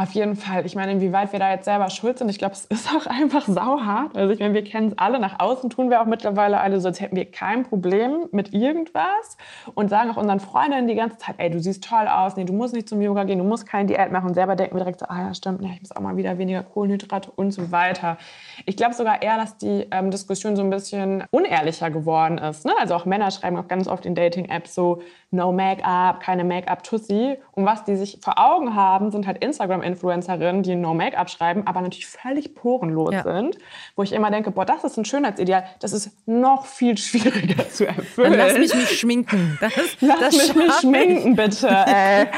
Auf 0.00 0.12
jeden 0.12 0.34
Fall. 0.34 0.64
Ich 0.64 0.74
meine, 0.74 0.92
inwieweit 0.92 1.30
wir 1.32 1.38
da 1.38 1.50
jetzt 1.50 1.66
selber 1.66 1.90
schuld 1.90 2.16
sind, 2.16 2.30
ich 2.30 2.38
glaube, 2.38 2.54
es 2.54 2.64
ist 2.64 2.88
auch 2.90 3.04
einfach 3.06 3.46
sauhart. 3.46 4.16
Also 4.16 4.32
ich 4.32 4.40
meine, 4.40 4.54
wir 4.54 4.64
kennen 4.64 4.88
es 4.88 4.98
alle. 4.98 5.20
Nach 5.20 5.38
außen 5.40 5.68
tun 5.68 5.90
wir 5.90 6.00
auch 6.00 6.06
mittlerweile 6.06 6.58
alle 6.58 6.80
so, 6.80 6.88
als 6.88 7.02
hätten 7.02 7.16
wir 7.16 7.30
kein 7.30 7.64
Problem 7.64 8.26
mit 8.32 8.54
irgendwas 8.54 9.36
und 9.74 9.90
sagen 9.90 10.10
auch 10.10 10.16
unseren 10.16 10.40
Freundinnen 10.40 10.88
die 10.88 10.94
ganze 10.94 11.18
Zeit, 11.18 11.34
ey, 11.36 11.50
du 11.50 11.60
siehst 11.60 11.84
toll 11.84 12.08
aus, 12.08 12.36
nee, 12.36 12.44
du 12.44 12.54
musst 12.54 12.72
nicht 12.72 12.88
zum 12.88 13.02
Yoga 13.02 13.24
gehen, 13.24 13.36
du 13.36 13.44
musst 13.44 13.66
keine 13.66 13.88
Diät 13.88 14.10
machen. 14.10 14.28
Und 14.28 14.34
selber 14.34 14.56
denken 14.56 14.74
wir 14.74 14.84
direkt 14.84 15.00
so, 15.00 15.06
ah 15.06 15.26
ja, 15.26 15.34
stimmt, 15.34 15.60
nee, 15.60 15.72
ich 15.74 15.82
muss 15.82 15.92
auch 15.94 16.00
mal 16.00 16.16
wieder 16.16 16.38
weniger 16.38 16.62
Kohlenhydrate 16.62 17.30
und 17.36 17.50
so 17.50 17.70
weiter. 17.70 18.16
Ich 18.64 18.78
glaube 18.78 18.94
sogar 18.94 19.20
eher, 19.20 19.36
dass 19.36 19.58
die 19.58 19.86
ähm, 19.90 20.10
Diskussion 20.10 20.56
so 20.56 20.62
ein 20.62 20.70
bisschen 20.70 21.24
unehrlicher 21.30 21.90
geworden 21.90 22.38
ist. 22.38 22.64
Ne? 22.64 22.72
Also 22.80 22.94
auch 22.94 23.04
Männer 23.04 23.30
schreiben 23.30 23.58
auch 23.58 23.68
ganz 23.68 23.86
oft 23.86 24.06
in 24.06 24.14
Dating-Apps 24.14 24.74
so, 24.74 25.02
no 25.30 25.52
Make-up, 25.52 26.20
keine 26.20 26.44
Make-up-Tussi. 26.44 27.36
Und 27.52 27.66
was 27.66 27.84
die 27.84 27.96
sich 27.96 28.18
vor 28.22 28.38
Augen 28.38 28.74
haben, 28.74 29.10
sind 29.10 29.26
halt 29.26 29.44
Instagram-Influencerinnen, 29.92 30.62
die 30.62 30.74
no 30.76 30.94
Make-up 30.94 31.30
schreiben, 31.30 31.66
aber 31.66 31.80
natürlich 31.80 32.06
völlig 32.06 32.54
porenlos 32.54 33.12
Ja. 33.12 33.22
sind. 33.22 33.56
Wo 33.96 34.02
ich 34.02 34.12
immer 34.12 34.30
denke, 34.30 34.50
boah, 34.50 34.64
das 34.64 34.84
ist 34.84 34.96
ein 34.96 35.04
Schönheitsideal, 35.04 35.64
das 35.80 35.92
ist 35.92 36.10
noch 36.26 36.66
viel 36.66 36.96
schwieriger 36.98 37.68
zu 37.68 37.86
erfüllen. 37.86 38.32
Dann 38.32 38.38
lass 38.48 38.58
mich 38.58 38.74
mich 38.74 38.98
schminken. 38.98 39.58
Das, 39.60 39.72
Lass 40.00 40.20
das 40.20 40.36
mich 40.36 40.54
nicht 40.54 40.66
schaff 40.66 40.82
ich. 40.82 40.88
schminken, 40.88 41.36
bitte. 41.36 41.68
Ey. 41.68 42.26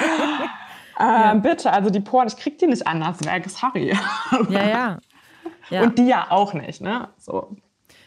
Äh, 0.99 1.35
Bitte, 1.37 1.73
also 1.73 1.88
die 1.88 2.01
Poren, 2.01 2.29
ich 2.29 2.37
krieg 2.37 2.59
die 2.59 2.67
nicht 2.67 2.87
anders 2.87 3.25
weg, 3.25 3.49
sorry. 3.49 3.97
Ja, 4.51 4.69
ja. 4.69 4.99
ja. 5.71 5.83
Und 5.83 5.99
die 5.99 6.07
ja 6.07 6.27
auch 6.29 6.53
nicht, 6.53 6.83
ne? 6.83 7.09
So. 7.17 7.57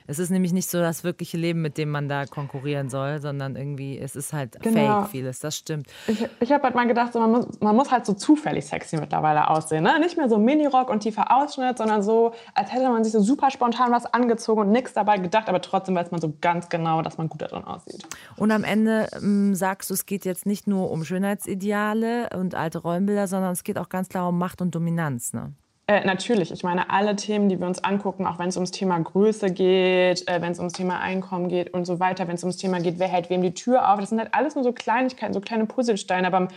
Es 0.08 0.20
ist 0.20 0.30
nämlich 0.30 0.54
nicht 0.54 0.70
so 0.70 0.80
das 0.80 1.04
wirkliche 1.04 1.38
Leben, 1.38 1.62
mit 1.62 1.78
dem 1.78 1.90
man 1.90 2.08
da 2.08 2.26
konkurrieren 2.26 2.90
soll, 2.90 3.20
sondern 3.22 3.56
irgendwie, 3.56 3.98
es 3.98 4.16
ist 4.16 4.34
halt 4.34 4.62
Genau. 4.62 5.02
fake 5.02 5.10
vieles, 5.10 5.40
das 5.40 5.58
stimmt. 5.58 5.88
Ich, 6.08 6.28
ich 6.40 6.52
habe 6.52 6.64
halt 6.64 6.76
mal 6.76 6.88
gedacht, 6.88 7.14
so, 7.14 7.20
man, 7.20 7.32
muss, 7.32 7.60
man 7.60 7.76
muss 7.76 7.92
halt 7.92 8.06
so 8.06 8.14
zufällig 8.14 8.66
sexy 8.66 8.98
mittlerweile 8.98 9.50
aussehen. 9.50 9.84
Ne? 9.84 10.00
Nicht 10.00 10.18
mehr 10.18 10.30
so 10.30 10.38
Minirock 10.38 10.90
und 10.90 11.02
tiefer 11.02 11.36
Ausschnitt, 11.36 11.78
sondern 11.78 12.04
so, 12.04 12.34
als 12.54 12.72
hätte 12.72 12.90
man 12.90 13.04
sich 13.04 13.14
so 13.14 13.20
super 13.20 13.50
spontan 13.50 13.92
was 13.92 14.06
angezogen 14.06 14.62
und 14.62 14.72
nichts 14.72 14.94
dabei 14.94 15.18
gedacht, 15.18 15.50
aber 15.50 15.62
trotzdem 15.62 15.96
weiß 15.96 16.12
man 16.12 16.22
so 16.22 16.34
ganz 16.42 16.70
genau, 16.70 17.02
dass 17.02 17.18
man 17.18 17.28
gut 17.30 17.42
darin 17.42 17.64
aussieht. 17.64 18.06
Und 18.38 18.52
am 18.52 18.64
Ende 18.64 19.08
ähm, 19.16 19.56
sagst 19.56 19.90
du, 19.90 19.94
es 19.94 20.06
geht 20.06 20.26
jetzt 20.26 20.46
nicht 20.46 20.68
nur 20.68 20.92
um 20.92 21.04
Schönheitsideale 21.04 22.30
und 22.38 22.56
alte 22.56 22.80
Rollenbilder, 22.80 23.28
sondern 23.28 23.52
es 23.54 23.64
geht 23.64 23.78
auch 23.78 23.90
ganz 23.90 24.10
klar 24.10 24.30
um 24.30 24.38
Macht 24.38 24.62
und 24.62 24.76
Dominanz. 24.76 25.34
Ne? 25.34 25.54
Äh, 25.88 26.04
natürlich, 26.04 26.52
ich 26.52 26.64
meine, 26.64 26.90
alle 26.90 27.16
Themen, 27.16 27.48
die 27.48 27.60
wir 27.60 27.68
uns 27.68 27.84
angucken, 27.84 28.26
auch 28.26 28.40
wenn 28.40 28.50
es 28.50 28.58
ums 28.58 28.72
Thema 28.72 29.00
Größe 29.00 29.52
geht, 29.52 30.28
äh, 30.28 30.42
wenn 30.42 30.52
es 30.52 30.58
ums 30.58 30.74
Thema 30.74 31.00
Einkommen 31.00 31.48
geht 31.48 31.74
und 31.76 31.86
so 31.86 32.00
weiter, 32.00 32.28
wenn 32.28 32.36
es 32.36 32.44
ums 32.44 32.58
Thema 32.58 32.80
geht, 32.80 32.98
wer 32.98 33.08
hält 33.08 33.30
wem 33.30 33.44
die 33.44 33.54
Tür 33.54 33.94
auf, 33.94 34.00
das 34.00 34.10
sind 34.10 34.18
halt 34.18 34.34
alles 34.34 34.56
nur 34.56 34.64
so 34.64 34.74
Kleinigkeiten, 34.74 35.34
so 35.34 35.42
kleine 35.42 35.68
Puzzlesteine, 35.68 36.26
aber 36.26 36.38
am 36.38 36.48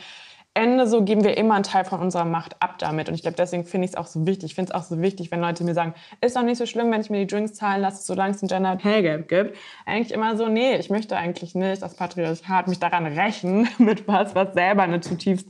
Ende 0.55 0.87
so 0.87 1.03
geben 1.05 1.25
wir 1.25 1.37
immer 1.37 1.55
einen 1.55 1.63
Teil 1.63 1.85
von 1.85 2.01
unserer 2.01 2.25
Macht 2.25 2.61
ab 2.61 2.79
damit. 2.79 3.09
Und 3.09 3.15
ich 3.15 3.23
glaube, 3.23 3.37
deswegen 3.37 3.65
finde 3.65 3.85
ich 3.85 3.93
es 3.93 3.97
auch 3.97 4.07
so 4.07 4.27
wichtig. 4.27 4.47
Ich 4.51 4.55
finde 4.55 4.73
es 4.73 4.75
auch 4.75 4.83
so 4.83 5.01
wichtig, 5.01 5.31
wenn 5.31 5.41
Leute 5.41 5.63
mir 5.63 5.75
sagen, 5.75 5.95
ist 6.23 6.35
doch 6.35 6.43
nicht 6.43 6.57
so 6.57 6.65
schlimm, 6.67 6.91
wenn 6.91 7.03
ich 7.03 7.11
mir 7.11 7.19
die 7.19 7.27
Drinks 7.27 7.53
zahlen 7.53 7.83
lasse, 7.83 8.03
solange 8.05 8.35
es 8.35 8.43
ein 8.43 8.49
Gender 8.49 8.77
Pay 8.77 9.03
Gap 9.03 9.29
gibt. 9.29 9.57
Eigentlich 9.85 10.11
immer 10.11 10.37
so, 10.37 10.49
nee, 10.49 10.75
ich 10.77 10.89
möchte 10.91 11.17
eigentlich 11.17 11.55
nicht, 11.55 11.83
dass 11.83 11.95
Patriarchat 11.95 12.67
mich 12.67 12.81
daran 12.81 13.07
rächen 13.07 13.69
mit 13.79 14.09
was, 14.09 14.35
was 14.35 14.55
selber 14.55 14.83
eine 14.83 15.01
zutiefst 15.01 15.49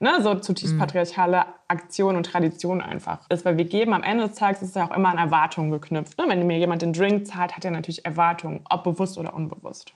ne, 0.00 0.22
so 0.22 0.34
zutiefst 0.34 0.78
patriarchale 0.78 1.46
Aktion 1.68 2.16
und 2.16 2.24
Tradition 2.24 2.80
einfach 2.80 3.20
ist. 3.28 3.44
Weil 3.44 3.56
wir 3.56 3.64
geben 3.64 3.92
am 3.92 4.02
Ende 4.02 4.28
des 4.28 4.36
Tages 4.36 4.62
ist 4.62 4.70
es 4.70 4.74
ja 4.74 4.88
auch 4.88 4.96
immer 4.96 5.08
an 5.08 5.18
Erwartungen 5.18 5.70
geknüpft. 5.70 6.18
Ne? 6.18 6.24
Wenn 6.28 6.46
mir 6.46 6.58
jemand 6.58 6.82
den 6.82 6.92
Drink 6.92 7.26
zahlt, 7.26 7.56
hat 7.56 7.64
er 7.64 7.70
natürlich 7.70 8.04
Erwartungen, 8.04 8.60
ob 8.70 8.84
bewusst 8.84 9.18
oder 9.18 9.34
unbewusst. 9.34 9.92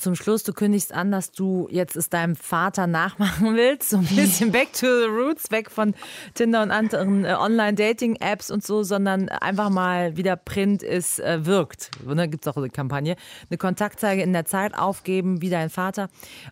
Zum 0.00 0.14
Schluss, 0.14 0.44
du 0.44 0.54
kündigst 0.54 0.94
an, 0.94 1.10
dass 1.10 1.30
du 1.30 1.68
jetzt 1.70 1.94
es 1.94 2.08
deinem 2.08 2.34
Vater 2.34 2.86
nachmachen 2.86 3.54
willst. 3.54 3.90
So 3.90 3.98
ein 3.98 4.06
bisschen 4.06 4.50
back 4.52 4.72
to 4.72 4.86
the 4.86 5.06
roots, 5.06 5.50
weg 5.50 5.70
von 5.70 5.94
Tinder 6.32 6.62
und 6.62 6.70
anderen 6.70 7.26
äh, 7.26 7.34
Online-Dating-Apps 7.34 8.50
und 8.50 8.64
so, 8.64 8.82
sondern 8.82 9.28
einfach 9.28 9.68
mal 9.68 10.16
wieder 10.16 10.36
Print 10.36 10.82
ist, 10.82 11.20
äh, 11.20 11.44
wirkt. 11.44 11.90
Und 12.06 12.16
da 12.16 12.24
gibt 12.24 12.46
es 12.46 12.50
auch 12.50 12.56
eine 12.56 12.70
Kampagne. 12.70 13.16
Eine 13.50 13.58
Kontaktzeige 13.58 14.22
in 14.22 14.32
der 14.32 14.46
Zeit 14.46 14.74
aufgeben, 14.74 15.42
wie 15.42 15.50
dein 15.50 15.68
Vater, 15.68 16.08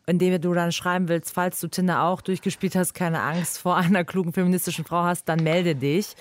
indem 0.06 0.38
du 0.38 0.52
dann 0.52 0.70
schreiben 0.70 1.08
willst, 1.08 1.32
falls 1.32 1.58
du 1.58 1.68
Tinder 1.68 2.02
auch 2.02 2.20
durchgespielt 2.20 2.76
hast, 2.76 2.92
keine 2.92 3.22
Angst 3.22 3.61
vor 3.61 3.78
einer 3.78 4.04
klugen 4.04 4.34
feministischen 4.34 4.84
Frau 4.84 5.04
hast, 5.04 5.26
dann 5.26 5.42
melde 5.42 5.74
dich. 5.74 6.14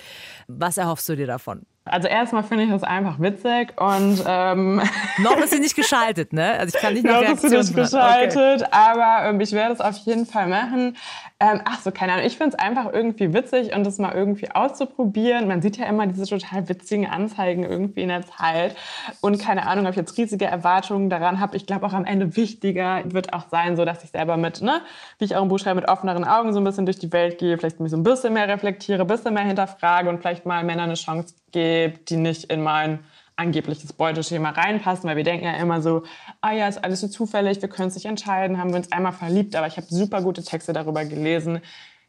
Was 0.46 0.78
erhoffst 0.78 1.06
du 1.10 1.14
dir 1.14 1.26
davon? 1.26 1.66
Also 1.90 2.08
erstmal 2.08 2.42
finde 2.42 2.64
ich 2.64 2.70
das 2.70 2.82
einfach 2.82 3.18
witzig 3.20 3.80
und 3.80 4.22
ähm, 4.26 4.82
Noch 5.18 5.36
ist 5.38 5.50
sie 5.50 5.60
nicht 5.60 5.76
geschaltet, 5.76 6.32
ne? 6.32 6.52
Also 6.58 6.76
ich 6.76 6.82
kann 6.82 6.94
nicht 6.94 7.04
noch 7.04 7.20
ist 7.22 7.42
sie 7.42 7.48
nicht 7.48 7.76
warten. 7.76 7.96
Okay. 7.96 8.26
geschaltet, 8.26 8.68
aber 8.72 9.28
ähm, 9.28 9.40
ich 9.40 9.52
werde 9.52 9.74
es 9.74 9.80
auf 9.80 9.96
jeden 9.98 10.26
Fall 10.26 10.46
machen. 10.46 10.96
Ähm, 11.40 11.60
ach 11.64 11.80
so, 11.80 11.92
keine 11.92 12.14
Ahnung. 12.14 12.26
Ich 12.26 12.36
finde 12.36 12.56
es 12.56 12.62
einfach 12.62 12.92
irgendwie 12.92 13.32
witzig 13.32 13.74
und 13.74 13.84
das 13.84 13.98
mal 13.98 14.12
irgendwie 14.12 14.50
auszuprobieren. 14.50 15.46
Man 15.46 15.62
sieht 15.62 15.76
ja 15.76 15.86
immer 15.86 16.06
diese 16.08 16.26
total 16.26 16.68
witzigen 16.68 17.06
Anzeigen 17.06 17.62
irgendwie 17.62 18.02
in 18.02 18.08
der 18.08 18.26
Zeit. 18.26 18.74
Und 19.20 19.38
keine 19.38 19.66
Ahnung, 19.66 19.86
ob 19.86 19.92
ich 19.92 19.96
jetzt 19.96 20.18
riesige 20.18 20.46
Erwartungen 20.46 21.10
daran 21.10 21.38
habe. 21.38 21.56
Ich 21.56 21.64
glaube 21.66 21.86
auch 21.86 21.92
am 21.92 22.04
Ende 22.04 22.34
wichtiger 22.34 23.02
wird 23.06 23.32
auch 23.34 23.48
sein, 23.50 23.76
so 23.76 23.84
dass 23.84 24.02
ich 24.02 24.10
selber 24.10 24.36
mit, 24.36 24.62
ne, 24.62 24.80
wie 25.18 25.26
ich 25.26 25.36
auch 25.36 25.42
im 25.42 25.48
Buch 25.48 25.60
schreibe, 25.60 25.80
mit 25.80 25.88
offeneren 25.88 26.24
Augen 26.24 26.52
so 26.52 26.58
ein 26.58 26.64
bisschen 26.64 26.86
durch 26.86 26.98
die 26.98 27.12
Welt 27.12 27.38
gehe, 27.38 27.56
vielleicht 27.56 27.78
mich 27.78 27.92
so 27.92 27.96
ein 27.96 28.02
bisschen 28.02 28.32
mehr 28.32 28.48
reflektiere, 28.48 29.02
ein 29.02 29.06
bisschen 29.06 29.34
mehr 29.34 29.44
hinterfrage 29.44 30.08
und 30.08 30.18
vielleicht 30.18 30.44
mal 30.44 30.64
Männern 30.64 30.86
eine 30.86 30.94
Chance 30.94 31.34
gebe, 31.52 31.77
die 31.88 32.16
nicht 32.16 32.44
in 32.44 32.62
mein 32.62 33.00
angebliches 33.38 33.92
Beuteschema 33.92 34.50
reinpassen, 34.50 35.08
weil 35.08 35.16
wir 35.16 35.24
denken 35.24 35.44
ja 35.44 35.52
immer 35.52 35.80
so, 35.80 36.02
ah 36.40 36.52
ja, 36.52 36.66
ist 36.66 36.82
alles 36.82 37.00
so 37.00 37.08
zufällig, 37.08 37.62
wir 37.62 37.68
können 37.68 37.88
es 37.88 37.94
nicht 37.94 38.06
entscheiden, 38.06 38.58
haben 38.58 38.70
wir 38.70 38.76
uns 38.76 38.90
einmal 38.90 39.12
verliebt, 39.12 39.54
aber 39.54 39.68
ich 39.68 39.76
habe 39.76 39.86
super 39.88 40.22
gute 40.22 40.42
Texte 40.42 40.72
darüber 40.72 41.04
gelesen, 41.04 41.60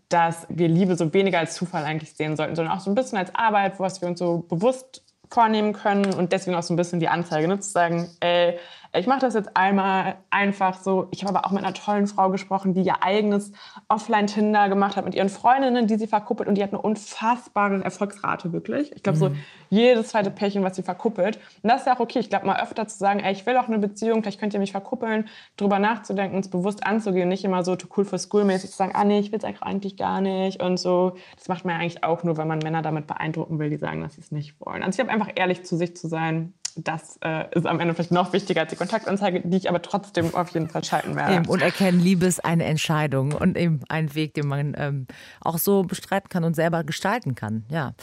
dass 0.09 0.47
wir 0.49 0.67
Liebe 0.67 0.95
so 0.95 1.13
weniger 1.13 1.37
als 1.37 1.53
Zufall 1.53 1.85
eigentlich 1.85 2.13
sehen 2.15 2.35
sollten, 2.35 2.55
sondern 2.55 2.75
auch 2.75 2.81
so 2.81 2.89
ein 2.89 2.95
bisschen 2.95 3.19
als 3.19 3.33
Arbeit, 3.35 3.79
was 3.79 4.01
wir 4.01 4.07
uns 4.07 4.17
so 4.17 4.39
bewusst 4.49 5.03
vornehmen 5.31 5.73
können 5.73 6.13
und 6.15 6.31
deswegen 6.31 6.57
auch 6.57 6.63
so 6.63 6.73
ein 6.73 6.77
bisschen 6.77 6.99
die 6.99 7.09
Anzeige, 7.09 7.47
ne? 7.47 7.59
zu 7.59 7.69
sagen, 7.69 8.09
ey, 8.19 8.57
Ich 8.93 9.05
mache 9.05 9.19
das 9.19 9.35
jetzt 9.35 9.55
einmal 9.55 10.15
einfach 10.31 10.79
so. 10.79 11.07
Ich 11.11 11.23
habe 11.23 11.37
aber 11.37 11.45
auch 11.45 11.51
mit 11.51 11.63
einer 11.63 11.73
tollen 11.73 12.07
Frau 12.07 12.29
gesprochen, 12.29 12.73
die 12.73 12.81
ihr 12.81 13.03
eigenes 13.03 13.51
Offline-Tinder 13.87 14.67
gemacht 14.67 14.95
hat 14.95 15.05
mit 15.05 15.13
ihren 15.13 15.29
Freundinnen, 15.29 15.85
die 15.85 15.95
sie 15.97 16.07
verkuppelt 16.07 16.49
und 16.49 16.55
die 16.55 16.63
hat 16.63 16.71
eine 16.71 16.81
unfassbare 16.81 17.83
Erfolgsrate 17.83 18.51
wirklich. 18.51 18.91
Ich 18.95 19.03
glaube, 19.03 19.17
mhm. 19.17 19.21
so 19.21 19.31
jedes 19.69 20.07
zweite 20.07 20.31
Pärchen, 20.31 20.63
was 20.63 20.75
sie 20.75 20.81
verkuppelt. 20.81 21.37
Und 21.61 21.69
das 21.69 21.81
ist 21.81 21.87
ja 21.87 21.95
auch 21.95 21.99
okay. 21.99 22.19
Ich 22.19 22.29
glaube, 22.29 22.47
mal 22.47 22.59
öfter 22.61 22.87
zu 22.87 22.97
sagen, 22.97 23.19
ey, 23.19 23.31
ich 23.31 23.45
will 23.45 23.57
auch 23.57 23.67
eine 23.67 23.77
Beziehung, 23.77 24.23
vielleicht 24.23 24.39
könnt 24.39 24.55
ihr 24.55 24.59
mich 24.59 24.71
verkuppeln, 24.71 25.27
drüber 25.57 25.77
nachzudenken, 25.77 26.39
es 26.39 26.49
bewusst 26.49 26.85
anzugehen, 26.85 27.29
nicht 27.29 27.43
immer 27.43 27.63
so 27.63 27.75
too 27.75 27.87
cool 27.95 28.05
for 28.05 28.17
school 28.17 28.43
mäßig 28.43 28.71
zu 28.71 28.77
sagen, 28.77 28.93
ah 28.95 29.03
nee, 29.03 29.19
ich 29.19 29.31
will 29.31 29.39
es 29.39 29.61
eigentlich 29.61 29.97
gar 29.97 30.21
nicht 30.21 30.63
und 30.63 30.77
so. 30.77 31.15
Das 31.37 31.47
macht 31.47 31.63
man 31.63 31.75
ja 31.75 31.81
eigentlich 31.81 32.03
auch 32.03 32.23
nur, 32.23 32.37
wenn 32.37 32.47
man 32.47 32.59
Männer 32.59 32.81
damit 32.81 33.05
beeindrucken 33.05 33.59
will, 33.59 33.69
die 33.69 33.77
sagen, 33.77 34.01
dass 34.01 34.15
sie 34.15 34.21
es 34.21 34.31
nicht 34.31 34.59
wollen. 34.59 34.81
Also 34.81 34.99
ich 34.99 35.07
habe 35.07 35.11
einfach 35.13 35.31
ehrlich 35.35 35.63
zu 35.63 35.77
sich 35.77 35.95
zu 35.95 36.07
sein 36.07 36.53
das 36.75 37.17
äh, 37.21 37.45
ist 37.51 37.65
am 37.65 37.79
Ende 37.79 37.93
vielleicht 37.93 38.11
noch 38.11 38.33
wichtiger 38.33 38.61
als 38.61 38.69
die 38.69 38.75
Kontaktanzeige, 38.75 39.41
die 39.41 39.57
ich 39.57 39.69
aber 39.69 39.81
trotzdem 39.81 40.33
auf 40.35 40.49
jeden 40.49 40.69
Fall 40.69 40.83
schalten 40.83 41.15
werde. 41.15 41.35
Eben, 41.35 41.45
und 41.45 41.61
erkennen, 41.61 41.99
Liebe 41.99 42.25
ist 42.25 42.43
eine 42.43 42.65
Entscheidung 42.65 43.33
und 43.33 43.57
eben 43.57 43.81
ein 43.89 44.13
Weg, 44.15 44.33
den 44.33 44.47
man 44.47 44.75
ähm, 44.77 45.07
auch 45.41 45.57
so 45.57 45.83
bestreiten 45.83 46.29
kann 46.29 46.43
und 46.43 46.55
selber 46.55 46.83
gestalten 46.83 47.35
kann. 47.35 47.65
Ja. 47.69 47.93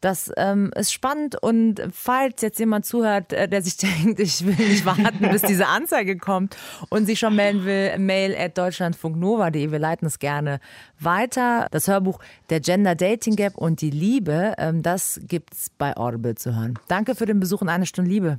Das 0.00 0.32
ähm, 0.36 0.70
ist 0.74 0.92
spannend 0.92 1.36
und 1.42 1.82
falls 1.92 2.40
jetzt 2.40 2.58
jemand 2.58 2.86
zuhört, 2.86 3.32
äh, 3.32 3.48
der 3.48 3.62
sich 3.62 3.76
denkt, 3.76 4.18
ich 4.18 4.44
will 4.46 4.54
nicht 4.54 4.86
warten, 4.86 5.28
bis 5.30 5.42
diese 5.42 5.66
Anzeige 5.66 6.16
kommt 6.16 6.56
und 6.88 7.06
sich 7.06 7.18
schon 7.18 7.36
melden 7.36 7.64
will, 7.64 7.98
mail 7.98 8.34
at 8.36 8.56
deutschlandfunknova.de. 8.56 9.70
Wir 9.70 9.78
leiten 9.78 10.06
es 10.06 10.18
gerne 10.18 10.60
weiter. 10.98 11.66
Das 11.70 11.86
Hörbuch 11.88 12.18
Der 12.48 12.60
Gender 12.60 12.94
Dating 12.94 13.36
Gap 13.36 13.56
und 13.56 13.80
die 13.80 13.90
Liebe, 13.90 14.54
ähm, 14.58 14.82
das 14.82 15.20
es 15.52 15.70
bei 15.76 15.96
Audible 15.96 16.34
zu 16.34 16.54
hören. 16.54 16.78
Danke 16.88 17.14
für 17.14 17.26
den 17.26 17.40
Besuch 17.40 17.62
in 17.62 17.68
eine 17.68 17.86
Stunde 17.86 17.99
Liebe. 18.06 18.38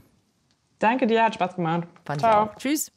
Danke 0.80 1.08
dir, 1.08 1.24
hat 1.24 1.36
Spaß 1.36 1.56
gemacht. 1.56 1.88
Fand 2.06 2.22
Ciao. 2.22 2.50
Tschüss. 2.58 2.92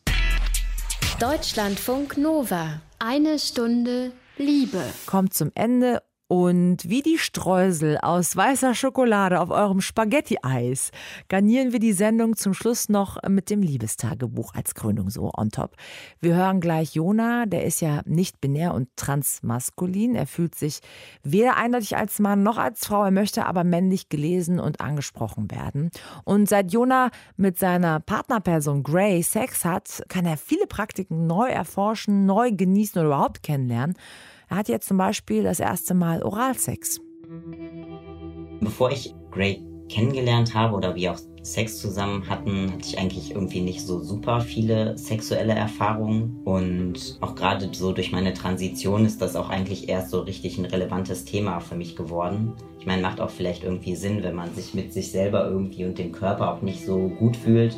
Deutschlandfunk 1.20 2.16
Nova. 2.16 2.80
Eine 2.98 3.38
Stunde 3.38 4.12
Liebe. 4.36 4.82
Kommt 5.06 5.34
zum 5.34 5.52
Ende 5.54 6.02
und 6.26 6.88
wie 6.88 7.02
die 7.02 7.18
Streusel 7.18 7.98
aus 7.98 8.34
weißer 8.34 8.74
Schokolade 8.74 9.40
auf 9.40 9.50
eurem 9.50 9.82
Spaghetti-Eis 9.82 10.90
garnieren 11.28 11.72
wir 11.72 11.80
die 11.80 11.92
Sendung 11.92 12.34
zum 12.34 12.54
Schluss 12.54 12.88
noch 12.88 13.22
mit 13.28 13.50
dem 13.50 13.60
Liebestagebuch 13.60 14.54
als 14.54 14.74
Krönung 14.74 15.10
so 15.10 15.30
on 15.36 15.50
top. 15.50 15.76
Wir 16.20 16.34
hören 16.34 16.60
gleich 16.60 16.94
Jona, 16.94 17.44
der 17.44 17.64
ist 17.64 17.82
ja 17.82 18.00
nicht 18.06 18.40
binär 18.40 18.72
und 18.72 18.88
transmaskulin. 18.96 20.14
Er 20.14 20.26
fühlt 20.26 20.54
sich 20.54 20.80
weder 21.22 21.58
eindeutig 21.58 21.96
als 21.96 22.18
Mann 22.18 22.42
noch 22.42 22.56
als 22.56 22.86
Frau. 22.86 23.04
Er 23.04 23.10
möchte 23.10 23.44
aber 23.44 23.62
männlich 23.62 24.08
gelesen 24.08 24.58
und 24.58 24.80
angesprochen 24.80 25.50
werden. 25.50 25.90
Und 26.24 26.48
seit 26.48 26.72
Jona 26.72 27.10
mit 27.36 27.58
seiner 27.58 28.00
Partnerperson 28.00 28.82
Gray 28.82 29.22
Sex 29.22 29.66
hat, 29.66 30.02
kann 30.08 30.24
er 30.24 30.38
viele 30.38 30.66
Praktiken 30.66 31.26
neu 31.26 31.48
erforschen, 31.48 32.24
neu 32.24 32.50
genießen 32.50 32.98
oder 32.98 33.08
überhaupt 33.08 33.42
kennenlernen. 33.42 33.94
Hat 34.54 34.68
jetzt 34.68 34.86
zum 34.86 34.98
Beispiel 34.98 35.42
das 35.42 35.58
erste 35.58 35.94
Mal 35.94 36.22
Oralsex. 36.22 37.00
Bevor 38.60 38.92
ich 38.92 39.12
Gray 39.32 39.60
kennengelernt 39.88 40.54
habe 40.54 40.76
oder 40.76 40.94
wir 40.94 41.12
auch 41.12 41.18
Sex 41.42 41.78
zusammen 41.78 42.28
hatten, 42.28 42.72
hatte 42.72 42.88
ich 42.88 42.98
eigentlich 42.98 43.32
irgendwie 43.32 43.60
nicht 43.60 43.82
so 43.82 44.00
super 44.00 44.40
viele 44.40 44.96
sexuelle 44.96 45.54
Erfahrungen. 45.54 46.40
Und 46.44 47.18
auch 47.20 47.34
gerade 47.34 47.68
so 47.72 47.92
durch 47.92 48.12
meine 48.12 48.32
Transition 48.32 49.04
ist 49.04 49.20
das 49.20 49.36
auch 49.36 49.50
eigentlich 49.50 49.88
erst 49.88 50.10
so 50.10 50.20
richtig 50.20 50.56
ein 50.56 50.64
relevantes 50.64 51.24
Thema 51.24 51.60
für 51.60 51.74
mich 51.74 51.96
geworden. 51.96 52.52
Ich 52.78 52.86
meine, 52.86 53.02
macht 53.02 53.20
auch 53.20 53.30
vielleicht 53.30 53.64
irgendwie 53.64 53.96
Sinn, 53.96 54.22
wenn 54.22 54.36
man 54.36 54.54
sich 54.54 54.72
mit 54.72 54.92
sich 54.92 55.10
selber 55.10 55.46
irgendwie 55.46 55.84
und 55.84 55.98
dem 55.98 56.12
Körper 56.12 56.52
auch 56.52 56.62
nicht 56.62 56.86
so 56.86 57.08
gut 57.08 57.36
fühlt 57.36 57.76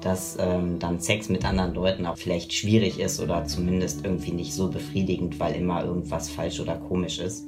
dass 0.00 0.36
ähm, 0.40 0.78
dann 0.78 1.00
Sex 1.00 1.28
mit 1.28 1.44
anderen 1.44 1.74
Leuten 1.74 2.06
auch 2.06 2.16
vielleicht 2.16 2.52
schwierig 2.52 3.00
ist 3.00 3.20
oder 3.20 3.44
zumindest 3.44 4.04
irgendwie 4.04 4.32
nicht 4.32 4.54
so 4.54 4.70
befriedigend, 4.70 5.40
weil 5.40 5.54
immer 5.54 5.84
irgendwas 5.84 6.28
falsch 6.28 6.60
oder 6.60 6.76
komisch 6.76 7.18
ist. 7.18 7.46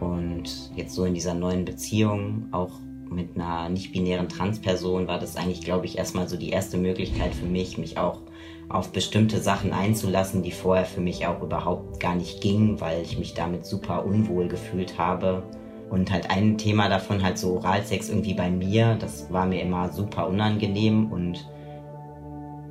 Und 0.00 0.70
jetzt 0.76 0.94
so 0.94 1.04
in 1.04 1.14
dieser 1.14 1.34
neuen 1.34 1.64
Beziehung, 1.64 2.48
auch 2.52 2.70
mit 3.10 3.36
einer 3.36 3.68
nicht-binären 3.68 4.28
Transperson, 4.28 5.06
war 5.06 5.18
das 5.18 5.36
eigentlich, 5.36 5.62
glaube 5.62 5.86
ich, 5.86 5.98
erstmal 5.98 6.28
so 6.28 6.36
die 6.36 6.50
erste 6.50 6.76
Möglichkeit 6.76 7.34
für 7.34 7.46
mich, 7.46 7.78
mich 7.78 7.98
auch 7.98 8.20
auf 8.68 8.90
bestimmte 8.90 9.40
Sachen 9.40 9.72
einzulassen, 9.72 10.42
die 10.42 10.50
vorher 10.50 10.84
für 10.84 11.00
mich 11.00 11.26
auch 11.26 11.40
überhaupt 11.40 12.00
gar 12.00 12.16
nicht 12.16 12.40
gingen, 12.40 12.80
weil 12.80 13.02
ich 13.02 13.18
mich 13.18 13.34
damit 13.34 13.64
super 13.64 14.04
unwohl 14.04 14.48
gefühlt 14.48 14.98
habe. 14.98 15.42
Und 15.88 16.10
halt 16.10 16.30
ein 16.30 16.58
Thema 16.58 16.88
davon, 16.88 17.22
halt 17.22 17.38
so 17.38 17.54
Oralsex 17.54 18.08
irgendwie 18.08 18.34
bei 18.34 18.50
mir, 18.50 18.96
das 18.96 19.32
war 19.32 19.46
mir 19.46 19.62
immer 19.62 19.92
super 19.92 20.28
unangenehm 20.28 21.12
und 21.12 21.46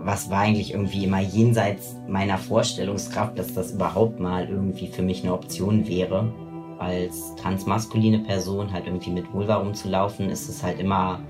was 0.06 0.30
war 0.30 0.42
eigentlich 0.42 0.72
irgendwie 0.72 1.04
immer 1.04 1.20
jenseits 1.20 1.96
meiner 2.08 2.38
Vorstellungskraft, 2.38 3.40
dass 3.40 3.56
das 3.56 3.72
überhaupt 3.72 4.20
mal 4.20 4.48
irgendwie 4.48 4.88
für 4.88 5.02
mich 5.02 5.24
eine 5.24 5.34
Option 5.34 5.88
wäre. 5.88 6.32
Als 6.78 7.34
transmaskuline 7.38 8.20
Person 8.20 8.72
halt 8.72 8.86
irgendwie 8.86 9.10
mit 9.10 9.34
Vulva 9.34 9.56
rumzulaufen, 9.56 10.30
ist 10.30 10.48
es 10.48 10.62
halt 10.62 10.80
immer 10.80 11.22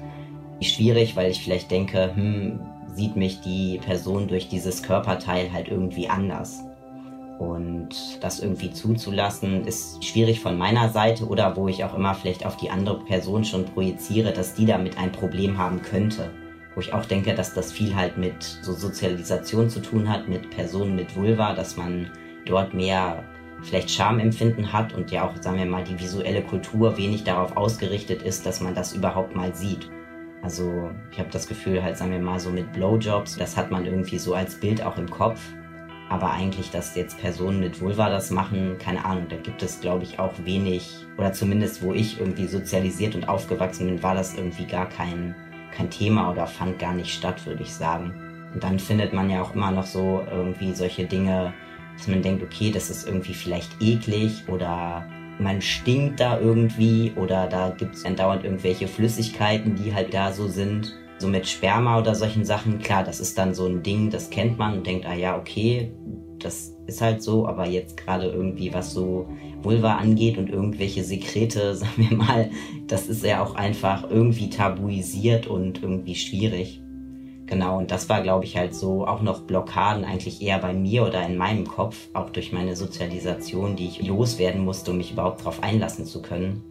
schwierig, 0.62 1.16
weil 1.16 1.32
ich 1.32 1.42
vielleicht 1.42 1.72
denke, 1.72 2.14
hm, 2.14 2.60
sieht 2.94 3.16
mich 3.16 3.40
die 3.40 3.80
Person 3.80 4.28
durch 4.28 4.50
dieses 4.50 4.84
Körperteil 4.84 5.54
halt 5.54 5.70
irgendwie 5.70 6.10
anders. 6.10 6.62
Und 7.40 7.90
das 8.20 8.42
irgendwie 8.42 8.72
zuzulassen, 8.72 9.66
ist 9.66 10.04
schwierig 10.04 10.42
von 10.42 10.58
meiner 10.58 10.90
Seite 10.90 11.28
oder 11.28 11.56
wo 11.56 11.70
ich 11.70 11.86
auch 11.86 11.96
immer 11.96 12.14
vielleicht 12.14 12.46
auf 12.46 12.58
die 12.58 12.70
andere 12.70 13.00
Person 13.06 13.46
schon 13.46 13.64
projiziere, 13.66 14.34
dass 14.34 14.54
die 14.54 14.66
damit 14.66 14.98
ein 14.98 15.14
Problem 15.14 15.58
haben 15.58 15.82
könnte 15.82 16.30
wo 16.76 16.82
ich 16.82 16.94
auch 16.94 17.06
denke, 17.06 17.34
dass 17.34 17.54
das 17.54 17.72
viel 17.72 17.96
halt 17.96 18.18
mit 18.18 18.44
so 18.44 18.74
Sozialisation 18.74 19.70
zu 19.70 19.82
tun 19.82 20.10
hat, 20.10 20.28
mit 20.28 20.50
Personen 20.50 20.96
mit 20.96 21.16
Vulva, 21.16 21.54
dass 21.54 21.78
man 21.78 22.12
dort 22.46 22.74
mehr 22.74 23.24
vielleicht 23.64 23.90
Schamempfinden 23.90 24.72
hat 24.72 24.94
und 24.94 25.12
ja 25.12 25.28
auch, 25.28 25.34
sagen 25.42 25.58
wir 25.58 25.66
mal, 25.66 25.84
die 25.84 26.00
visuelle 26.00 26.44
Kultur 26.44 26.98
wenig 26.98 27.24
darauf 27.24 27.56
ausgerichtet 27.58 28.22
ist, 28.22 28.46
dass 28.46 28.62
man 28.62 28.76
das 28.76 28.94
überhaupt 28.94 29.36
mal 29.36 29.56
sieht. 29.56 29.90
Also 30.42 30.92
ich 31.12 31.18
habe 31.18 31.30
das 31.32 31.48
Gefühl 31.48 31.82
halt, 31.82 31.98
sagen 31.98 32.12
wir 32.12 32.20
mal, 32.20 32.40
so 32.40 32.50
mit 32.50 32.72
Blowjobs, 32.74 33.38
das 33.38 33.58
hat 33.58 33.72
man 33.72 33.86
irgendwie 33.86 34.20
so 34.20 34.36
als 34.36 34.60
Bild 34.60 34.84
auch 34.84 34.98
im 34.98 35.10
Kopf. 35.10 35.40
Aber 36.08 36.32
eigentlich, 36.32 36.70
dass 36.70 36.96
jetzt 36.96 37.20
Personen 37.20 37.60
mit 37.60 37.82
Vulva 37.82 38.10
das 38.10 38.30
machen, 38.30 38.78
keine 38.78 39.04
Ahnung, 39.04 39.26
da 39.28 39.38
gibt 39.38 39.64
es, 39.64 39.82
glaube 39.82 40.04
ich, 40.04 40.20
auch 40.20 40.34
wenig, 40.44 41.08
oder 41.18 41.34
zumindest 41.34 41.82
wo 41.82 41.94
ich 41.94 42.20
irgendwie 42.20 42.46
sozialisiert 42.46 43.16
und 43.16 43.28
aufgewachsen 43.28 43.88
bin, 43.88 44.04
war 44.04 44.14
das 44.14 44.36
irgendwie 44.36 44.66
gar 44.66 44.88
kein, 44.88 45.34
kein 45.76 45.90
Thema 45.90 46.32
oder 46.32 46.48
fand 46.48 46.80
gar 46.80 46.94
nicht 46.94 47.14
statt, 47.14 47.46
würde 47.46 47.64
ich 47.64 47.74
sagen. 47.74 48.14
Und 48.54 48.64
dann 48.64 48.80
findet 48.80 49.14
man 49.14 49.30
ja 49.30 49.42
auch 49.42 49.54
immer 49.54 49.72
noch 49.72 49.86
so 49.86 50.24
irgendwie 50.32 50.74
solche 50.74 51.06
Dinge, 51.06 51.54
dass 51.98 52.08
man 52.08 52.22
denkt, 52.22 52.44
okay, 52.44 52.72
das 52.72 52.90
ist 52.90 53.08
irgendwie 53.08 53.34
vielleicht 53.34 53.82
eklig 53.82 54.44
oder 54.48 55.06
man 55.40 55.62
stinkt 55.62 56.20
da 56.20 56.40
irgendwie 56.40 57.12
oder 57.16 57.48
da 57.48 57.70
gibt 57.70 57.96
es 57.96 58.06
andauernd 58.06 58.44
irgendwelche 58.44 58.88
Flüssigkeiten, 58.88 59.76
die 59.76 59.94
halt 59.94 60.14
da 60.14 60.32
so 60.32 60.48
sind. 60.48 60.96
So 61.18 61.28
mit 61.28 61.48
Sperma 61.48 61.98
oder 61.98 62.14
solchen 62.14 62.44
Sachen, 62.44 62.80
klar, 62.80 63.04
das 63.04 63.22
ist 63.22 63.38
dann 63.38 63.54
so 63.54 63.68
ein 63.68 63.84
Ding, 63.84 64.10
das 64.10 64.30
kennt 64.30 64.58
man 64.58 64.74
und 64.78 64.88
denkt, 64.88 65.06
ah 65.06 65.14
ja, 65.14 65.38
okay, 65.38 65.94
das 66.40 66.75
ist 66.88 67.02
halt 67.02 67.22
so, 67.22 67.48
aber 67.48 67.68
jetzt 67.68 67.98
gerade 67.98 68.28
irgendwie 68.28 68.74
was 68.74 68.94
so 68.94 69.28
Vulva 69.62 69.96
angeht 69.96 70.38
und 70.38 70.50
irgendwelche 70.50 71.04
Sekrete, 71.04 71.76
sagen 71.76 72.10
wir 72.10 72.18
mal, 72.18 72.50
das 72.88 73.08
ist 73.08 73.24
ja 73.24 73.44
auch 73.44 73.56
einfach 73.56 74.10
irgendwie 74.10 74.50
tabuisiert 74.50 75.48
und 75.48 75.82
irgendwie 75.82 76.16
schwierig. 76.16 76.82
Genau, 77.48 77.78
und 77.78 77.92
das 77.92 78.10
war, 78.10 78.22
glaube 78.22 78.46
ich, 78.46 78.58
halt 78.58 78.74
so 78.74 79.06
auch 79.06 79.22
noch 79.22 79.42
Blockaden 79.42 80.04
eigentlich 80.04 80.42
eher 80.42 80.58
bei 80.58 80.74
mir 80.74 81.06
oder 81.06 81.26
in 81.28 81.38
meinem 81.38 81.68
Kopf, 81.68 82.08
auch 82.14 82.32
durch 82.32 82.52
meine 82.52 82.76
Sozialisation, 82.76 83.76
die 83.76 83.86
ich 83.86 84.08
loswerden 84.08 84.66
musste, 84.66 84.92
um 84.92 84.98
mich 84.98 85.12
überhaupt 85.12 85.42
darauf 85.42 85.62
einlassen 85.62 86.06
zu 86.06 86.24
können. 86.24 86.64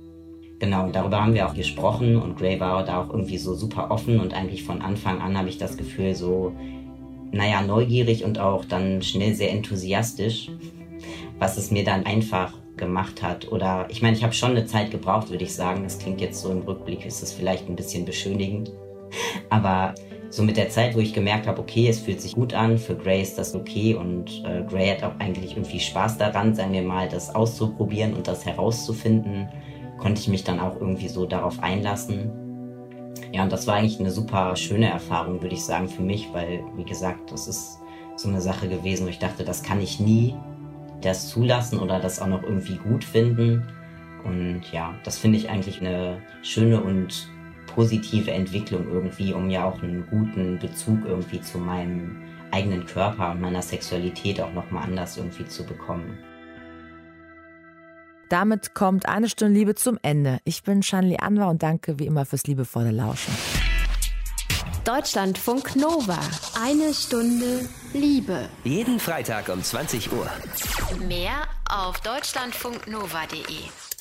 Genau, 0.58 0.84
und 0.84 0.96
darüber 0.96 1.22
haben 1.22 1.34
wir 1.34 1.48
auch 1.48 1.54
gesprochen 1.54 2.16
und 2.16 2.36
Gray 2.36 2.58
war 2.58 2.84
da 2.84 3.02
auch 3.02 3.10
irgendwie 3.10 3.38
so 3.38 3.54
super 3.54 3.90
offen 3.90 4.18
und 4.18 4.34
eigentlich 4.34 4.64
von 4.64 4.82
Anfang 4.82 5.20
an 5.20 5.36
habe 5.36 5.48
ich 5.48 5.58
das 5.58 5.76
Gefühl 5.76 6.14
so, 6.14 6.52
naja, 7.35 7.62
neugierig 7.62 8.24
und 8.24 8.39
auch 8.39 8.64
dann 8.64 9.03
schnell 9.03 9.35
sehr 9.35 9.51
enthusiastisch, 9.51 10.51
was 11.39 11.57
es 11.57 11.70
mir 11.70 11.85
dann 11.85 12.07
einfach 12.07 12.55
gemacht 12.76 13.22
hat. 13.22 13.51
Oder 13.51 13.87
ich 13.89 14.03
meine, 14.03 14.16
ich 14.16 14.22
habe 14.22 14.32
schon 14.32 14.53
eine 14.53 14.66
Zeit 14.66 14.91
gebraucht, 14.91 15.30
würde 15.30 15.45
ich 15.45 15.55
sagen. 15.55 15.82
Das 15.85 15.99
klingt 15.99 16.20
jetzt 16.20 16.41
so 16.41 16.51
im 16.51 16.62
Rückblick, 16.62 17.05
ist 17.05 17.22
es 17.22 17.32
vielleicht 17.32 17.68
ein 17.68 17.76
bisschen 17.76 18.05
beschönigend. 18.05 18.72
Aber 19.51 19.95
so 20.30 20.43
mit 20.43 20.57
der 20.57 20.68
Zeit, 20.68 20.97
wo 20.97 20.99
ich 20.99 21.12
gemerkt 21.12 21.47
habe, 21.47 21.61
okay, 21.61 21.89
es 21.89 22.01
fühlt 22.01 22.20
sich 22.20 22.35
gut 22.35 22.55
an, 22.55 22.78
für 22.78 22.97
Gray 22.97 23.22
ist 23.22 23.39
das 23.39 23.55
okay 23.55 23.95
und 23.95 24.43
äh, 24.45 24.64
Gray 24.68 24.89
hat 24.89 25.05
auch 25.05 25.18
eigentlich 25.20 25.57
irgendwie 25.57 25.78
Spaß 25.78 26.18
daran, 26.18 26.55
sagen 26.55 26.72
wir 26.72 26.82
mal, 26.82 27.09
das 27.09 27.32
auszuprobieren 27.32 28.14
und 28.14 28.26
das 28.26 28.45
herauszufinden, 28.45 29.49
konnte 29.99 30.20
ich 30.20 30.28
mich 30.28 30.43
dann 30.43 30.59
auch 30.59 30.74
irgendwie 30.80 31.07
so 31.07 31.24
darauf 31.24 31.62
einlassen. 31.62 32.32
Ja, 33.32 33.42
und 33.42 33.52
das 33.52 33.66
war 33.66 33.76
eigentlich 33.76 34.00
eine 34.00 34.10
super 34.10 34.56
schöne 34.56 34.88
Erfahrung, 34.88 35.42
würde 35.42 35.54
ich 35.54 35.64
sagen, 35.64 35.88
für 35.88 36.02
mich, 36.02 36.28
weil, 36.32 36.62
wie 36.76 36.84
gesagt, 36.84 37.32
das 37.32 37.48
ist 37.48 37.80
so 38.16 38.28
eine 38.28 38.40
Sache 38.40 38.68
gewesen, 38.68 39.06
wo 39.06 39.10
ich 39.10 39.18
dachte, 39.18 39.44
das 39.44 39.62
kann 39.62 39.80
ich 39.80 40.00
nie 40.00 40.34
das 41.00 41.28
zulassen 41.28 41.78
oder 41.78 42.00
das 42.00 42.20
auch 42.20 42.26
noch 42.26 42.42
irgendwie 42.42 42.76
gut 42.76 43.04
finden. 43.04 43.66
Und 44.24 44.62
ja, 44.72 44.94
das 45.04 45.18
finde 45.18 45.38
ich 45.38 45.50
eigentlich 45.50 45.80
eine 45.80 46.22
schöne 46.42 46.82
und 46.82 47.28
positive 47.74 48.30
Entwicklung 48.30 48.88
irgendwie, 48.90 49.34
um 49.34 49.50
ja 49.50 49.64
auch 49.64 49.82
einen 49.82 50.06
guten 50.08 50.58
Bezug 50.58 51.04
irgendwie 51.04 51.40
zu 51.40 51.58
meinem 51.58 52.16
eigenen 52.50 52.86
Körper 52.86 53.32
und 53.32 53.40
meiner 53.40 53.62
Sexualität 53.62 54.40
auch 54.40 54.52
nochmal 54.52 54.84
anders 54.84 55.16
irgendwie 55.16 55.46
zu 55.46 55.64
bekommen. 55.64 56.18
Damit 58.35 58.74
kommt 58.74 59.07
eine 59.07 59.28
Stunde 59.28 59.55
Liebe 59.57 59.76
zum 59.76 59.97
Ende. 60.03 60.41
Ich 60.43 60.64
bin 60.64 60.82
Shanli 60.82 61.18
Anwar 61.18 61.51
und 61.51 61.62
danke 61.62 62.01
wie 62.01 62.07
immer 62.07 62.26
fürs 62.26 62.43
liebevolle 62.49 62.91
Lauschen. 62.91 63.32
Deutschlandfunk 64.85 65.76
Nova. 65.76 66.18
Eine 66.61 66.93
Stunde 66.93 67.61
Liebe. 67.93 68.49
Jeden 68.64 68.99
Freitag 68.99 69.51
um 69.51 69.62
20 69.62 70.11
Uhr. 70.12 70.28
Mehr 71.07 71.47
auf 71.70 72.01
deutschlandfunknova.de. 72.01 73.93